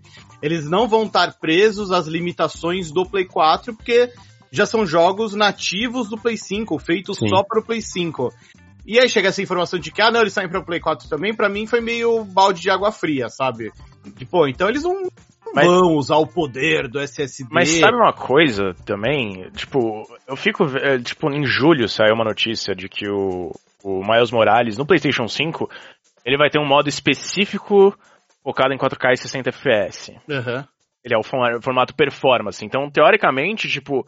eles 0.40 0.68
não 0.68 0.88
vão 0.88 1.04
estar 1.04 1.34
presos 1.34 1.90
às 1.90 2.06
limitações 2.06 2.90
do 2.90 3.04
Play 3.04 3.26
4, 3.26 3.74
porque 3.74 4.10
já 4.50 4.64
são 4.64 4.86
jogos 4.86 5.34
nativos 5.34 6.08
do 6.08 6.16
Play 6.16 6.38
5, 6.38 6.78
feitos 6.78 7.18
Sim. 7.18 7.28
só 7.28 7.42
para 7.42 7.60
o 7.60 7.62
Play 7.62 7.82
5. 7.82 8.32
E 8.86 8.98
aí 8.98 9.10
chega 9.10 9.28
essa 9.28 9.42
informação 9.42 9.78
de 9.78 9.90
que, 9.90 10.00
ah, 10.00 10.10
não, 10.10 10.22
eles 10.22 10.32
saem 10.32 10.48
para 10.48 10.60
o 10.60 10.64
Play 10.64 10.80
4 10.80 11.06
também, 11.06 11.34
para 11.34 11.50
mim 11.50 11.66
foi 11.66 11.82
meio 11.82 12.24
balde 12.24 12.62
de 12.62 12.70
água 12.70 12.90
fria, 12.90 13.28
sabe? 13.28 13.70
De, 14.16 14.24
pô, 14.24 14.48
então 14.48 14.70
eles 14.70 14.84
não 14.84 15.10
mas, 15.55 15.66
vão 15.66 15.94
usar 15.94 16.16
o 16.16 16.26
poder 16.26 16.88
do 16.88 17.00
SSD. 17.00 17.48
Mas 17.50 17.68
sabe 17.70 17.96
uma 17.96 18.12
coisa 18.12 18.74
também? 18.84 19.50
Tipo, 19.50 20.02
eu 20.26 20.36
fico. 20.36 20.64
É, 20.76 20.98
tipo, 20.98 21.30
em 21.30 21.44
julho 21.44 21.88
saiu 21.88 22.14
uma 22.14 22.24
notícia 22.24 22.74
de 22.74 22.88
que 22.88 23.09
o, 23.09 23.52
o 23.82 24.02
Miles 24.05 24.30
Morales 24.30 24.76
no 24.76 24.86
PlayStation 24.86 25.28
5 25.28 25.68
ele 26.24 26.38
vai 26.38 26.50
ter 26.50 26.59
um 26.59 26.66
modo 26.66 26.88
específico 26.88 27.96
focado 28.42 28.72
em 28.72 28.78
4K 28.78 29.12
e 29.12 29.16
60 29.16 29.48
FPS. 29.50 30.12
Uhum. 30.28 30.64
Ele 31.05 31.14
é 31.14 31.18
o 31.18 31.22
formato 31.22 31.94
performance. 31.94 32.64
Então, 32.64 32.90
teoricamente, 32.90 33.68
tipo, 33.68 34.07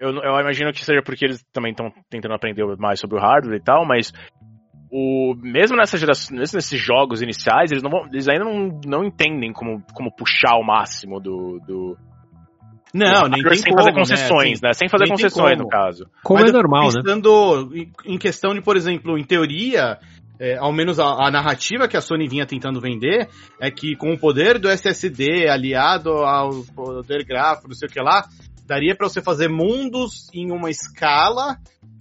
eu, 0.00 0.10
eu 0.10 0.40
imagino 0.40 0.72
que 0.72 0.84
seja 0.84 1.02
porque 1.02 1.24
eles 1.24 1.44
também 1.52 1.72
estão 1.72 1.92
tentando 2.08 2.34
aprender 2.34 2.64
mais 2.76 3.00
sobre 3.00 3.16
o 3.16 3.20
hardware 3.20 3.58
e 3.58 3.62
tal, 3.62 3.84
mas 3.84 4.12
o 4.90 5.34
mesmo 5.34 5.76
nessa 5.76 5.98
geração, 5.98 6.36
nesses 6.36 6.80
jogos 6.80 7.22
iniciais, 7.22 7.70
eles, 7.70 7.82
não 7.82 7.90
vão, 7.90 8.06
eles 8.06 8.28
ainda 8.28 8.44
não, 8.44 8.80
não 8.86 9.04
entendem 9.04 9.52
como, 9.52 9.82
como 9.94 10.14
puxar 10.14 10.56
o 10.56 10.64
máximo 10.64 11.20
do, 11.20 11.60
do 11.66 11.96
não, 12.92 13.28
nem 13.28 13.42
tem 13.42 13.56
sem 13.56 13.72
como, 13.72 13.78
fazer 13.78 13.90
né? 13.90 13.98
concessões, 13.98 14.60
né? 14.60 14.68
né? 14.68 14.72
Sem 14.72 14.88
fazer 14.88 15.08
concessões, 15.08 15.58
no 15.58 15.68
caso. 15.68 16.06
Como 16.22 16.40
Mas 16.40 16.50
é 16.50 16.52
normal, 16.52 16.88
pensando 16.90 17.70
né? 17.70 17.86
em 18.06 18.18
questão 18.18 18.54
de, 18.54 18.62
por 18.62 18.76
exemplo, 18.76 19.18
em 19.18 19.24
teoria, 19.24 19.98
é, 20.40 20.56
ao 20.56 20.72
menos 20.72 20.98
a, 20.98 21.26
a, 21.26 21.30
narrativa 21.30 21.86
que 21.86 21.96
a 21.96 22.00
Sony 22.00 22.28
vinha 22.28 22.46
tentando 22.46 22.80
vender, 22.80 23.28
é 23.60 23.70
que 23.70 23.94
com 23.96 24.12
o 24.12 24.18
poder 24.18 24.58
do 24.58 24.68
SSD 24.68 25.48
aliado 25.48 26.10
ao 26.10 26.64
poder 26.74 27.24
gráfico, 27.24 27.68
não 27.68 27.74
sei 27.74 27.88
o 27.88 27.92
que 27.92 28.00
lá, 28.00 28.24
daria 28.68 28.94
para 28.94 29.08
você 29.08 29.22
fazer 29.22 29.48
mundos 29.48 30.28
em 30.34 30.52
uma 30.52 30.68
escala 30.68 31.56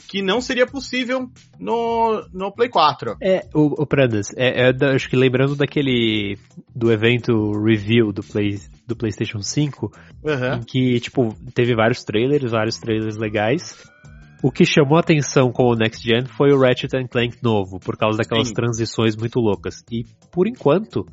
que 0.09 0.21
não 0.21 0.41
seria 0.41 0.67
possível 0.67 1.29
no, 1.57 2.27
no 2.33 2.51
Play 2.51 2.69
4. 2.69 3.15
É, 3.21 3.47
o, 3.53 3.81
o 3.81 3.85
Prandas, 3.87 4.33
é, 4.35 4.69
é, 4.69 4.93
acho 4.93 5.09
que 5.09 5.15
lembrando 5.15 5.55
daquele 5.55 6.37
do 6.75 6.91
evento 6.91 7.51
review 7.63 8.11
do, 8.11 8.21
Play, 8.21 8.59
do 8.85 8.95
PlayStation 8.95 9.41
5, 9.41 9.91
uhum. 10.23 10.53
em 10.55 10.61
que, 10.61 10.99
tipo, 10.99 11.33
teve 11.55 11.73
vários 11.73 12.03
trailers, 12.03 12.51
vários 12.51 12.77
trailers 12.77 13.17
legais. 13.17 13.89
O 14.43 14.51
que 14.51 14.65
chamou 14.65 14.97
a 14.97 14.99
atenção 14.99 15.51
com 15.51 15.63
o 15.63 15.75
Next 15.75 16.03
Gen 16.03 16.25
foi 16.25 16.51
o 16.51 16.59
Ratchet 16.59 16.91
Clank 17.09 17.37
novo, 17.41 17.79
por 17.79 17.97
causa 17.97 18.19
daquelas 18.19 18.49
Sim. 18.49 18.53
transições 18.53 19.15
muito 19.15 19.39
loucas. 19.39 19.83
E, 19.91 20.05
por 20.31 20.47
enquanto, 20.47 21.07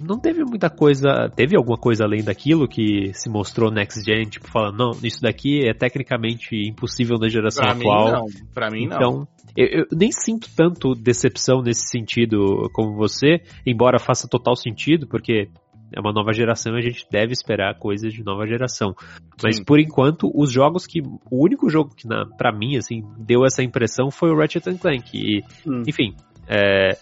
não 0.00 0.18
teve 0.18 0.44
muita 0.44 0.70
coisa. 0.70 1.30
Teve 1.34 1.56
alguma 1.56 1.76
coisa 1.76 2.04
além 2.04 2.22
daquilo 2.22 2.68
que 2.68 3.12
se 3.14 3.28
mostrou 3.28 3.70
Next 3.70 4.02
Gen, 4.04 4.24
tipo, 4.24 4.48
falando, 4.48 4.76
não, 4.76 4.90
isso 5.02 5.20
daqui 5.20 5.68
é 5.68 5.74
tecnicamente 5.74 6.56
impossível 6.68 7.18
na 7.18 7.28
geração 7.28 7.64
pra 7.64 7.72
atual. 7.72 8.04
Mim 8.04 8.12
não. 8.12 8.54
Pra 8.54 8.70
mim 8.70 8.84
então, 8.84 9.12
não. 9.12 9.28
Eu, 9.56 9.80
eu 9.80 9.86
nem 9.92 10.12
sinto 10.12 10.48
tanto 10.54 10.94
decepção 10.94 11.62
nesse 11.62 11.88
sentido 11.88 12.70
como 12.72 12.96
você, 12.96 13.40
embora 13.66 13.98
faça 13.98 14.28
total 14.28 14.54
sentido, 14.54 15.06
porque 15.08 15.48
é 15.92 16.00
uma 16.00 16.12
nova 16.12 16.32
geração 16.32 16.74
e 16.74 16.78
a 16.78 16.82
gente 16.82 17.06
deve 17.10 17.32
esperar 17.32 17.78
coisas 17.78 18.12
de 18.12 18.22
nova 18.22 18.46
geração. 18.46 18.94
Mas 19.42 19.56
Sim. 19.56 19.64
por 19.64 19.80
enquanto, 19.80 20.30
os 20.34 20.52
jogos 20.52 20.86
que. 20.86 21.00
O 21.30 21.44
único 21.44 21.68
jogo 21.70 21.94
que, 21.94 22.06
na, 22.06 22.26
pra 22.26 22.52
mim, 22.52 22.76
assim, 22.76 23.02
deu 23.18 23.44
essa 23.44 23.62
impressão 23.62 24.10
foi 24.10 24.30
o 24.30 24.36
Ratchet 24.36 24.78
Clank. 24.78 25.10
E, 25.14 25.42
hum. 25.66 25.82
enfim, 25.86 26.14
é, 26.46 26.96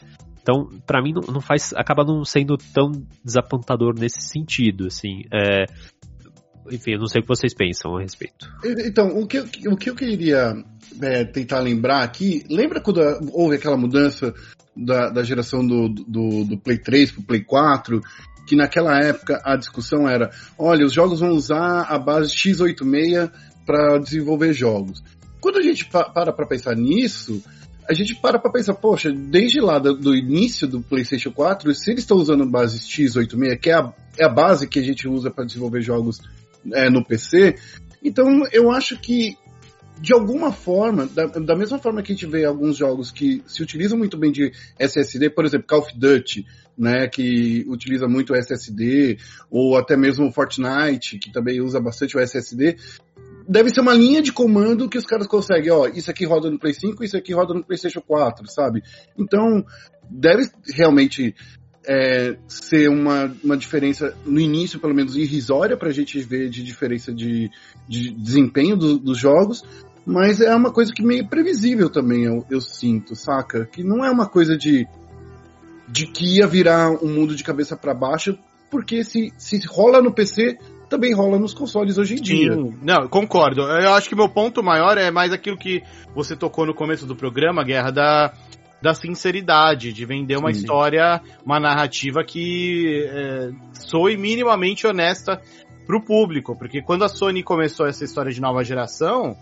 então, 0.46 0.70
para 0.86 1.02
mim, 1.02 1.12
não, 1.12 1.22
não, 1.34 1.40
faz. 1.40 1.72
acaba 1.74 2.04
não 2.04 2.24
sendo 2.24 2.56
tão 2.56 2.92
desapontador 3.24 3.98
nesse 3.98 4.20
sentido, 4.20 4.86
assim. 4.86 5.24
É, 5.34 5.64
enfim, 6.70 6.92
eu 6.92 7.00
não 7.00 7.08
sei 7.08 7.18
o 7.18 7.22
que 7.22 7.28
vocês 7.28 7.52
pensam 7.52 7.96
a 7.96 8.00
respeito. 8.00 8.48
Então, 8.64 9.08
o 9.08 9.26
que, 9.26 9.40
o 9.40 9.76
que 9.76 9.90
eu 9.90 9.96
queria 9.96 10.54
é, 11.02 11.24
tentar 11.24 11.58
lembrar 11.58 12.04
aqui, 12.04 12.44
lembra 12.48 12.80
quando 12.80 13.00
houve 13.32 13.56
aquela 13.56 13.76
mudança 13.76 14.32
da, 14.76 15.10
da 15.10 15.24
geração 15.24 15.66
do, 15.66 15.88
do, 15.88 16.44
do 16.44 16.58
Play 16.58 16.78
3 16.78 17.10
pro 17.10 17.22
Play 17.22 17.42
4? 17.42 18.00
Que 18.46 18.54
naquela 18.54 18.96
época 19.00 19.42
a 19.44 19.56
discussão 19.56 20.08
era: 20.08 20.30
olha, 20.56 20.86
os 20.86 20.92
jogos 20.92 21.18
vão 21.18 21.30
usar 21.30 21.82
a 21.88 21.98
base 21.98 22.32
x86 22.32 23.32
para 23.66 23.98
desenvolver 23.98 24.52
jogos. 24.52 25.02
Quando 25.40 25.58
a 25.58 25.62
gente 25.62 25.86
para 25.86 26.32
para 26.32 26.46
pensar 26.46 26.76
nisso, 26.76 27.42
a 27.88 27.94
gente 27.94 28.14
para 28.16 28.38
pra 28.38 28.50
pensar, 28.50 28.74
poxa, 28.74 29.12
desde 29.12 29.60
lá 29.60 29.78
do, 29.78 29.94
do 29.94 30.14
início 30.14 30.66
do 30.66 30.80
PlayStation 30.80 31.30
4, 31.30 31.74
se 31.74 31.90
eles 31.90 32.02
estão 32.02 32.16
usando 32.16 32.44
base 32.46 32.78
x86, 32.78 33.58
que 33.58 33.70
é 33.70 33.74
a, 33.74 33.92
é 34.18 34.24
a 34.24 34.28
base 34.28 34.68
que 34.68 34.78
a 34.78 34.82
gente 34.82 35.08
usa 35.08 35.30
para 35.30 35.44
desenvolver 35.44 35.80
jogos 35.82 36.20
é, 36.72 36.90
no 36.90 37.04
PC, 37.04 37.56
então 38.02 38.42
eu 38.52 38.70
acho 38.70 38.98
que 38.98 39.36
de 39.98 40.12
alguma 40.12 40.52
forma, 40.52 41.06
da, 41.06 41.26
da, 41.26 41.56
mesma 41.56 41.78
forma 41.78 42.02
que 42.02 42.12
a 42.12 42.14
gente 42.14 42.26
vê 42.26 42.44
alguns 42.44 42.76
jogos 42.76 43.10
que 43.10 43.42
se 43.46 43.62
utilizam 43.62 43.96
muito 43.96 44.18
bem 44.18 44.30
de 44.30 44.52
SSD, 44.78 45.30
por 45.30 45.46
exemplo, 45.46 45.66
Call 45.66 45.78
of 45.80 45.98
Duty, 45.98 46.44
né, 46.76 47.08
que 47.08 47.64
utiliza 47.66 48.06
muito 48.06 48.32
o 48.32 48.36
SSD, 48.36 49.18
ou 49.50 49.76
até 49.76 49.96
mesmo 49.96 50.30
Fortnite, 50.30 51.18
que 51.18 51.32
também 51.32 51.62
usa 51.62 51.80
bastante 51.80 52.16
o 52.16 52.20
SSD, 52.20 52.76
deve 53.48 53.70
ser 53.70 53.80
uma 53.80 53.94
linha 53.94 54.20
de 54.20 54.32
comando 54.32 54.88
que 54.88 54.98
os 54.98 55.06
caras 55.06 55.26
conseguem, 55.26 55.70
ó, 55.70 55.86
isso 55.86 56.10
aqui 56.10 56.24
roda 56.24 56.50
no 56.50 56.58
Play 56.58 56.74
5, 56.74 57.02
isso 57.04 57.16
aqui 57.16 57.32
roda 57.32 57.54
no 57.54 57.64
PlayStation 57.64 58.00
4, 58.00 58.46
sabe? 58.48 58.82
Então, 59.16 59.64
deve 60.10 60.50
realmente 60.74 61.34
é, 61.86 62.36
ser 62.48 62.88
uma, 62.88 63.32
uma 63.42 63.56
diferença, 63.56 64.16
no 64.24 64.40
início, 64.40 64.80
pelo 64.80 64.94
menos, 64.94 65.16
irrisória 65.16 65.76
pra 65.76 65.90
gente 65.90 66.18
ver 66.20 66.50
de 66.50 66.62
diferença 66.62 67.12
de, 67.12 67.50
de 67.88 68.10
desempenho 68.12 68.76
do, 68.76 68.98
dos 68.98 69.18
jogos, 69.18 69.62
mas 70.04 70.40
é 70.40 70.54
uma 70.54 70.72
coisa 70.72 70.92
que 70.92 71.02
meio 71.02 71.28
previsível 71.28 71.88
também, 71.88 72.24
eu, 72.24 72.44
eu 72.50 72.60
sinto, 72.60 73.14
saca? 73.14 73.66
Que 73.66 73.82
não 73.82 74.04
é 74.04 74.10
uma 74.10 74.28
coisa 74.28 74.56
de, 74.56 74.86
de 75.88 76.06
que 76.06 76.38
ia 76.38 76.46
virar 76.46 76.90
um 77.02 77.08
mundo 77.08 77.34
de 77.34 77.44
cabeça 77.44 77.76
para 77.76 77.94
baixo, 77.94 78.36
porque 78.70 79.04
se, 79.04 79.32
se 79.38 79.60
rola 79.66 80.02
no 80.02 80.12
PC, 80.12 80.58
também 80.88 81.14
rola 81.14 81.38
nos 81.38 81.52
consoles 81.52 81.98
hoje 81.98 82.14
em 82.14 82.20
dia. 82.20 82.52
Sim, 82.52 82.78
não, 82.82 83.08
concordo. 83.08 83.62
Eu 83.62 83.94
acho 83.94 84.08
que 84.08 84.14
meu 84.14 84.28
ponto 84.28 84.62
maior 84.62 84.96
é 84.98 85.10
mais 85.10 85.32
aquilo 85.32 85.56
que 85.56 85.82
você 86.14 86.36
tocou 86.36 86.66
no 86.66 86.74
começo 86.74 87.06
do 87.06 87.16
programa, 87.16 87.64
Guerra, 87.64 87.90
da, 87.90 88.32
da 88.80 88.94
sinceridade, 88.94 89.92
de 89.92 90.04
vender 90.04 90.36
uma 90.36 90.52
Sim. 90.52 90.60
história, 90.60 91.20
uma 91.44 91.58
narrativa 91.58 92.22
que 92.24 93.04
é, 93.08 93.50
soe 93.72 94.16
minimamente 94.16 94.86
honesta 94.86 95.40
pro 95.86 96.04
público. 96.04 96.56
Porque 96.56 96.82
quando 96.82 97.04
a 97.04 97.08
Sony 97.08 97.42
começou 97.42 97.86
essa 97.86 98.04
história 98.04 98.30
de 98.30 98.40
nova 98.40 98.62
geração, 98.62 99.36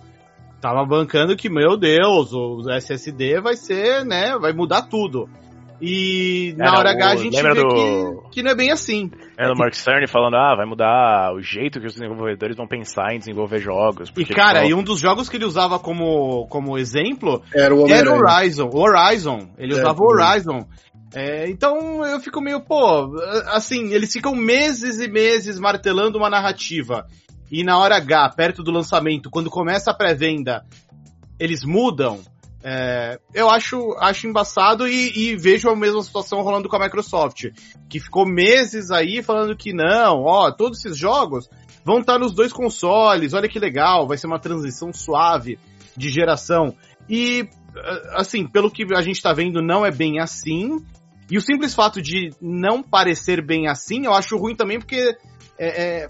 tava 0.60 0.84
bancando 0.86 1.36
que, 1.36 1.50
meu 1.50 1.76
Deus, 1.76 2.32
o 2.32 2.62
SSD 2.70 3.40
vai 3.40 3.56
ser, 3.56 4.04
né, 4.04 4.38
vai 4.38 4.52
mudar 4.52 4.82
tudo. 4.82 5.28
E 5.80 6.54
na 6.56 6.78
hora 6.78 6.90
H 6.90 7.10
a 7.10 7.16
gente 7.16 7.42
vê 7.42 7.54
do... 7.54 8.22
que, 8.28 8.30
que 8.30 8.42
não 8.42 8.52
é 8.52 8.54
bem 8.54 8.70
assim. 8.70 9.10
É 9.36 9.46
do 9.46 9.56
Mark 9.56 9.74
Cerny 9.74 10.06
falando, 10.06 10.36
ah, 10.36 10.54
vai 10.56 10.66
mudar 10.66 11.34
o 11.34 11.40
jeito 11.40 11.80
que 11.80 11.86
os 11.86 11.94
desenvolvedores 11.94 12.56
vão 12.56 12.66
pensar 12.66 13.14
em 13.14 13.18
desenvolver 13.18 13.58
jogos. 13.58 14.12
E 14.16 14.24
cara, 14.24 14.64
e 14.64 14.72
um 14.72 14.82
dos 14.82 15.00
jogos 15.00 15.28
que 15.28 15.36
ele 15.36 15.44
usava 15.44 15.78
como, 15.78 16.46
como 16.48 16.78
exemplo 16.78 17.42
era 17.54 17.74
o, 17.74 17.88
era 17.88 18.10
o 18.10 18.16
Horizon. 18.16 18.70
O 18.72 18.78
Horizon. 18.78 19.48
Ele 19.58 19.74
é, 19.74 19.76
usava 19.76 19.98
o 20.00 20.06
Horizon. 20.06 20.66
É, 21.14 21.48
então 21.48 22.04
eu 22.04 22.18
fico 22.20 22.40
meio, 22.40 22.60
pô, 22.60 23.16
assim, 23.52 23.92
eles 23.92 24.12
ficam 24.12 24.34
meses 24.34 24.98
e 24.98 25.08
meses 25.08 25.58
martelando 25.58 26.18
uma 26.18 26.30
narrativa. 26.30 27.06
E 27.50 27.62
na 27.62 27.78
hora 27.78 27.96
H, 27.96 28.30
perto 28.30 28.62
do 28.62 28.72
lançamento, 28.72 29.30
quando 29.30 29.50
começa 29.50 29.90
a 29.90 29.94
pré-venda, 29.94 30.64
eles 31.38 31.64
mudam. 31.64 32.20
É, 32.66 33.20
eu 33.34 33.50
acho, 33.50 33.94
acho 33.98 34.26
embaçado 34.26 34.88
e, 34.88 35.12
e, 35.14 35.36
vejo 35.36 35.68
a 35.68 35.76
mesma 35.76 36.02
situação 36.02 36.40
rolando 36.40 36.66
com 36.66 36.76
a 36.76 36.78
Microsoft, 36.78 37.50
que 37.90 38.00
ficou 38.00 38.24
meses 38.26 38.90
aí 38.90 39.22
falando 39.22 39.54
que 39.54 39.74
não, 39.74 40.22
ó, 40.22 40.50
todos 40.50 40.78
esses 40.78 40.96
jogos 40.96 41.46
vão 41.84 41.98
estar 41.98 42.18
nos 42.18 42.32
dois 42.32 42.54
consoles, 42.54 43.34
olha 43.34 43.50
que 43.50 43.58
legal, 43.58 44.08
vai 44.08 44.16
ser 44.16 44.28
uma 44.28 44.40
transição 44.40 44.94
suave 44.94 45.58
de 45.94 46.08
geração. 46.08 46.74
E, 47.06 47.46
assim, 48.14 48.46
pelo 48.46 48.70
que 48.70 48.86
a 48.94 49.02
gente 49.02 49.20
tá 49.20 49.34
vendo, 49.34 49.60
não 49.60 49.84
é 49.84 49.90
bem 49.90 50.18
assim. 50.18 50.82
E 51.30 51.36
o 51.36 51.42
simples 51.42 51.74
fato 51.74 52.00
de 52.00 52.30
não 52.40 52.82
parecer 52.82 53.44
bem 53.44 53.68
assim, 53.68 54.06
eu 54.06 54.14
acho 54.14 54.38
ruim 54.38 54.56
também 54.56 54.78
porque 54.78 55.14
é, 55.58 55.82
é, 56.02 56.06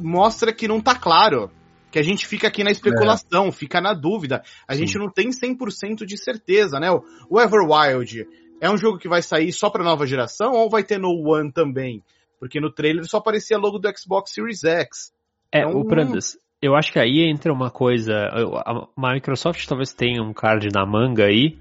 mostra 0.00 0.50
que 0.50 0.66
não 0.66 0.80
tá 0.80 0.94
claro 0.94 1.50
que 1.90 1.98
a 1.98 2.02
gente 2.02 2.26
fica 2.26 2.48
aqui 2.48 2.62
na 2.62 2.70
especulação, 2.70 3.46
é. 3.46 3.52
fica 3.52 3.80
na 3.80 3.94
dúvida. 3.94 4.42
A 4.66 4.74
Sim. 4.74 4.80
gente 4.80 4.98
não 4.98 5.10
tem 5.10 5.30
100% 5.30 6.04
de 6.04 6.16
certeza, 6.16 6.78
né? 6.78 6.88
O 7.28 7.40
Everwild 7.40 8.26
é 8.60 8.70
um 8.70 8.76
jogo 8.76 8.98
que 8.98 9.08
vai 9.08 9.22
sair 9.22 9.52
só 9.52 9.70
para 9.70 9.84
nova 9.84 10.06
geração 10.06 10.52
ou 10.52 10.68
vai 10.68 10.82
ter 10.82 10.98
no 10.98 11.10
One 11.10 11.52
também? 11.52 12.02
Porque 12.38 12.60
no 12.60 12.72
trailer 12.72 13.04
só 13.04 13.18
aparecia 13.18 13.58
logo 13.58 13.78
do 13.78 13.88
Xbox 13.96 14.32
Series 14.32 14.64
X. 14.64 15.12
É, 15.52 15.60
então, 15.60 15.80
o 15.80 15.86
Prandas, 15.86 16.36
eu 16.60 16.74
acho 16.74 16.92
que 16.92 16.98
aí 16.98 17.28
entra 17.28 17.52
uma 17.52 17.70
coisa. 17.70 18.14
A 18.64 18.88
Microsoft 18.96 19.66
talvez 19.66 19.92
tenha 19.92 20.22
um 20.22 20.32
card 20.32 20.68
na 20.72 20.84
manga 20.84 21.24
aí, 21.24 21.58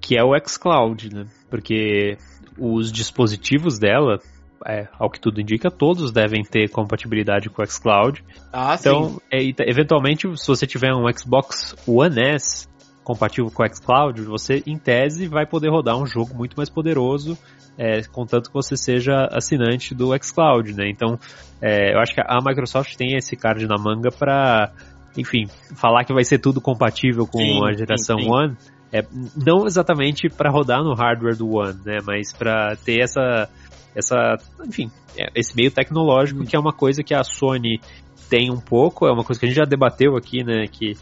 que 0.00 0.16
é 0.16 0.22
o 0.22 0.36
xCloud, 0.46 1.14
né? 1.14 1.26
Porque 1.48 2.16
os 2.58 2.92
dispositivos 2.92 3.78
dela, 3.78 4.18
é, 4.66 4.88
ao 4.98 5.10
que 5.10 5.20
tudo 5.20 5.40
indica, 5.40 5.70
todos 5.70 6.12
devem 6.12 6.42
ter 6.42 6.68
compatibilidade 6.68 7.48
com 7.48 7.62
o 7.62 7.66
xCloud. 7.66 8.22
Ah, 8.52 8.76
então, 8.78 9.10
sim. 9.10 9.18
É, 9.30 9.70
eventualmente, 9.70 10.28
se 10.36 10.46
você 10.46 10.66
tiver 10.66 10.92
um 10.94 11.06
Xbox 11.12 11.74
One 11.86 12.20
S 12.20 12.68
compatível 13.02 13.50
com 13.50 13.62
o 13.62 13.68
xCloud, 13.68 14.20
você, 14.22 14.62
em 14.66 14.78
tese, 14.78 15.26
vai 15.26 15.46
poder 15.46 15.68
rodar 15.68 15.96
um 15.96 16.06
jogo 16.06 16.34
muito 16.34 16.56
mais 16.56 16.68
poderoso, 16.68 17.36
é, 17.76 18.02
contanto 18.02 18.48
que 18.48 18.54
você 18.54 18.76
seja 18.76 19.26
assinante 19.32 19.94
do 19.94 20.10
xCloud, 20.22 20.74
né? 20.74 20.88
Então, 20.88 21.18
é, 21.60 21.94
eu 21.94 21.98
acho 21.98 22.14
que 22.14 22.20
a 22.20 22.38
Microsoft 22.44 22.94
tem 22.96 23.16
esse 23.16 23.36
card 23.36 23.66
na 23.66 23.76
manga 23.78 24.10
para, 24.10 24.70
enfim, 25.16 25.46
falar 25.74 26.04
que 26.04 26.12
vai 26.12 26.24
ser 26.24 26.38
tudo 26.38 26.60
compatível 26.60 27.26
com 27.26 27.38
sim, 27.38 27.66
a 27.66 27.72
geração 27.72 28.18
sim, 28.18 28.24
sim. 28.24 28.30
One. 28.30 28.56
É, 28.92 29.04
não 29.36 29.66
exatamente 29.66 30.28
para 30.28 30.50
rodar 30.50 30.82
no 30.82 30.94
hardware 30.94 31.36
do 31.36 31.48
One, 31.48 31.78
né? 31.84 31.98
Mas 32.04 32.32
para 32.32 32.74
ter 32.76 33.00
essa, 33.00 33.48
essa, 33.94 34.36
enfim, 34.64 34.90
é, 35.16 35.28
esse 35.34 35.54
meio 35.54 35.70
tecnológico 35.70 36.44
que 36.44 36.56
é 36.56 36.58
uma 36.58 36.72
coisa 36.72 37.02
que 37.02 37.14
a 37.14 37.24
Sony 37.24 37.80
tem 38.28 38.50
um 38.50 38.60
pouco, 38.60 39.06
é 39.06 39.12
uma 39.12 39.24
coisa 39.24 39.40
que 39.40 39.46
a 39.46 39.48
gente 39.48 39.58
já 39.58 39.64
debateu 39.64 40.16
aqui, 40.16 40.44
né? 40.44 40.66
Que 40.70 40.94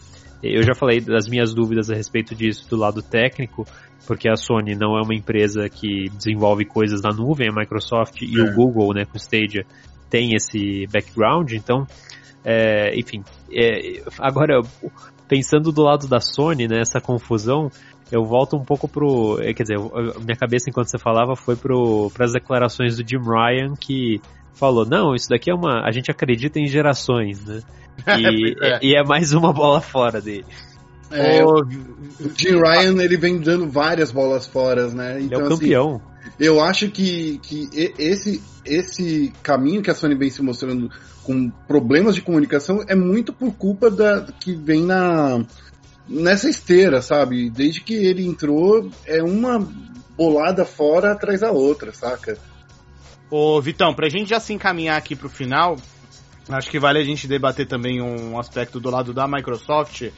eu 0.42 0.62
já 0.62 0.74
falei 0.74 1.00
das 1.00 1.28
minhas 1.28 1.52
dúvidas 1.52 1.90
a 1.90 1.94
respeito 1.94 2.34
disso 2.34 2.68
do 2.70 2.76
lado 2.76 3.02
técnico, 3.02 3.66
porque 4.06 4.28
a 4.28 4.36
Sony 4.36 4.74
não 4.74 4.96
é 4.96 5.02
uma 5.02 5.14
empresa 5.14 5.68
que 5.68 6.08
desenvolve 6.16 6.64
coisas 6.64 7.02
na 7.02 7.10
nuvem, 7.10 7.48
a 7.48 7.52
Microsoft 7.52 8.22
e 8.22 8.40
o 8.40 8.46
é. 8.46 8.54
Google, 8.54 8.94
né, 8.94 9.04
com 9.04 9.14
o 9.14 9.20
Stadia, 9.20 9.66
tem 10.08 10.34
esse 10.34 10.86
background, 10.90 11.52
então, 11.52 11.86
é, 12.44 12.98
enfim, 12.98 13.22
é, 13.52 14.02
agora, 14.18 14.62
pensando 15.28 15.70
do 15.70 15.82
lado 15.82 16.08
da 16.08 16.20
Sony, 16.20 16.66
né, 16.66 16.80
essa 16.80 17.00
confusão, 17.00 17.70
eu 18.10 18.24
volto 18.24 18.56
um 18.56 18.64
pouco 18.64 18.88
pro, 18.88 19.38
é, 19.40 19.52
quer 19.52 19.64
dizer, 19.64 19.78
minha 20.24 20.36
cabeça 20.36 20.70
enquanto 20.70 20.88
você 20.88 20.98
falava 20.98 21.36
foi 21.36 21.54
pro, 21.54 22.10
as 22.18 22.32
declarações 22.32 22.96
do 22.96 23.06
Jim 23.06 23.18
Ryan, 23.18 23.74
que 23.78 24.20
falou, 24.54 24.86
não, 24.86 25.14
isso 25.14 25.28
daqui 25.28 25.50
é 25.50 25.54
uma, 25.54 25.86
a 25.86 25.90
gente 25.92 26.10
acredita 26.10 26.58
em 26.58 26.66
gerações, 26.66 27.44
né, 27.44 27.60
e 28.18 28.56
é, 28.62 28.78
e 28.82 28.94
é 28.96 29.04
mais 29.04 29.32
uma 29.32 29.52
bola 29.52 29.80
fora 29.80 30.20
dele. 30.20 30.46
É, 31.10 31.44
o 31.44 31.64
Jim 32.36 32.56
Ryan 32.56 33.02
ele 33.02 33.16
vem 33.16 33.38
dando 33.38 33.68
várias 33.68 34.10
bolas 34.10 34.46
fora, 34.46 34.88
né? 34.88 35.20
Então, 35.20 35.20
ele 35.20 35.34
é 35.34 35.36
o 35.38 35.40
então, 35.40 35.46
assim, 35.46 35.54
campeão. 35.54 35.94
Assim, 35.96 36.28
eu 36.38 36.60
acho 36.60 36.90
que, 36.90 37.38
que 37.42 37.68
esse, 37.98 38.42
esse 38.64 39.32
caminho 39.42 39.82
que 39.82 39.90
a 39.90 39.94
Sony 39.94 40.14
vem 40.14 40.30
se 40.30 40.42
mostrando 40.42 40.90
com 41.22 41.50
problemas 41.66 42.14
de 42.14 42.22
comunicação 42.22 42.84
é 42.86 42.94
muito 42.94 43.32
por 43.32 43.52
culpa 43.52 43.90
da 43.90 44.26
que 44.40 44.54
vem 44.54 44.82
na 44.82 45.44
nessa 46.08 46.48
esteira, 46.48 47.02
sabe? 47.02 47.50
Desde 47.50 47.82
que 47.82 47.94
ele 47.94 48.26
entrou, 48.26 48.90
é 49.04 49.22
uma 49.22 49.66
bolada 50.16 50.64
fora 50.64 51.12
atrás 51.12 51.40
da 51.40 51.50
outra, 51.50 51.92
saca? 51.92 52.38
Ô, 53.30 53.60
Vitão, 53.60 53.92
pra 53.92 54.08
gente 54.08 54.30
já 54.30 54.40
se 54.40 54.54
encaminhar 54.54 54.96
aqui 54.96 55.14
pro 55.14 55.28
final, 55.28 55.76
acho 56.48 56.70
que 56.70 56.78
vale 56.78 56.98
a 56.98 57.04
gente 57.04 57.28
debater 57.28 57.66
também 57.66 58.00
um 58.00 58.38
aspecto 58.38 58.80
do 58.80 58.88
lado 58.88 59.12
da 59.12 59.28
Microsoft, 59.28 60.10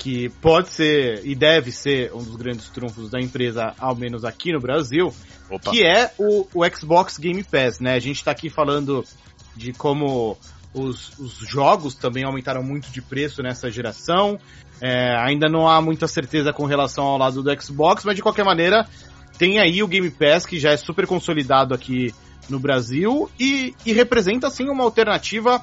que 0.00 0.30
pode 0.40 0.70
ser 0.70 1.20
e 1.26 1.34
deve 1.34 1.70
ser 1.70 2.10
um 2.14 2.22
dos 2.22 2.34
grandes 2.34 2.70
trunfos 2.70 3.10
da 3.10 3.20
empresa, 3.20 3.74
ao 3.78 3.94
menos 3.94 4.24
aqui 4.24 4.50
no 4.50 4.58
Brasil, 4.58 5.14
Opa. 5.50 5.70
que 5.70 5.84
é 5.84 6.10
o, 6.16 6.46
o, 6.54 6.64
Xbox 6.74 7.18
Game 7.18 7.44
Pass, 7.44 7.80
né? 7.80 7.96
A 7.96 7.98
gente 7.98 8.24
tá 8.24 8.30
aqui 8.30 8.48
falando 8.48 9.04
de 9.54 9.74
como 9.74 10.38
os, 10.72 11.18
os 11.18 11.34
jogos 11.46 11.94
também 11.94 12.24
aumentaram 12.24 12.62
muito 12.62 12.90
de 12.90 13.02
preço 13.02 13.42
nessa 13.42 13.70
geração. 13.70 14.40
É, 14.80 15.14
ainda 15.18 15.50
não 15.50 15.68
há 15.68 15.82
muita 15.82 16.08
certeza 16.08 16.50
com 16.50 16.64
relação 16.64 17.04
ao 17.04 17.18
lado 17.18 17.42
do 17.42 17.62
Xbox, 17.62 18.02
mas 18.02 18.16
de 18.16 18.22
qualquer 18.22 18.44
maneira, 18.46 18.88
tem 19.36 19.58
aí 19.58 19.82
o 19.82 19.86
Game 19.86 20.10
Pass, 20.10 20.46
que 20.46 20.58
já 20.58 20.70
é 20.70 20.78
super 20.78 21.06
consolidado 21.06 21.74
aqui 21.74 22.14
no 22.48 22.58
Brasil 22.58 23.30
e, 23.38 23.74
e 23.84 23.92
representa, 23.92 24.46
assim, 24.46 24.66
uma 24.70 24.82
alternativa 24.82 25.62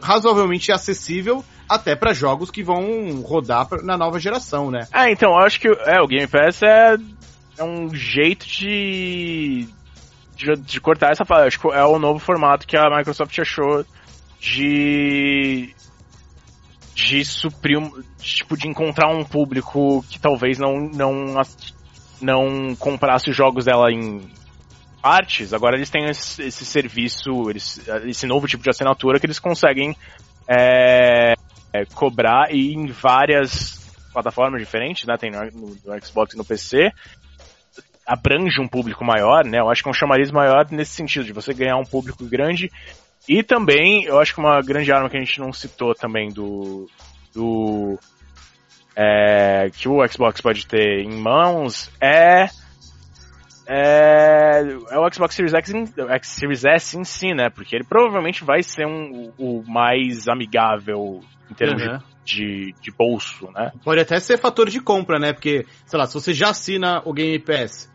razoavelmente 0.00 0.70
acessível 0.70 1.44
até 1.74 1.96
para 1.96 2.12
jogos 2.12 2.50
que 2.50 2.62
vão 2.62 3.20
rodar 3.22 3.66
na 3.82 3.96
nova 3.96 4.18
geração, 4.18 4.70
né? 4.70 4.86
É, 4.92 5.10
então, 5.10 5.30
eu 5.30 5.38
acho 5.38 5.60
que 5.60 5.68
é, 5.68 6.00
o 6.00 6.06
Game 6.06 6.26
Pass 6.26 6.62
é, 6.62 6.96
é 7.58 7.64
um 7.64 7.94
jeito 7.94 8.46
de, 8.46 9.66
de, 10.36 10.52
de 10.54 10.80
cortar 10.80 11.12
essa 11.12 11.24
fala. 11.24 11.46
Acho 11.46 11.60
que 11.60 11.68
é 11.68 11.84
o 11.84 11.98
novo 11.98 12.18
formato 12.18 12.66
que 12.66 12.76
a 12.76 12.90
Microsoft 12.96 13.38
achou 13.38 13.84
de 14.40 15.74
de 16.94 17.24
suprir, 17.24 17.80
tipo, 18.18 18.56
de 18.56 18.68
encontrar 18.68 19.08
um 19.08 19.24
público 19.24 20.04
que 20.10 20.18
talvez 20.20 20.58
não 20.58 20.90
não 20.92 21.40
não 22.20 22.76
comprasse 22.76 23.30
os 23.30 23.36
jogos 23.36 23.64
dela 23.64 23.90
em 23.90 24.20
partes. 25.00 25.52
Agora 25.52 25.76
eles 25.76 25.90
têm 25.90 26.04
esse, 26.04 26.42
esse 26.42 26.64
serviço, 26.64 27.50
eles, 27.50 27.80
esse 28.04 28.26
novo 28.26 28.46
tipo 28.46 28.62
de 28.62 28.70
assinatura 28.70 29.18
que 29.18 29.26
eles 29.26 29.40
conseguem 29.40 29.96
é, 30.46 31.34
é, 31.72 31.84
cobrar 31.84 32.52
e 32.52 32.74
em 32.74 32.86
várias 32.86 33.80
plataformas 34.12 34.60
diferentes, 34.60 35.06
né? 35.06 35.16
Tem 35.16 35.30
no, 35.30 35.76
no, 35.84 36.04
Xbox 36.04 36.34
e 36.34 36.36
no 36.38 36.44
PC. 36.44 36.92
Abrange 38.06 38.60
um 38.60 38.68
público 38.68 39.04
maior, 39.04 39.44
né? 39.44 39.60
Eu 39.60 39.70
acho 39.70 39.82
que 39.82 39.88
é 39.88 39.90
um 39.90 39.94
chamariz 39.94 40.30
maior 40.30 40.66
nesse 40.70 40.92
sentido, 40.92 41.24
de 41.24 41.32
você 41.32 41.54
ganhar 41.54 41.76
um 41.76 41.84
público 41.84 42.24
grande. 42.24 42.70
E 43.28 43.42
também, 43.42 44.04
eu 44.04 44.18
acho 44.18 44.34
que 44.34 44.40
uma 44.40 44.60
grande 44.60 44.92
arma 44.92 45.08
que 45.08 45.16
a 45.16 45.20
gente 45.20 45.40
não 45.40 45.52
citou 45.52 45.94
também 45.94 46.28
do. 46.28 46.88
do 47.34 47.98
é, 48.94 49.70
que 49.70 49.88
o 49.88 50.06
Xbox 50.06 50.40
pode 50.40 50.66
ter 50.66 51.00
em 51.00 51.16
mãos 51.18 51.90
é 51.98 52.48
é, 53.66 54.60
é 54.90 54.98
o 54.98 55.12
Xbox 55.12 55.34
Series 55.34 55.54
X, 55.54 55.72
X 55.96 56.28
Series 56.28 56.64
S 56.64 56.98
em 56.98 57.04
si, 57.04 57.32
né? 57.32 57.48
Porque 57.48 57.76
ele 57.76 57.84
provavelmente 57.84 58.44
vai 58.44 58.62
ser 58.62 58.86
um, 58.86 59.32
o 59.38 59.62
mais 59.66 60.28
amigável 60.28 61.20
em 61.52 61.54
termos 61.54 61.82
uhum. 61.82 61.98
de, 62.24 62.34
de, 62.34 62.74
de, 62.80 62.90
bolso, 62.90 63.50
né? 63.52 63.72
Pode 63.84 64.00
até 64.00 64.18
ser 64.18 64.38
fator 64.38 64.68
de 64.68 64.80
compra, 64.80 65.18
né? 65.18 65.32
Porque, 65.32 65.66
sei 65.86 65.98
lá, 65.98 66.06
se 66.06 66.14
você 66.14 66.32
já 66.32 66.50
assina 66.50 67.02
o 67.04 67.12
Game 67.12 67.38
Pass 67.38 67.90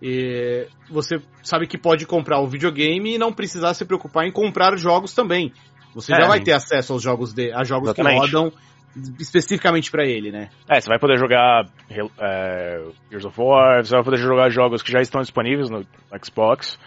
e 0.00 0.68
você 0.90 1.20
sabe 1.42 1.66
que 1.66 1.78
pode 1.78 2.06
comprar 2.06 2.40
o 2.40 2.46
videogame 2.46 3.14
e 3.14 3.18
não 3.18 3.32
precisar 3.32 3.74
se 3.74 3.84
preocupar 3.84 4.26
em 4.26 4.32
comprar 4.32 4.76
jogos 4.76 5.14
também. 5.14 5.52
Você 5.94 6.14
é, 6.14 6.20
já 6.20 6.28
vai 6.28 6.40
ter 6.40 6.52
acesso 6.52 6.92
aos 6.92 7.02
jogos 7.02 7.32
de, 7.32 7.50
a 7.52 7.64
jogos 7.64 7.88
exatamente. 7.88 8.14
que 8.14 8.20
rodam 8.20 8.52
especificamente 9.18 9.90
para 9.90 10.04
ele, 10.04 10.30
né? 10.30 10.50
É, 10.68 10.80
você 10.80 10.88
vai 10.88 10.98
poder 10.98 11.18
jogar 11.18 11.66
é, 11.90 12.84
Gears 13.10 13.24
of 13.24 13.40
War, 13.40 13.84
você 13.84 13.94
vai 13.94 14.04
poder 14.04 14.18
jogar 14.18 14.50
jogos 14.50 14.82
que 14.82 14.92
já 14.92 15.00
estão 15.00 15.20
disponíveis 15.20 15.70
no 15.70 15.84
Xbox 16.22 16.78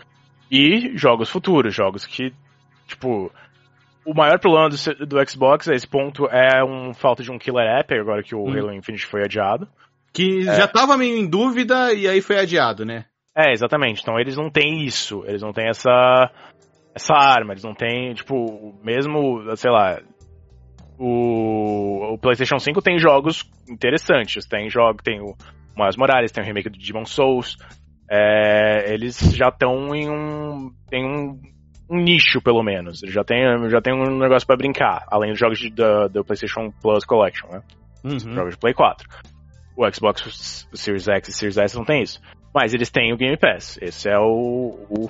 e 0.50 0.96
jogos 0.98 1.30
futuros, 1.30 1.74
jogos 1.74 2.06
que, 2.06 2.34
tipo, 2.88 3.32
o 4.06 4.14
maior 4.14 4.40
problema 4.40 4.70
do, 4.70 5.06
do 5.06 5.30
Xbox 5.30 5.70
a 5.70 5.74
esse 5.74 5.88
ponto 5.88 6.26
é 6.28 6.64
um 6.64 6.94
falta 6.94 7.24
de 7.24 7.32
um 7.32 7.38
killer 7.38 7.80
app, 7.80 7.94
agora 7.94 8.24
que 8.24 8.36
o 8.36 8.44
hum. 8.44 8.52
Halo 8.52 8.74
Infinite 8.74 9.06
foi 9.06 9.24
adiado. 9.24 9.68
Que 10.14 10.40
é. 10.40 10.56
já 10.56 10.68
tava 10.68 10.98
meio 10.98 11.18
em 11.18 11.28
dúvida 11.28 11.94
e 11.94 12.08
aí 12.08 12.22
foi 12.22 12.38
adiado, 12.38 12.86
né? 12.86 13.06
É, 13.36 13.52
exatamente. 13.52 14.02
Então 14.02 14.20
eles 14.20 14.36
não 14.36 14.50
têm 14.50 14.84
isso, 14.84 15.24
eles 15.26 15.42
não 15.42 15.54
têm 15.54 15.70
essa 15.70 16.30
essa 16.94 17.14
arma, 17.14 17.54
eles 17.54 17.64
não 17.64 17.74
têm, 17.74 18.14
tipo, 18.14 18.78
mesmo, 18.84 19.56
sei 19.56 19.72
lá, 19.72 20.02
o, 21.04 22.14
o 22.14 22.18
PlayStation 22.20 22.60
5 22.60 22.80
tem 22.82 23.00
jogos 23.00 23.50
interessantes. 23.68 24.46
Tem 24.46 24.70
jogo, 24.70 25.02
tem 25.02 25.20
o 25.20 25.36
Miles 25.76 25.98
Morales, 25.98 26.32
tem 26.32 26.44
o 26.44 26.46
remake 26.46 26.70
do 26.70 26.78
Demon 26.78 27.06
Souls. 27.06 27.58
É, 28.10 28.94
eles 28.94 29.18
já 29.36 29.48
estão 29.48 29.96
em 29.96 30.10
um. 30.10 30.72
Tem 30.90 31.04
um, 31.04 31.42
um, 31.92 32.02
nicho, 32.02 32.42
pelo 32.42 32.64
menos. 32.64 33.04
Eles 33.04 33.14
já 33.14 33.24
tem, 33.24 33.40
já 33.70 33.82
tem 33.82 33.94
um 33.94 34.18
negócio 34.18 34.48
para 34.48 34.58
brincar, 34.58 35.06
além 35.08 35.32
dos 35.32 35.40
jogos 35.40 35.60
de, 35.60 35.70
da, 35.70 36.08
do 36.08 36.24
PlayStation 36.24 36.72
Plus 36.82 37.06
Collection, 37.06 37.50
né? 37.50 37.62
Uhum. 38.04 38.34
Jogos 38.34 38.54
de 38.54 38.60
Play 38.60 38.74
4. 38.74 39.08
O 39.78 39.92
Xbox 39.92 40.68
Series 40.74 41.08
X 41.08 41.30
e 41.30 41.34
Series 41.34 41.58
S 41.58 41.76
não 41.76 41.86
tem 41.86 42.02
isso. 42.02 42.22
Mas 42.54 42.74
eles 42.74 42.90
têm 42.90 43.14
o 43.14 43.18
Game 43.18 43.38
Pass. 43.38 43.78
Esse 43.82 44.10
é 44.10 44.18
o, 44.18 44.78
o 44.90 45.10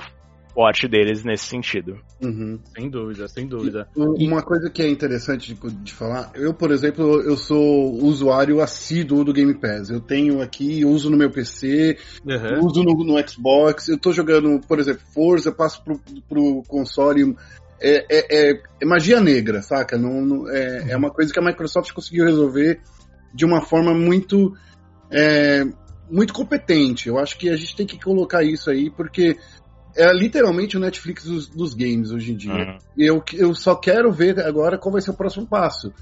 forte 0.54 0.88
deles 0.88 1.24
nesse 1.24 1.46
sentido. 1.46 2.00
Uhum. 2.22 2.60
Sem 2.76 2.90
dúvida, 2.90 3.28
sem 3.28 3.48
dúvida. 3.48 3.88
E, 3.96 4.28
uma 4.28 4.42
coisa 4.42 4.70
que 4.70 4.82
é 4.82 4.90
interessante 4.90 5.54
de, 5.54 5.72
de, 5.76 5.94
falar, 5.94 6.32
eu, 6.36 6.54
por 6.54 6.72
exemplo, 6.72 7.22
eu 7.22 7.36
sou 7.36 7.94
usuário 8.04 8.62
assíduo 8.62 9.24
do 9.24 9.34
Game 9.34 9.54
Pass. 9.54 9.90
Eu 9.90 10.00
tenho 10.00 10.42
aqui, 10.42 10.86
uso 10.86 11.10
no 11.10 11.18
meu 11.18 11.32
PC, 11.32 11.98
uhum. 12.26 12.66
uso 12.66 12.84
no, 12.84 12.94
no, 13.04 13.30
Xbox, 13.30 13.88
eu 13.88 13.98
tô 13.98 14.12
jogando, 14.12 14.60
por 14.68 14.80
exemplo, 14.80 15.02
Forza, 15.14 15.52
passo 15.52 15.84
pro, 15.84 16.00
pro 16.28 16.64
console. 16.68 17.36
É, 17.80 18.06
é, 18.10 18.52
é, 18.52 18.62
é 18.82 18.86
magia 18.86 19.20
negra, 19.20 19.62
saca? 19.62 19.98
Não, 19.98 20.22
não 20.22 20.50
é, 20.50 20.92
é 20.92 20.98
uma 20.98 21.10
coisa 21.10 21.34
que 21.34 21.40
a 21.40 21.44
Microsoft 21.44 21.92
conseguiu 21.94 22.26
resolver 22.26 22.80
de 23.34 23.46
uma 23.46 23.62
forma 23.62 23.94
muito. 23.94 24.56
É, 25.10 25.66
muito 26.12 26.34
competente. 26.34 27.08
Eu 27.08 27.18
acho 27.18 27.38
que 27.38 27.50
a 27.50 27.56
gente 27.56 27.76
tem 27.76 27.88
que 27.88 27.98
colocar 27.98 28.44
isso 28.44 28.70
aí, 28.70 28.90
porque 28.90 29.38
é 29.96 30.14
literalmente 30.14 30.78
o 30.78 30.80
Netflix 30.80 31.26
dos, 31.26 31.48
dos 31.48 31.74
games 31.74 32.12
hoje 32.12 32.32
em 32.32 32.36
dia. 32.36 32.54
Uhum. 32.54 32.78
Eu, 32.98 33.24
eu 33.34 33.54
só 33.54 33.76
quero 33.76 34.12
ver 34.12 34.40
agora 34.40 34.78
qual 34.78 34.94
vai 34.94 35.02
ser 35.02 35.12
o 35.12 35.16
próximo 35.16 35.48
passo. 35.48 35.94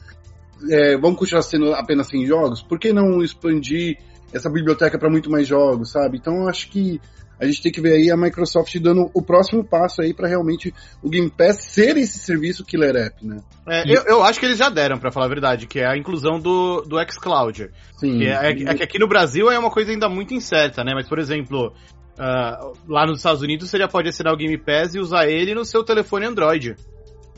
É, 0.70 0.98
vamos 0.98 1.18
continuar 1.18 1.42
sendo 1.42 1.74
apenas 1.74 2.08
100 2.08 2.26
jogos? 2.26 2.62
Por 2.62 2.80
que 2.80 2.92
não 2.92 3.22
expandir 3.22 3.98
essa 4.34 4.50
biblioteca 4.50 4.98
para 5.00 5.10
muito 5.10 5.30
mais 5.30 5.48
jogos, 5.48 5.92
sabe? 5.92 6.18
Então 6.18 6.42
eu 6.42 6.50
acho 6.50 6.70
que 6.70 7.00
a 7.40 7.46
gente 7.46 7.62
tem 7.62 7.72
que 7.72 7.80
ver 7.80 7.94
aí 7.94 8.12
a 8.12 8.18
Microsoft 8.18 8.76
dando 8.80 9.10
o 9.14 9.22
próximo 9.22 9.64
passo 9.64 10.02
aí 10.02 10.14
para 10.14 10.28
realmente 10.28 10.74
o 11.02 11.10
Game 11.10 11.30
Pass 11.30 11.64
ser 11.64 11.96
esse 11.96 12.20
serviço 12.20 12.66
killer 12.66 12.96
app, 12.96 13.26
né? 13.26 13.38
É, 13.66 13.84
eu, 13.90 14.04
eu, 14.06 14.24
acho 14.24 14.40
que 14.40 14.46
eles 14.46 14.58
já 14.58 14.70
deram, 14.70 15.00
para 15.00 15.12
falar 15.12 15.28
a 15.28 15.30
verdade, 15.30 15.66
que 15.66 15.80
é 15.80 15.88
a 15.88 15.98
inclusão 15.98 16.40
do, 16.40 16.82
do 16.82 16.98
xCloud. 17.10 17.70
Sim. 17.98 18.18
Que 18.18 18.28
é, 18.28 18.34
é, 18.34 18.50
é, 18.50 18.74
que 18.76 18.84
aqui 18.84 19.00
no 19.00 19.08
Brasil 19.08 19.50
é 19.50 19.58
uma 19.58 19.72
coisa 19.72 19.92
ainda 19.92 20.10
muito 20.10 20.34
incerta, 20.34 20.84
né? 20.84 20.92
Mas, 20.94 21.08
por 21.08 21.18
exemplo, 21.18 21.74
uh, 22.20 22.74
lá 22.88 23.06
nos 23.06 23.18
Estados 23.18 23.42
Unidos 23.42 23.70
você 23.70 23.78
já 23.78 23.88
pode 23.88 24.10
assinar 24.10 24.34
o 24.34 24.38
Game 24.38 24.58
Pass 24.58 24.94
e 24.94 25.00
usar 25.00 25.28
ele 25.28 25.56
no 25.56 25.64
seu 25.64 25.84
telefone 25.84 26.26
Android. 26.26 26.76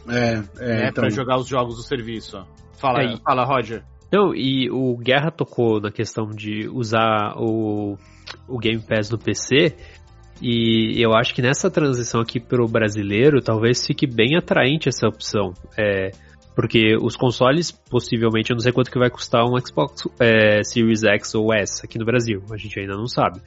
É, 0.08 0.14
é. 0.14 0.76
Né, 0.76 0.88
então... 0.90 1.04
Pra 1.04 1.10
jogar 1.10 1.38
os 1.38 1.48
jogos 1.48 1.76
do 1.76 1.84
serviço. 1.84 2.44
Fala, 2.74 3.04
é, 3.04 3.18
fala, 3.18 3.46
Roger. 3.46 3.84
Não, 4.12 4.36
e 4.36 4.70
o 4.70 4.98
Guerra 4.98 5.32
tocou 5.32 5.80
na 5.80 5.92
questão 5.92 6.30
de 6.30 6.68
usar 6.68 7.36
o 7.38 7.98
o 8.48 8.58
Game 8.58 8.82
Pass 8.82 9.10
no 9.10 9.18
PC. 9.18 9.76
E 10.42 11.00
eu 11.00 11.14
acho 11.14 11.36
que 11.36 11.42
nessa 11.42 11.70
transição 11.70 12.20
aqui 12.20 12.40
para 12.40 12.64
o 12.64 12.68
brasileiro, 12.68 13.42
talvez 13.42 13.86
fique 13.86 14.08
bem 14.08 14.36
atraente 14.36 14.90
essa 14.90 15.08
opção. 15.08 15.54
É, 15.78 16.10
porque 16.56 16.96
os 17.00 17.16
consoles, 17.16 17.72
possivelmente, 17.72 18.50
eu 18.50 18.56
não 18.56 18.62
sei 18.62 18.72
quanto 18.72 18.92
que 18.92 18.98
vai 18.98 19.10
custar 19.10 19.46
um 19.46 19.58
Xbox 19.60 20.08
é, 20.20 20.64
Series 20.64 21.04
X 21.04 21.36
ou 21.36 21.54
S 21.54 21.86
aqui 21.86 22.00
no 22.00 22.06
Brasil. 22.06 22.44
A 22.52 22.58
gente 22.58 22.80
ainda 22.80 22.96
não 22.96 23.06
sabe. 23.06 23.40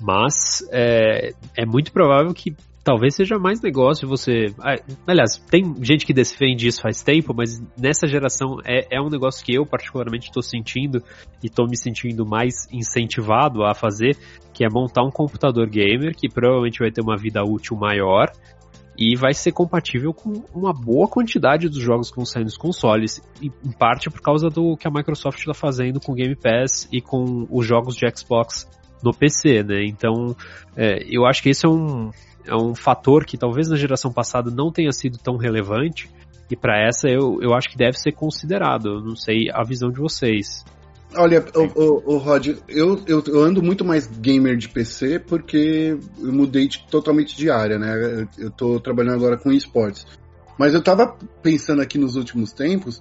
Mas 0.00 0.66
é, 0.70 1.32
é 1.56 1.66
muito 1.66 1.92
provável 1.92 2.32
que 2.32 2.54
talvez 2.88 3.14
seja 3.14 3.38
mais 3.38 3.60
negócio 3.60 4.08
você. 4.08 4.46
Aliás, 5.06 5.36
tem 5.50 5.74
gente 5.82 6.06
que 6.06 6.14
defende 6.14 6.68
isso 6.68 6.80
faz 6.80 7.02
tempo, 7.02 7.34
mas 7.36 7.60
nessa 7.76 8.06
geração 8.06 8.58
é, 8.64 8.96
é 8.96 8.98
um 8.98 9.10
negócio 9.10 9.44
que 9.44 9.54
eu 9.54 9.66
particularmente 9.66 10.28
estou 10.28 10.42
sentindo 10.42 11.02
e 11.42 11.48
estou 11.48 11.66
me 11.68 11.76
sentindo 11.76 12.24
mais 12.24 12.66
incentivado 12.72 13.62
a 13.62 13.74
fazer, 13.74 14.16
que 14.54 14.64
é 14.64 14.68
montar 14.70 15.02
um 15.02 15.10
computador 15.10 15.68
gamer 15.68 16.16
que 16.16 16.30
provavelmente 16.30 16.78
vai 16.78 16.90
ter 16.90 17.02
uma 17.02 17.14
vida 17.14 17.42
útil 17.44 17.76
maior 17.76 18.32
e 18.96 19.14
vai 19.14 19.34
ser 19.34 19.52
compatível 19.52 20.14
com 20.14 20.42
uma 20.52 20.72
boa 20.72 21.06
quantidade 21.06 21.68
dos 21.68 21.78
jogos 21.78 22.10
que 22.10 22.16
vão 22.16 22.24
sair 22.24 22.42
nos 22.42 22.56
consoles, 22.56 23.22
em 23.40 23.50
parte 23.78 24.08
por 24.08 24.22
causa 24.22 24.48
do 24.48 24.76
que 24.78 24.88
a 24.88 24.90
Microsoft 24.90 25.38
está 25.38 25.52
fazendo 25.52 26.00
com 26.00 26.12
o 26.12 26.14
Game 26.14 26.34
Pass 26.34 26.88
e 26.90 27.02
com 27.02 27.46
os 27.50 27.66
jogos 27.66 27.94
de 27.94 28.08
Xbox 28.16 28.66
no 29.02 29.12
PC, 29.12 29.62
né? 29.62 29.84
Então, 29.84 30.34
é, 30.76 31.04
eu 31.08 31.26
acho 31.26 31.42
que 31.42 31.50
esse 31.50 31.66
é 31.66 31.68
um, 31.68 32.10
é 32.46 32.54
um 32.54 32.74
fator 32.74 33.24
que 33.24 33.36
talvez 33.36 33.68
na 33.68 33.76
geração 33.76 34.12
passada 34.12 34.50
não 34.50 34.72
tenha 34.72 34.92
sido 34.92 35.18
tão 35.18 35.36
relevante, 35.36 36.10
e 36.50 36.56
para 36.56 36.80
essa 36.86 37.08
eu, 37.08 37.40
eu 37.42 37.54
acho 37.54 37.68
que 37.68 37.76
deve 37.76 37.98
ser 37.98 38.12
considerado. 38.12 38.88
Eu 38.88 39.00
não 39.00 39.14
sei 39.14 39.50
a 39.52 39.62
visão 39.62 39.90
de 39.90 39.98
vocês. 39.98 40.64
Olha, 41.14 41.44
o, 41.54 41.60
o, 41.60 42.14
o 42.14 42.18
Rod, 42.18 42.48
eu, 42.68 43.02
eu, 43.06 43.22
eu, 43.26 43.42
ando 43.42 43.62
muito 43.62 43.84
mais 43.84 44.06
gamer 44.06 44.56
de 44.56 44.68
PC 44.68 45.18
porque 45.18 45.96
eu 46.18 46.32
mudei 46.32 46.68
de, 46.68 46.86
totalmente 46.90 47.36
de 47.36 47.50
área, 47.50 47.78
né? 47.78 47.94
Eu, 48.38 48.44
eu 48.46 48.50
tô 48.50 48.78
trabalhando 48.78 49.14
agora 49.14 49.38
com 49.38 49.50
esportes. 49.50 50.06
Mas 50.58 50.74
eu 50.74 50.82
tava 50.82 51.16
pensando 51.42 51.80
aqui 51.80 51.96
nos 51.98 52.16
últimos 52.16 52.52
tempos, 52.52 53.00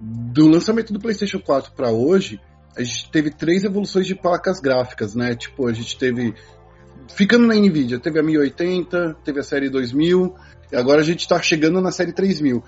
do 0.00 0.46
lançamento 0.46 0.92
do 0.92 1.00
PlayStation 1.00 1.40
4 1.40 1.72
para 1.72 1.90
hoje, 1.90 2.40
a 2.76 2.82
gente 2.82 3.10
teve 3.10 3.30
três 3.30 3.64
evoluções 3.64 4.06
de 4.06 4.14
placas 4.14 4.60
gráficas, 4.60 5.14
né? 5.14 5.34
Tipo, 5.34 5.66
a 5.66 5.72
gente 5.72 5.98
teve 5.98 6.34
ficando 7.08 7.46
na 7.46 7.54
Nvidia, 7.54 7.98
teve 7.98 8.18
a 8.18 8.22
1080, 8.22 9.16
teve 9.24 9.40
a 9.40 9.42
série 9.42 9.70
2000, 9.70 10.34
e 10.70 10.76
agora 10.76 11.00
a 11.00 11.04
gente 11.04 11.20
está 11.20 11.40
chegando 11.40 11.80
na 11.80 11.90
série 11.90 12.12
3000. 12.12 12.62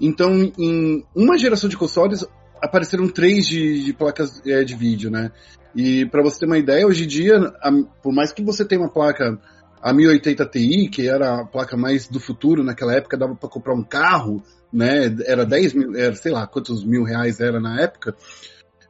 Então, 0.00 0.52
em 0.58 1.04
uma 1.14 1.38
geração 1.38 1.68
de 1.68 1.76
consoles, 1.76 2.26
apareceram 2.60 3.08
três 3.08 3.46
de, 3.46 3.84
de 3.84 3.92
placas 3.92 4.40
é, 4.46 4.64
de 4.64 4.74
vídeo, 4.74 5.10
né? 5.10 5.30
E 5.74 6.06
para 6.06 6.22
você 6.22 6.40
ter 6.40 6.46
uma 6.46 6.58
ideia, 6.58 6.86
hoje 6.86 7.04
em 7.04 7.08
dia, 7.08 7.38
a, 7.60 7.70
por 8.02 8.12
mais 8.12 8.32
que 8.32 8.42
você 8.42 8.64
tenha 8.64 8.80
uma 8.80 8.90
placa 8.90 9.38
a 9.80 9.92
1080 9.92 10.46
Ti, 10.46 10.88
que 10.88 11.08
era 11.08 11.40
a 11.40 11.44
placa 11.44 11.76
mais 11.76 12.06
do 12.06 12.20
futuro 12.20 12.62
naquela 12.62 12.94
época, 12.94 13.16
dava 13.16 13.34
para 13.34 13.48
comprar 13.48 13.74
um 13.74 13.82
carro, 13.82 14.42
né? 14.72 15.14
Era 15.26 15.44
10 15.44 15.74
mil, 15.74 15.96
era, 15.96 16.14
sei 16.14 16.32
lá 16.32 16.46
quantos 16.46 16.84
mil 16.84 17.02
reais 17.02 17.40
era 17.40 17.60
na 17.60 17.80
época. 17.80 18.14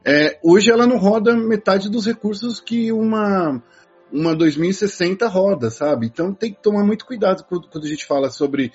É, 0.05 0.37
hoje 0.43 0.69
ela 0.69 0.85
não 0.85 0.97
roda 0.97 1.35
metade 1.35 1.89
dos 1.89 2.05
recursos 2.05 2.59
que 2.59 2.91
uma 2.91 3.61
uma 4.11 4.35
2060 4.35 5.27
roda, 5.27 5.71
sabe? 5.71 6.05
Então 6.05 6.33
tem 6.33 6.53
que 6.53 6.61
tomar 6.61 6.85
muito 6.85 7.03
cuidado 7.05 7.43
quando, 7.49 7.67
quando 7.67 7.85
a 7.85 7.89
gente 7.89 8.05
fala 8.05 8.29
sobre 8.29 8.71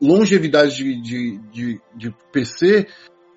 longevidade 0.00 0.76
de, 0.76 1.02
de, 1.02 1.38
de, 1.50 1.80
de 1.96 2.14
PC, 2.32 2.86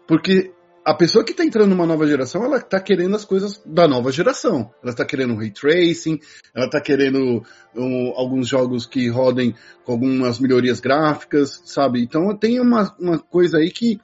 porque 0.08 0.52
a 0.84 0.94
pessoa 0.94 1.24
que 1.24 1.32
está 1.32 1.44
entrando 1.44 1.70
numa 1.70 1.86
nova 1.86 2.08
geração, 2.08 2.44
ela 2.44 2.58
está 2.58 2.80
querendo 2.80 3.16
as 3.16 3.26
coisas 3.26 3.62
da 3.66 3.88
nova 3.88 4.12
geração. 4.12 4.72
Ela 4.82 4.92
está 4.92 5.06
querendo 5.06 5.36
ray 5.36 5.52
tracing, 5.52 6.20
ela 6.56 6.66
está 6.66 6.82
querendo 6.82 7.44
um, 7.76 8.14
alguns 8.16 8.48
jogos 8.48 8.86
que 8.86 9.08
rodem 9.08 9.56
com 9.84 9.92
algumas 9.92 10.40
melhorias 10.40 10.80
gráficas, 10.80 11.62
sabe? 11.66 12.02
Então 12.02 12.36
tem 12.36 12.60
uma, 12.60 12.96
uma 13.00 13.20
coisa 13.20 13.58
aí 13.58 13.70
que 13.70 14.00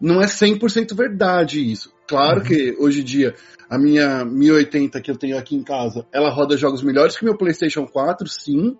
não 0.00 0.20
é 0.20 0.26
100% 0.26 0.94
verdade 0.94 1.60
isso. 1.60 1.92
Claro 2.12 2.40
uhum. 2.40 2.44
que 2.44 2.76
hoje 2.78 3.00
em 3.00 3.04
dia 3.04 3.34
a 3.70 3.78
minha 3.78 4.22
1080 4.22 5.00
que 5.00 5.10
eu 5.10 5.16
tenho 5.16 5.38
aqui 5.38 5.56
em 5.56 5.64
casa, 5.64 6.06
ela 6.12 6.28
roda 6.28 6.58
jogos 6.58 6.82
melhores 6.82 7.16
que 7.16 7.24
meu 7.24 7.38
PlayStation 7.38 7.86
4, 7.86 8.28
sim, 8.28 8.76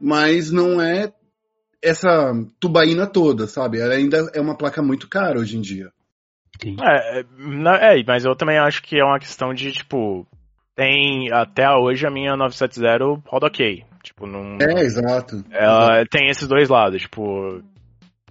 mas 0.00 0.50
não 0.50 0.80
é 0.80 1.12
essa 1.82 2.32
tubaína 2.58 3.06
toda, 3.06 3.46
sabe? 3.46 3.78
Ela 3.78 3.92
ainda 3.92 4.30
é 4.32 4.40
uma 4.40 4.56
placa 4.56 4.80
muito 4.80 5.06
cara 5.06 5.38
hoje 5.38 5.58
em 5.58 5.60
dia. 5.60 5.90
É, 6.64 7.20
é, 7.20 8.04
mas 8.06 8.24
eu 8.24 8.34
também 8.34 8.56
acho 8.56 8.82
que 8.82 8.98
é 8.98 9.04
uma 9.04 9.18
questão 9.18 9.52
de, 9.52 9.70
tipo, 9.70 10.26
tem 10.74 11.30
até 11.30 11.68
hoje 11.70 12.06
a 12.06 12.10
minha 12.10 12.34
970 12.34 13.22
roda 13.26 13.46
ok. 13.48 13.84
Tipo, 14.02 14.26
não. 14.26 14.56
É, 14.60 14.80
exato. 14.80 15.44
Ela 15.50 15.96
exato. 15.96 16.08
tem 16.10 16.30
esses 16.30 16.48
dois 16.48 16.70
lados, 16.70 17.02
tipo. 17.02 17.62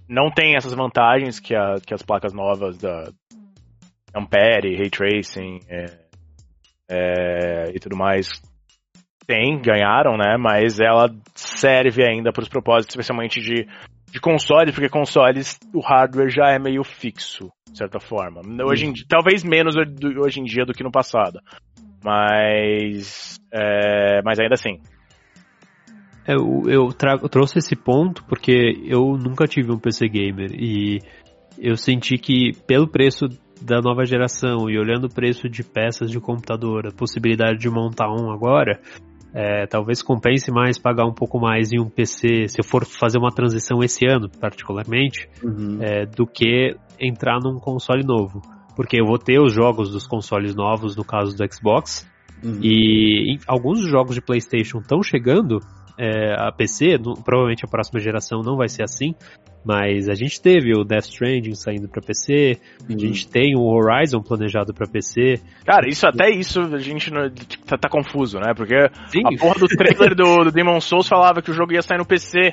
Não 0.08 0.30
tem 0.30 0.56
essas 0.56 0.74
vantagens 0.74 1.38
que, 1.38 1.54
a, 1.54 1.76
que 1.86 1.94
as 1.94 2.02
placas 2.02 2.34
novas 2.34 2.76
da, 2.76 3.10
Ampere, 4.14 4.76
Ray 4.76 4.90
Tracing 4.90 5.60
é, 5.68 5.86
é, 6.90 7.70
e 7.74 7.78
tudo 7.78 7.96
mais 7.96 8.28
tem, 9.26 9.60
ganharam, 9.60 10.16
né? 10.16 10.36
Mas 10.38 10.80
ela 10.80 11.08
serve 11.34 12.04
ainda 12.04 12.32
para 12.32 12.42
os 12.42 12.48
propósitos, 12.48 12.92
especialmente 12.92 13.40
de, 13.40 13.66
de 14.10 14.20
consoles, 14.20 14.74
porque 14.74 14.88
consoles, 14.88 15.58
o 15.72 15.80
hardware 15.80 16.28
já 16.28 16.50
é 16.50 16.58
meio 16.58 16.84
fixo, 16.84 17.50
de 17.70 17.78
certa 17.78 17.98
forma. 18.00 18.42
Hoje 18.64 18.86
em, 18.86 18.92
talvez 19.08 19.42
menos 19.44 19.74
hoje 19.76 20.40
em 20.40 20.44
dia 20.44 20.64
do 20.64 20.72
que 20.72 20.82
no 20.82 20.90
passado. 20.90 21.40
Mas, 22.04 23.38
é, 23.52 24.20
mas 24.22 24.38
ainda 24.40 24.54
assim. 24.54 24.78
Eu, 26.26 26.62
eu, 26.68 26.88
trago, 26.92 27.24
eu 27.24 27.28
trouxe 27.28 27.58
esse 27.58 27.74
ponto 27.74 28.24
porque 28.24 28.52
eu 28.84 29.16
nunca 29.16 29.46
tive 29.46 29.72
um 29.72 29.78
PC 29.78 30.08
gamer 30.08 30.52
e 30.52 30.98
eu 31.58 31.76
senti 31.76 32.16
que 32.16 32.52
pelo 32.66 32.86
preço 32.86 33.26
da 33.64 33.80
nova 33.80 34.04
geração 34.04 34.68
e 34.68 34.78
olhando 34.78 35.06
o 35.06 35.12
preço 35.12 35.48
de 35.48 35.62
peças 35.62 36.10
de 36.10 36.20
computador, 36.20 36.86
a 36.86 36.92
possibilidade 36.92 37.58
de 37.58 37.70
montar 37.70 38.10
um 38.10 38.30
agora, 38.30 38.80
é, 39.34 39.66
talvez 39.66 40.02
compense 40.02 40.50
mais 40.50 40.78
pagar 40.78 41.06
um 41.06 41.14
pouco 41.14 41.40
mais 41.40 41.72
em 41.72 41.80
um 41.80 41.88
PC, 41.88 42.48
se 42.48 42.60
eu 42.60 42.64
for 42.64 42.84
fazer 42.84 43.18
uma 43.18 43.30
transição 43.30 43.82
esse 43.82 44.06
ano, 44.06 44.28
particularmente, 44.28 45.28
uhum. 45.42 45.78
é, 45.80 46.04
do 46.04 46.26
que 46.26 46.76
entrar 47.00 47.38
num 47.42 47.58
console 47.58 48.04
novo. 48.04 48.42
Porque 48.76 49.00
eu 49.00 49.06
vou 49.06 49.18
ter 49.18 49.40
os 49.40 49.52
jogos 49.52 49.90
dos 49.90 50.06
consoles 50.06 50.54
novos, 50.54 50.96
no 50.96 51.04
caso 51.04 51.36
do 51.36 51.52
Xbox, 51.52 52.06
uhum. 52.44 52.58
e 52.62 53.38
alguns 53.46 53.80
jogos 53.80 54.14
de 54.14 54.20
PlayStation 54.20 54.78
estão 54.78 55.02
chegando 55.02 55.60
é, 55.98 56.34
a 56.38 56.50
PC, 56.52 56.98
no, 56.98 57.14
provavelmente 57.14 57.64
a 57.64 57.68
próxima 57.68 58.00
geração 58.00 58.42
não 58.42 58.56
vai 58.56 58.68
ser 58.68 58.82
assim, 58.82 59.14
mas 59.64 60.08
a 60.08 60.14
gente 60.14 60.40
teve 60.40 60.72
o 60.76 60.84
Death 60.84 61.04
Stranding 61.04 61.54
saindo 61.54 61.88
para 61.88 62.02
PC, 62.02 62.58
uhum. 62.88 62.96
a 62.96 62.98
gente 62.98 63.28
tem 63.28 63.56
o 63.56 63.62
Horizon 63.62 64.20
planejado 64.20 64.74
para 64.74 64.88
PC. 64.88 65.40
Cara, 65.64 65.88
isso 65.88 66.06
até 66.06 66.30
isso 66.30 66.60
a 66.60 66.78
gente 66.78 67.10
tá, 67.64 67.78
tá 67.78 67.88
confuso, 67.88 68.38
né? 68.38 68.52
Porque 68.54 68.74
Sim. 69.06 69.22
a 69.24 69.38
porra 69.38 69.60
do 69.60 69.68
trailer 69.68 70.14
do, 70.14 70.44
do 70.44 70.50
Demon 70.50 70.80
Souls 70.80 71.06
falava 71.06 71.40
que 71.40 71.50
o 71.50 71.54
jogo 71.54 71.72
ia 71.72 71.82
sair 71.82 71.98
no 71.98 72.06
PC. 72.06 72.52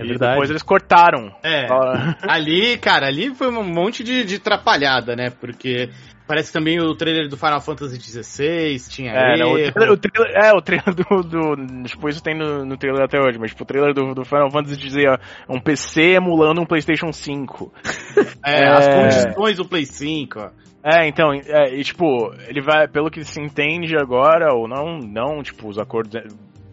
É 0.00 0.06
verdade. 0.06 0.32
depois 0.32 0.50
eles 0.50 0.62
cortaram. 0.62 1.34
É. 1.42 1.66
ali, 2.28 2.78
cara, 2.78 3.06
ali 3.06 3.34
foi 3.34 3.48
um 3.48 3.64
monte 3.64 4.02
de, 4.02 4.24
de 4.24 4.38
trapalhada, 4.38 5.14
né? 5.14 5.30
Porque 5.30 5.90
Parece 6.30 6.52
também 6.52 6.78
o 6.78 6.94
trailer 6.94 7.28
do 7.28 7.36
Final 7.36 7.60
Fantasy 7.60 8.00
XVI, 8.00 8.78
tinha 8.88 9.10
é, 9.10 9.36
não, 9.36 9.50
o, 9.50 9.72
trailer, 9.72 9.90
o 9.90 9.96
trailer, 9.96 10.36
É, 10.36 10.52
o 10.52 10.62
trailer 10.62 10.94
do, 10.94 11.22
do... 11.24 11.82
Tipo, 11.82 12.08
isso 12.08 12.22
tem 12.22 12.38
no, 12.38 12.64
no 12.64 12.76
trailer 12.76 13.02
até 13.02 13.18
hoje, 13.18 13.36
mas 13.36 13.50
tipo, 13.50 13.64
o 13.64 13.66
trailer 13.66 13.92
do, 13.92 14.14
do 14.14 14.24
Final 14.24 14.48
Fantasy 14.48 14.76
dizia 14.76 15.18
um 15.48 15.60
PC 15.60 16.18
emulando 16.18 16.60
um 16.60 16.64
Playstation 16.64 17.12
5. 17.12 17.72
é, 18.46 18.62
é, 18.62 18.68
as 18.68 18.86
condições 18.86 19.56
do 19.56 19.64
Play 19.68 19.84
5, 19.84 20.38
ó. 20.38 20.50
É, 20.84 21.08
então, 21.08 21.32
é, 21.32 21.74
e 21.74 21.82
tipo, 21.82 22.32
ele 22.46 22.62
vai, 22.62 22.86
pelo 22.86 23.10
que 23.10 23.24
se 23.24 23.40
entende 23.40 23.96
agora, 23.96 24.54
ou 24.54 24.68
não, 24.68 24.98
não, 24.98 25.42
tipo, 25.42 25.66
os 25.66 25.80
acordos, 25.80 26.14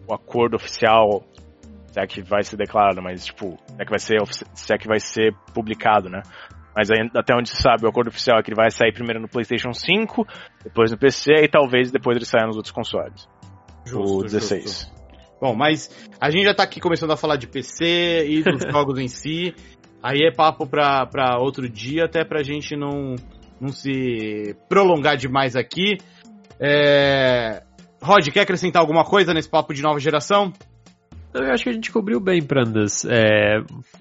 o 0.06 0.14
acordo 0.14 0.54
oficial 0.54 1.24
Se 1.92 2.00
é 2.00 2.06
que 2.06 2.22
vai 2.22 2.42
ser 2.42 2.56
declarado, 2.56 3.02
mas 3.02 3.24
tipo, 3.24 3.58
se 3.66 3.80
é 3.80 3.84
que 3.84 3.90
vai 3.90 3.98
ser, 3.98 4.18
se 4.54 4.74
é 4.74 4.78
que 4.78 4.86
vai 4.86 5.00
ser 5.00 5.34
publicado, 5.54 6.08
né? 6.08 6.22
Mas 6.76 6.90
aí, 6.90 7.10
até 7.16 7.34
onde 7.34 7.48
se 7.48 7.60
sabe, 7.60 7.84
o 7.84 7.88
acordo 7.88 8.08
oficial 8.08 8.38
é 8.38 8.42
que 8.42 8.50
ele 8.50 8.56
vai 8.56 8.70
sair 8.70 8.92
primeiro 8.92 9.20
no 9.20 9.28
PlayStation 9.28 9.72
5, 9.72 10.24
depois 10.62 10.92
no 10.92 10.98
PC 10.98 11.32
e 11.42 11.48
talvez 11.48 11.90
depois 11.90 12.16
ele 12.16 12.24
saia 12.24 12.46
nos 12.46 12.56
outros 12.56 12.72
consoles. 12.72 13.28
Justo, 13.84 14.18
o 14.18 14.22
16. 14.22 14.62
Justo. 14.62 14.98
Bom, 15.40 15.54
mas 15.54 15.90
a 16.20 16.30
gente 16.30 16.44
já 16.44 16.54
tá 16.54 16.62
aqui 16.62 16.80
começando 16.80 17.12
a 17.12 17.16
falar 17.16 17.36
de 17.36 17.46
PC 17.46 18.26
e 18.28 18.42
dos 18.42 18.62
jogos 18.70 18.98
em 18.98 19.08
si. 19.08 19.54
Aí 20.02 20.22
é 20.22 20.32
papo 20.32 20.66
pra, 20.66 21.06
pra 21.06 21.38
outro 21.38 21.68
dia, 21.68 22.04
até 22.04 22.24
pra 22.24 22.42
gente 22.42 22.76
não, 22.76 23.16
não 23.60 23.68
se 23.68 24.54
prolongar 24.68 25.16
demais 25.16 25.56
aqui. 25.56 25.98
É... 26.60 27.62
Rod, 28.00 28.28
quer 28.28 28.42
acrescentar 28.42 28.80
alguma 28.80 29.04
coisa 29.04 29.34
nesse 29.34 29.48
papo 29.48 29.74
de 29.74 29.82
nova 29.82 29.98
geração? 29.98 30.52
Eu 31.34 31.42
acho 31.52 31.64
que 31.64 31.70
a 31.70 31.72
gente 31.72 31.92
cobriu 31.92 32.20
bem, 32.20 32.42
Prandas. 32.42 33.04
É, 33.04 33.60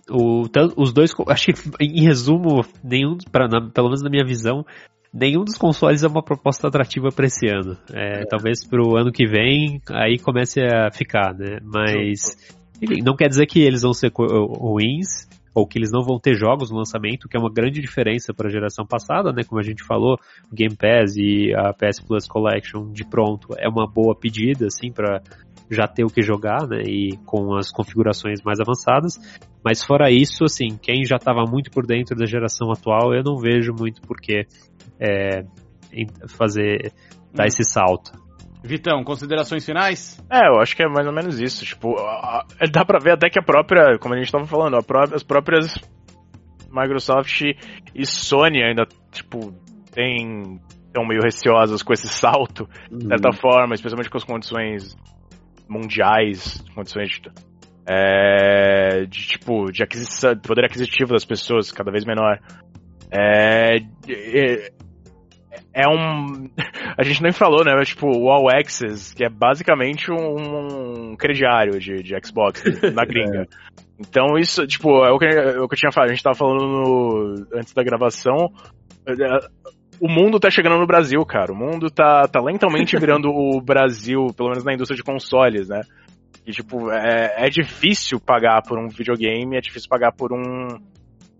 o, 0.09 0.43
os 0.75 0.93
dois, 0.93 1.11
acho 1.27 1.45
que 1.47 1.53
em 1.81 2.03
resumo, 2.03 2.65
nenhum, 2.83 3.17
pra, 3.31 3.47
na, 3.47 3.69
pelo 3.69 3.87
menos 3.87 4.01
na 4.01 4.09
minha 4.09 4.25
visão, 4.25 4.65
nenhum 5.13 5.43
dos 5.43 5.57
consoles 5.57 6.03
é 6.03 6.07
uma 6.07 6.23
proposta 6.23 6.67
atrativa 6.67 7.09
para 7.09 7.27
esse 7.27 7.47
ano. 7.47 7.77
É, 7.93 8.21
é. 8.21 8.25
Talvez 8.25 8.65
pro 8.65 8.97
ano 8.97 9.11
que 9.11 9.27
vem 9.27 9.81
aí 9.91 10.17
comece 10.17 10.61
a 10.61 10.89
ficar, 10.91 11.33
né? 11.33 11.59
Mas 11.63 12.37
enfim, 12.81 13.01
não 13.03 13.15
quer 13.15 13.27
dizer 13.27 13.45
que 13.45 13.59
eles 13.59 13.81
vão 13.81 13.93
ser 13.93 14.11
ruins 14.13 15.27
ou 15.53 15.65
que 15.65 15.79
eles 15.79 15.91
não 15.91 16.03
vão 16.03 16.19
ter 16.19 16.35
jogos 16.35 16.69
no 16.69 16.77
lançamento, 16.77 17.27
que 17.27 17.35
é 17.35 17.39
uma 17.39 17.51
grande 17.51 17.81
diferença 17.81 18.31
para 18.31 18.47
a 18.47 18.51
geração 18.51 18.85
passada, 18.85 19.33
né? 19.33 19.43
Como 19.43 19.59
a 19.59 19.63
gente 19.63 19.83
falou, 19.83 20.19
o 20.51 20.55
Game 20.55 20.75
Pass 20.75 21.15
e 21.17 21.51
a 21.55 21.73
PS 21.73 21.99
Plus 21.99 22.27
Collection 22.27 22.91
de 22.91 23.03
pronto 23.03 23.47
é 23.57 23.67
uma 23.67 23.87
boa 23.87 24.15
pedida, 24.15 24.67
assim, 24.67 24.91
para 24.91 25.19
já 25.69 25.87
ter 25.87 26.03
o 26.03 26.09
que 26.09 26.21
jogar, 26.21 26.67
né? 26.67 26.81
E 26.83 27.17
com 27.25 27.55
as 27.55 27.71
configurações 27.71 28.41
mais 28.41 28.59
avançadas. 28.59 29.15
Mas 29.63 29.83
fora 29.83 30.09
isso, 30.11 30.43
assim, 30.43 30.77
quem 30.81 31.03
já 31.05 31.17
estava 31.17 31.43
muito 31.49 31.71
por 31.71 31.85
dentro 31.85 32.15
da 32.15 32.25
geração 32.25 32.71
atual, 32.71 33.13
eu 33.13 33.23
não 33.23 33.37
vejo 33.37 33.73
muito 33.77 34.01
porquê 34.01 34.45
é, 34.99 35.43
fazer 36.29 36.93
dar 37.33 37.43
hum. 37.43 37.47
esse 37.47 37.63
salto. 37.63 38.11
Vitão, 38.63 39.03
considerações 39.03 39.65
finais? 39.65 40.21
É, 40.29 40.47
eu 40.47 40.59
acho 40.59 40.75
que 40.75 40.83
é 40.83 40.87
mais 40.87 41.05
ou 41.05 41.13
menos 41.13 41.39
isso. 41.39 41.63
Tipo, 41.63 41.95
dá 42.71 42.83
pra 42.83 42.99
ver 42.99 43.13
até 43.13 43.29
que 43.29 43.39
a 43.39 43.43
própria, 43.43 43.97
como 43.99 44.13
a 44.13 44.17
gente 44.17 44.31
tava 44.31 44.45
falando, 44.45 44.77
as 45.13 45.23
próprias 45.23 45.75
Microsoft 46.69 47.41
e 47.95 48.05
Sony 48.05 48.63
ainda, 48.63 48.85
tipo, 49.11 49.53
tem 49.91 50.59
estão 50.97 51.05
meio 51.05 51.21
receosas 51.21 51.83
com 51.83 51.93
esse 51.93 52.07
salto, 52.07 52.67
uhum. 52.91 52.97
de 52.97 53.07
certa 53.07 53.31
forma, 53.33 53.75
especialmente 53.75 54.09
com 54.09 54.17
as 54.17 54.23
condições 54.23 54.97
mundiais, 55.69 56.63
condições 56.73 57.09
de, 57.09 57.21
é, 57.85 59.05
de 59.05 59.27
tipo, 59.27 59.71
de 59.71 59.83
aquisição, 59.83 60.37
poder 60.37 60.65
aquisitivo 60.65 61.13
das 61.13 61.25
pessoas 61.25 61.71
cada 61.71 61.91
vez 61.91 62.05
menor. 62.05 62.39
É, 63.11 63.77
é 65.73 65.87
um. 65.87 66.49
A 66.97 67.03
gente 67.03 67.21
nem 67.21 67.31
falou, 67.31 67.63
né? 67.63 67.73
Mas, 67.75 67.89
tipo, 67.89 68.07
o 68.07 68.29
All 68.29 68.49
Access, 68.49 69.15
que 69.15 69.23
é 69.23 69.29
basicamente 69.29 70.11
um, 70.11 71.11
um 71.11 71.15
crediário 71.15 71.79
de, 71.79 72.01
de 72.01 72.15
Xbox 72.25 72.63
na 72.93 73.05
gringa. 73.05 73.43
É. 73.43 73.47
Então, 73.99 74.37
isso, 74.37 74.65
tipo, 74.67 75.03
é 75.05 75.11
o, 75.11 75.17
que, 75.17 75.25
é 75.25 75.59
o 75.59 75.67
que 75.67 75.75
eu 75.75 75.77
tinha 75.77 75.91
falado. 75.91 76.09
A 76.09 76.13
gente 76.13 76.23
tava 76.23 76.35
falando 76.35 76.65
no, 76.65 77.47
antes 77.53 77.73
da 77.73 77.83
gravação. 77.83 78.51
O 79.99 80.07
mundo 80.07 80.39
tá 80.39 80.49
chegando 80.49 80.77
no 80.77 80.85
Brasil, 80.85 81.23
cara. 81.25 81.51
O 81.51 81.55
mundo 81.55 81.89
tá, 81.89 82.27
tá 82.27 82.39
lentamente 82.41 82.97
virando 82.99 83.29
o 83.29 83.61
Brasil, 83.61 84.27
pelo 84.35 84.49
menos 84.49 84.63
na 84.63 84.73
indústria 84.73 84.97
de 84.97 85.03
consoles, 85.03 85.67
né? 85.69 85.81
E, 86.45 86.51
tipo, 86.51 86.91
é, 86.91 87.45
é 87.45 87.49
difícil 87.49 88.19
pagar 88.19 88.61
por 88.61 88.79
um 88.79 88.87
videogame, 88.87 89.57
é 89.57 89.61
difícil 89.61 89.89
pagar 89.89 90.13
por 90.13 90.31
um. 90.31 90.79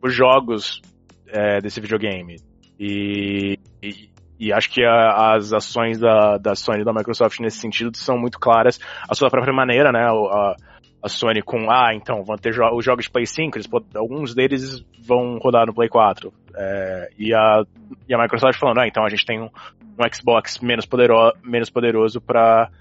por 0.01 0.10
jogos 0.10 0.82
é, 1.28 1.62
desse 1.62 1.80
videogame. 1.80 2.36
E, 2.80 3.58
e, 3.82 4.10
e 4.39 4.53
acho 4.53 4.70
que 4.70 4.84
a, 4.84 5.36
as 5.36 5.53
ações 5.53 5.99
da, 5.99 6.38
da 6.38 6.55
Sony 6.55 6.82
e 6.82 6.86
da 6.86 6.93
Microsoft 6.93 7.39
nesse 7.39 7.60
sentido 7.60 7.95
são 7.95 8.18
muito 8.18 8.39
claras. 8.39 8.80
A 9.10 9.16
sua 9.16 9.30
própria 9.30 9.53
maneira, 9.53 9.91
né? 9.91 10.03
A, 10.03 10.55
a 11.01 11.10
Sony 11.10 11.41
com, 11.41 11.70
ah, 11.72 11.93
então, 11.93 12.24
vão 12.24 12.36
ter 12.36 12.51
jo 12.51 12.64
os 12.74 12.84
jogos 12.84 13.05
de 13.05 13.12
Play 13.12 13.26
5, 13.26 13.58
eles, 13.58 13.70
alguns 13.95 14.34
deles 14.34 14.84
vão 15.05 15.38
rodar 15.38 15.66
no 15.66 15.74
Play 15.74 15.89
4. 15.89 16.34
É, 16.60 17.10
e, 17.18 17.34
a, 17.36 17.64
e 18.10 18.14
a 18.14 18.18
Microsoft 18.18 18.60
falando, 18.60 18.80
ah, 18.80 18.88
então 18.88 19.05
a 19.05 19.10
gente 19.10 19.26
tem 19.26 19.39
um, 19.39 19.45
um 19.45 20.14
Xbox 20.14 20.60
menos, 20.60 20.86
podero 20.86 21.32
menos 21.43 21.70
poderoso 21.70 22.20
para 22.20 22.72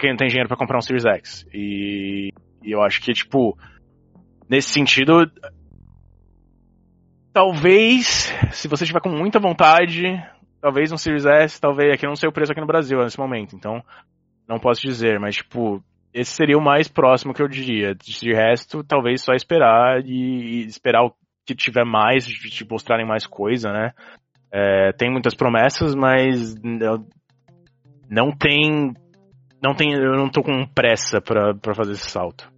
quem 0.00 0.10
não 0.10 0.16
tem 0.16 0.28
dinheiro 0.28 0.48
para 0.48 0.56
comprar 0.56 0.78
um 0.78 0.80
Series 0.80 1.04
X. 1.04 1.46
E, 1.54 2.32
e 2.62 2.72
eu 2.72 2.82
acho 2.82 3.00
que, 3.00 3.12
tipo, 3.12 3.56
nesse 4.48 4.70
sentido, 4.70 5.30
talvez, 7.32 8.32
se 8.50 8.66
você 8.66 8.84
tiver 8.84 9.00
com 9.00 9.08
muita 9.08 9.38
vontade, 9.38 10.02
talvez 10.60 10.90
um 10.90 10.96
Series 10.96 11.24
S, 11.24 11.60
talvez 11.60 11.94
aqui 11.94 12.06
não 12.06 12.16
sei 12.16 12.28
o 12.28 12.32
preço 12.32 12.50
aqui 12.50 12.60
no 12.60 12.66
Brasil 12.66 12.98
nesse 13.02 13.18
momento, 13.18 13.54
então 13.54 13.82
não 14.48 14.58
posso 14.58 14.82
dizer, 14.82 15.20
mas 15.20 15.36
tipo, 15.36 15.82
esse 16.12 16.32
seria 16.32 16.58
o 16.58 16.62
mais 16.62 16.88
próximo 16.88 17.32
que 17.32 17.42
eu 17.42 17.48
diria. 17.48 17.94
De 17.94 18.32
resto, 18.32 18.84
talvez 18.84 19.22
só 19.22 19.32
esperar 19.32 20.04
e, 20.04 20.62
e 20.62 20.66
esperar 20.66 21.04
o 21.04 21.14
que 21.46 21.54
tiver 21.54 21.84
mais, 21.84 22.24
de 22.24 22.50
te 22.50 22.66
mostrarem 22.68 23.06
mais 23.06 23.26
coisa, 23.26 23.72
né? 23.72 23.92
É, 24.52 24.92
tem 24.92 25.10
muitas 25.10 25.34
promessas, 25.34 25.94
mas 25.94 26.54
não 28.08 28.36
tem. 28.36 28.92
Não 29.62 29.74
tem. 29.74 29.92
Eu 29.92 30.16
não 30.16 30.28
tô 30.28 30.42
com 30.42 30.66
pressa 30.66 31.20
para 31.20 31.74
fazer 31.74 31.92
esse 31.92 32.10
salto. 32.10 32.50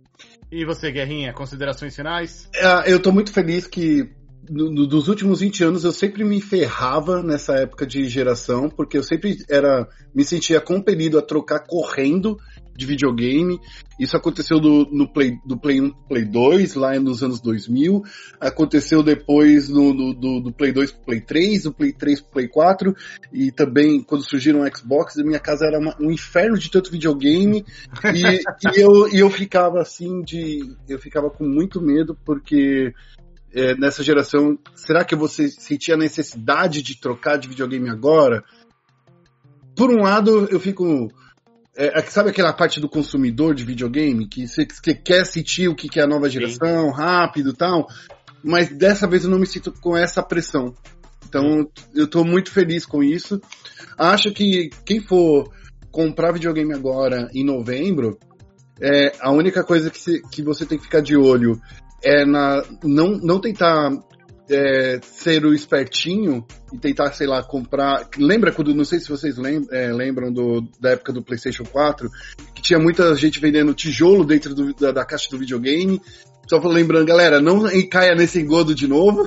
E 0.50 0.64
você, 0.64 0.90
Guerrinha, 0.90 1.32
considerações 1.32 1.94
finais? 1.94 2.50
É, 2.54 2.92
eu 2.92 3.00
tô 3.00 3.12
muito 3.12 3.32
feliz 3.32 3.66
que 3.66 4.10
no, 4.48 4.86
dos 4.86 5.08
últimos 5.08 5.40
20 5.40 5.64
anos 5.64 5.84
eu 5.84 5.92
sempre 5.92 6.24
me 6.24 6.40
ferrava 6.40 7.22
nessa 7.22 7.54
época 7.54 7.86
de 7.86 8.08
geração, 8.08 8.68
porque 8.68 8.98
eu 8.98 9.02
sempre 9.02 9.36
era 9.48 9.88
me 10.14 10.24
sentia 10.24 10.60
compelido 10.60 11.18
a 11.18 11.22
trocar 11.22 11.60
correndo 11.66 12.36
de 12.76 12.86
videogame. 12.86 13.60
Isso 13.98 14.16
aconteceu 14.16 14.58
do, 14.58 14.86
no 14.90 15.06
Play, 15.06 15.38
do 15.46 15.56
Play 15.56 15.80
1 15.80 15.90
Play 16.08 16.24
2, 16.24 16.74
lá 16.74 16.98
nos 16.98 17.22
anos 17.22 17.40
2000. 17.40 18.02
Aconteceu 18.40 19.02
depois 19.02 19.68
no, 19.68 19.94
no 19.94 20.14
do, 20.14 20.40
do, 20.40 20.52
Play 20.52 20.72
2 20.72 20.92
pro 20.92 21.04
Play 21.04 21.20
3, 21.20 21.62
do 21.64 21.72
Play 21.72 21.92
3 21.92 22.20
pro 22.20 22.30
Play 22.32 22.48
4. 22.48 22.96
E 23.32 23.52
também 23.52 24.02
quando 24.02 24.28
surgiram 24.28 24.62
o 24.62 24.76
Xbox, 24.76 25.18
a 25.18 25.24
minha 25.24 25.38
casa 25.38 25.66
era 25.66 25.78
uma, 25.78 25.96
um 26.00 26.10
inferno 26.10 26.58
de 26.58 26.70
tanto 26.70 26.90
videogame. 26.90 27.64
e, 28.12 28.76
e, 28.76 28.80
eu, 28.80 29.08
e 29.08 29.18
eu 29.20 29.30
ficava 29.30 29.80
assim 29.80 30.22
de. 30.22 30.76
Eu 30.88 30.98
ficava 30.98 31.30
com 31.30 31.44
muito 31.44 31.80
medo, 31.80 32.18
porque 32.24 32.92
é, 33.54 33.76
nessa 33.76 34.02
geração, 34.02 34.58
será 34.74 35.04
que 35.04 35.14
você 35.14 35.48
sentia 35.48 35.94
a 35.94 35.98
necessidade 35.98 36.82
de 36.82 37.00
trocar 37.00 37.36
de 37.36 37.48
videogame 37.48 37.88
agora? 37.88 38.42
Por 39.76 39.90
um 39.90 40.02
lado, 40.02 40.48
eu 40.50 40.58
fico. 40.58 41.08
É, 41.76 41.98
é 41.98 42.02
sabe 42.02 42.30
aquela 42.30 42.52
parte 42.52 42.80
do 42.80 42.88
consumidor 42.88 43.54
de 43.54 43.64
videogame 43.64 44.28
que 44.28 44.46
você 44.46 44.64
quer 44.66 45.26
sentir 45.26 45.68
o 45.68 45.74
que 45.74 45.98
é 45.98 46.02
a 46.02 46.06
nova 46.06 46.28
geração, 46.28 46.90
Sim. 46.90 46.96
rápido 46.96 47.50
e 47.50 47.54
tal, 47.54 47.88
mas 48.42 48.68
dessa 48.68 49.06
vez 49.06 49.24
eu 49.24 49.30
não 49.30 49.38
me 49.38 49.46
sinto 49.46 49.72
com 49.72 49.96
essa 49.96 50.22
pressão. 50.22 50.74
Então 51.28 51.68
eu 51.94 52.04
estou 52.04 52.24
muito 52.24 52.52
feliz 52.52 52.86
com 52.86 53.02
isso. 53.02 53.40
Acho 53.98 54.32
que 54.32 54.70
quem 54.84 55.00
for 55.00 55.50
comprar 55.90 56.32
videogame 56.32 56.74
agora 56.74 57.28
em 57.34 57.44
novembro, 57.44 58.18
é, 58.80 59.12
a 59.20 59.30
única 59.30 59.64
coisa 59.64 59.90
que, 59.90 59.98
se, 59.98 60.22
que 60.30 60.42
você 60.42 60.66
tem 60.66 60.78
que 60.78 60.84
ficar 60.84 61.00
de 61.00 61.16
olho 61.16 61.60
é 62.02 62.24
na, 62.24 62.62
não, 62.82 63.12
não 63.18 63.40
tentar 63.40 63.90
é, 64.50 65.00
ser 65.02 65.44
o 65.44 65.54
espertinho 65.54 66.46
e 66.72 66.78
tentar, 66.78 67.12
sei 67.12 67.26
lá, 67.26 67.42
comprar. 67.42 68.08
Lembra 68.18 68.52
quando, 68.52 68.74
não 68.74 68.84
sei 68.84 69.00
se 69.00 69.08
vocês 69.08 69.36
lembram, 69.36 69.76
é, 69.76 69.92
lembram 69.92 70.32
do, 70.32 70.68
da 70.80 70.90
época 70.90 71.12
do 71.12 71.22
PlayStation 71.22 71.64
4, 71.64 72.10
que 72.54 72.62
tinha 72.62 72.78
muita 72.78 73.14
gente 73.14 73.40
vendendo 73.40 73.74
tijolo 73.74 74.24
dentro 74.24 74.54
do, 74.54 74.74
da, 74.74 74.92
da, 74.92 75.04
caixa 75.04 75.30
do 75.30 75.38
videogame. 75.38 76.00
Só 76.46 76.58
lembrando, 76.58 77.06
galera, 77.06 77.40
não 77.40 77.64
caia 77.90 78.14
nesse 78.14 78.40
engodo 78.40 78.74
de 78.74 78.86
novo. 78.86 79.26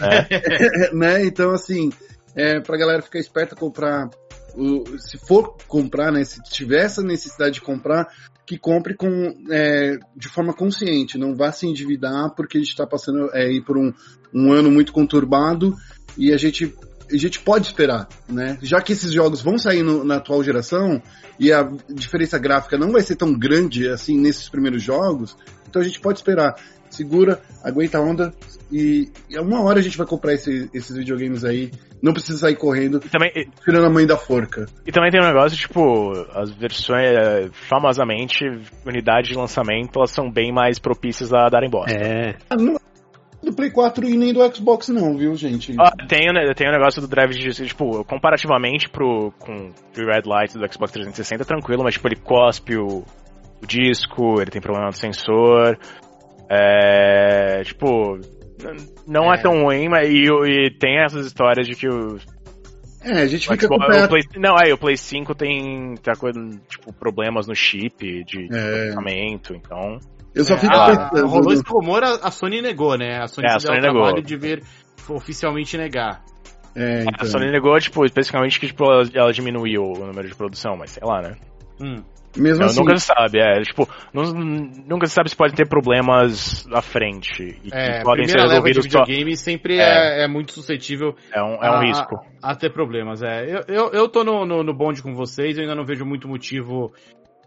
É. 0.00 0.90
né? 0.92 1.24
Então, 1.24 1.52
assim, 1.52 1.90
é, 2.34 2.60
pra 2.60 2.76
galera 2.76 3.02
ficar 3.02 3.18
esperta, 3.18 3.54
comprar. 3.54 4.10
O, 4.56 4.98
se 4.98 5.18
for 5.18 5.56
comprar, 5.68 6.10
né? 6.10 6.24
Se 6.24 6.42
tiver 6.50 6.84
essa 6.84 7.00
necessidade 7.00 7.54
de 7.54 7.60
comprar, 7.60 8.08
que 8.48 8.56
compre 8.56 8.94
com, 8.94 9.34
é, 9.50 9.98
de 10.16 10.26
forma 10.26 10.54
consciente, 10.54 11.18
não 11.18 11.36
vá 11.36 11.52
se 11.52 11.66
endividar 11.66 12.34
porque 12.34 12.56
a 12.56 12.60
gente 12.60 12.70
está 12.70 12.86
passando 12.86 13.28
é, 13.34 13.60
por 13.60 13.76
um, 13.76 13.92
um 14.32 14.50
ano 14.50 14.70
muito 14.70 14.90
conturbado 14.90 15.76
e 16.16 16.32
a 16.32 16.38
gente, 16.38 16.74
a 17.12 17.16
gente 17.18 17.40
pode 17.40 17.66
esperar, 17.66 18.08
né? 18.26 18.56
Já 18.62 18.80
que 18.80 18.94
esses 18.94 19.12
jogos 19.12 19.42
vão 19.42 19.58
sair 19.58 19.82
no, 19.82 20.02
na 20.02 20.16
atual 20.16 20.42
geração 20.42 21.02
e 21.38 21.52
a 21.52 21.70
diferença 21.90 22.38
gráfica 22.38 22.78
não 22.78 22.90
vai 22.90 23.02
ser 23.02 23.16
tão 23.16 23.38
grande 23.38 23.86
assim 23.86 24.18
nesses 24.18 24.48
primeiros 24.48 24.82
jogos, 24.82 25.36
então 25.68 25.82
a 25.82 25.84
gente 25.84 26.00
pode 26.00 26.18
esperar. 26.18 26.54
Segura, 26.94 27.40
aguenta 27.62 27.98
a 27.98 28.00
onda 28.00 28.32
e, 28.70 29.10
e 29.30 29.38
uma 29.38 29.62
hora 29.62 29.78
a 29.78 29.82
gente 29.82 29.96
vai 29.96 30.06
comprar 30.06 30.34
esse, 30.34 30.70
esses 30.74 30.96
videogames 30.96 31.44
aí. 31.44 31.70
Não 32.00 32.12
precisa 32.12 32.38
sair 32.38 32.54
correndo, 32.54 33.00
e 33.04 33.08
também, 33.08 33.32
tirando 33.64 33.86
a 33.86 33.90
mãe 33.90 34.06
da 34.06 34.16
forca. 34.16 34.66
E 34.86 34.92
também 34.92 35.10
tem 35.10 35.20
um 35.20 35.26
negócio, 35.26 35.58
tipo, 35.58 36.12
as 36.32 36.52
versões, 36.52 37.08
é, 37.08 37.48
famosamente, 37.50 38.44
unidades 38.86 39.30
de 39.30 39.36
lançamento, 39.36 39.98
elas 39.98 40.12
são 40.12 40.30
bem 40.30 40.52
mais 40.52 40.78
propícias 40.78 41.32
a 41.32 41.48
darem 41.48 41.68
bosta. 41.68 41.92
É. 41.92 42.36
Ah, 42.48 42.56
não 42.56 42.76
é 42.76 42.88
do 43.42 43.52
Play 43.52 43.70
4 43.70 44.04
e 44.04 44.16
nem 44.16 44.32
do 44.32 44.54
Xbox 44.54 44.88
não, 44.88 45.16
viu, 45.16 45.34
gente? 45.34 45.74
Ah, 45.78 45.92
tem, 46.08 46.28
tem 46.54 46.68
o 46.68 46.72
negócio 46.72 47.00
do 47.00 47.08
drive 47.08 47.30
de, 47.30 47.66
tipo, 47.66 48.04
comparativamente 48.04 48.88
pro, 48.88 49.32
com 49.38 49.70
o 49.70 49.72
Red 49.96 50.22
Light 50.26 50.54
do 50.54 50.72
Xbox 50.72 50.92
360, 50.92 51.44
tranquilo, 51.44 51.82
mas, 51.84 51.94
tipo, 51.94 52.08
ele 52.08 52.16
cospe 52.16 52.76
o, 52.76 53.04
o 53.62 53.66
disco, 53.66 54.40
ele 54.40 54.50
tem 54.50 54.60
problema 54.60 54.90
do 54.90 54.96
sensor, 54.96 55.78
é, 56.50 57.62
tipo, 57.64 58.18
não 59.06 59.32
é, 59.32 59.36
é 59.36 59.42
tão 59.42 59.64
ruim, 59.64 59.88
mas 59.88 60.08
e, 60.08 60.24
e, 60.24 60.70
tem 60.70 60.98
essas 60.98 61.26
histórias 61.26 61.66
de 61.66 61.74
que 61.74 61.88
o. 61.88 62.18
É, 63.02 63.22
a 63.22 63.26
gente 63.26 63.48
fica 63.48 63.66
Xbox, 63.66 63.86
com 63.86 64.04
o 64.04 64.08
Play, 64.08 64.22
Não, 64.36 64.56
é, 64.56 64.72
o 64.72 64.78
Play 64.78 64.96
5 64.96 65.34
tem, 65.34 65.94
tá 66.02 66.14
com, 66.16 66.30
tipo, 66.68 66.92
problemas 66.92 67.46
no 67.46 67.54
chip 67.54 68.24
de, 68.24 68.44
é. 68.46 68.48
processamento, 68.48 69.54
então. 69.54 69.98
Eu 70.34 70.44
só 70.44 70.56
fico 70.58 70.74
é, 70.74 70.86
pensando. 70.86 71.26
Rolou 71.26 71.52
esse 71.52 71.62
rumor, 71.66 72.02
a, 72.04 72.30
Sony 72.30 72.60
negou, 72.60 72.96
né? 72.96 73.18
A 73.18 73.28
Sony 73.28 73.46
é, 73.48 73.54
a 73.54 73.60
Sony 73.60 73.80
negou. 73.80 74.02
trabalho 74.02 74.22
de 74.22 74.36
ver 74.36 74.62
oficialmente 75.08 75.76
negar. 75.76 76.22
É, 76.74 77.02
então. 77.02 77.14
A 77.20 77.24
Sony 77.24 77.50
negou, 77.50 77.78
tipo, 77.78 78.04
especificamente 78.04 78.58
que 78.58 78.66
tipo, 78.66 78.84
ela, 78.84 79.08
ela, 79.14 79.32
diminuiu 79.32 79.82
o 79.82 80.06
número 80.06 80.28
de 80.28 80.34
produção, 80.34 80.76
mas 80.76 80.90
sei 80.90 81.02
lá, 81.06 81.22
né? 81.22 81.36
Hum. 81.80 82.02
Mesmo 82.36 82.64
assim... 82.64 82.80
Nunca 82.80 82.96
se 82.96 83.06
sabe, 83.06 83.38
é. 83.40 83.60
Tipo, 83.62 83.88
nunca 84.12 85.06
se 85.06 85.14
sabe 85.14 85.30
se 85.30 85.36
pode 85.36 85.54
ter 85.54 85.68
problemas 85.68 86.66
à 86.72 86.82
frente. 86.82 87.58
E 87.64 87.70
é, 87.72 88.02
podem 88.02 88.26
ser 88.26 88.40
resolvidos 88.40 88.84
de 88.84 88.90
videogame 88.90 89.36
só... 89.36 89.44
sempre 89.44 89.78
é. 89.78 90.20
é. 90.20 90.24
É, 90.24 90.28
muito 90.28 90.52
suscetível. 90.52 91.14
É 91.32 91.42
um, 91.42 91.54
é 91.62 91.70
um 91.70 91.74
a, 91.74 91.80
risco. 91.80 92.16
A, 92.42 92.52
a, 92.52 92.56
ter 92.56 92.72
problemas, 92.72 93.22
é. 93.22 93.44
Eu, 93.44 93.62
eu, 93.68 93.90
eu 93.92 94.08
tô 94.08 94.24
no, 94.24 94.44
no, 94.44 94.62
no 94.62 94.74
bonde 94.74 95.02
com 95.02 95.14
vocês, 95.14 95.56
eu 95.56 95.62
ainda 95.62 95.74
não 95.74 95.84
vejo 95.84 96.04
muito 96.04 96.28
motivo, 96.28 96.92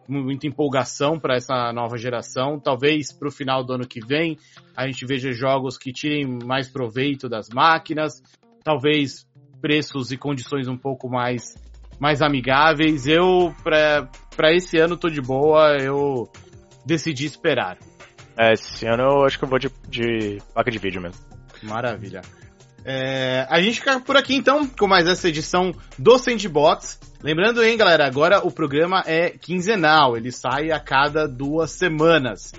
muita 0.07 0.47
empolgação 0.47 1.19
para 1.19 1.35
essa 1.35 1.71
nova 1.73 1.97
geração. 1.97 2.59
Talvez 2.59 3.11
pro 3.11 3.31
final 3.31 3.63
do 3.63 3.73
ano 3.73 3.87
que 3.87 3.99
vem 3.99 4.37
a 4.75 4.87
gente 4.87 5.05
veja 5.05 5.31
jogos 5.31 5.77
que 5.77 5.91
tirem 5.91 6.39
mais 6.45 6.69
proveito 6.69 7.29
das 7.29 7.49
máquinas. 7.49 8.21
Talvez 8.63 9.27
preços 9.61 10.11
e 10.11 10.17
condições 10.17 10.67
um 10.67 10.77
pouco 10.77 11.09
mais 11.09 11.55
mais 11.99 12.21
amigáveis. 12.21 13.05
Eu, 13.05 13.53
pra, 13.63 14.09
pra 14.35 14.53
esse 14.53 14.77
ano, 14.77 14.97
tô 14.97 15.09
de 15.09 15.21
boa, 15.21 15.77
eu 15.77 16.29
decidi 16.85 17.25
esperar. 17.25 17.77
É, 18.37 18.53
esse 18.53 18.87
ano 18.87 19.03
eu 19.03 19.25
acho 19.25 19.37
que 19.37 19.43
eu 19.43 19.49
vou 19.49 19.59
de, 19.59 19.69
de 19.87 20.37
placa 20.53 20.71
de 20.71 20.79
vídeo 20.79 21.01
mesmo. 21.01 21.21
Maravilha. 21.63 22.21
É, 22.83 23.45
a 23.49 23.61
gente 23.61 23.79
fica 23.79 23.99
por 23.99 24.17
aqui 24.17 24.35
então 24.35 24.67
com 24.67 24.87
mais 24.87 25.07
essa 25.07 25.29
edição 25.29 25.71
do 25.97 26.17
Sandbox. 26.17 26.99
Lembrando, 27.21 27.63
hein, 27.63 27.77
galera, 27.77 28.07
agora 28.07 28.45
o 28.45 28.51
programa 28.51 29.03
é 29.05 29.29
quinzenal, 29.29 30.17
ele 30.17 30.31
sai 30.31 30.71
a 30.71 30.79
cada 30.79 31.27
duas 31.27 31.71
semanas. 31.71 32.51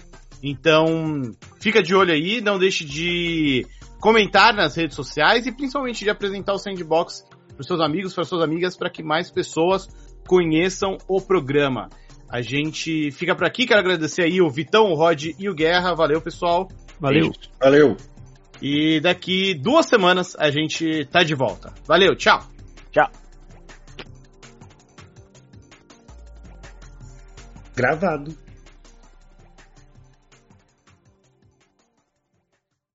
Então, 0.42 1.32
fica 1.60 1.82
de 1.82 1.94
olho 1.94 2.12
aí, 2.12 2.40
não 2.40 2.58
deixe 2.58 2.84
de 2.84 3.66
comentar 4.00 4.54
nas 4.54 4.76
redes 4.76 4.96
sociais 4.96 5.46
e 5.46 5.52
principalmente 5.52 6.04
de 6.04 6.10
apresentar 6.10 6.52
o 6.52 6.58
Sandbox 6.58 7.24
para 7.54 7.64
seus 7.64 7.80
amigos, 7.80 8.14
para 8.14 8.24
suas 8.24 8.42
amigas, 8.42 8.76
para 8.76 8.90
que 8.90 9.02
mais 9.02 9.30
pessoas 9.30 9.88
conheçam 10.26 10.96
o 11.08 11.20
programa. 11.20 11.88
A 12.28 12.40
gente 12.40 13.10
fica 13.10 13.34
por 13.34 13.44
aqui, 13.44 13.66
quero 13.66 13.80
agradecer 13.80 14.22
aí 14.22 14.40
o 14.40 14.48
Vitão, 14.48 14.90
o 14.90 14.94
Rod 14.94 15.26
e 15.38 15.48
o 15.48 15.54
Guerra. 15.54 15.94
Valeu, 15.94 16.20
pessoal. 16.20 16.68
Valeu. 16.98 17.30
Valeu. 17.60 17.96
E 18.60 19.00
daqui 19.00 19.54
duas 19.54 19.86
semanas 19.86 20.36
a 20.38 20.50
gente 20.50 21.04
tá 21.06 21.22
de 21.22 21.34
volta. 21.34 21.72
Valeu, 21.86 22.14
tchau. 22.14 22.40
Tchau. 22.90 23.10
Gravado. 27.74 28.36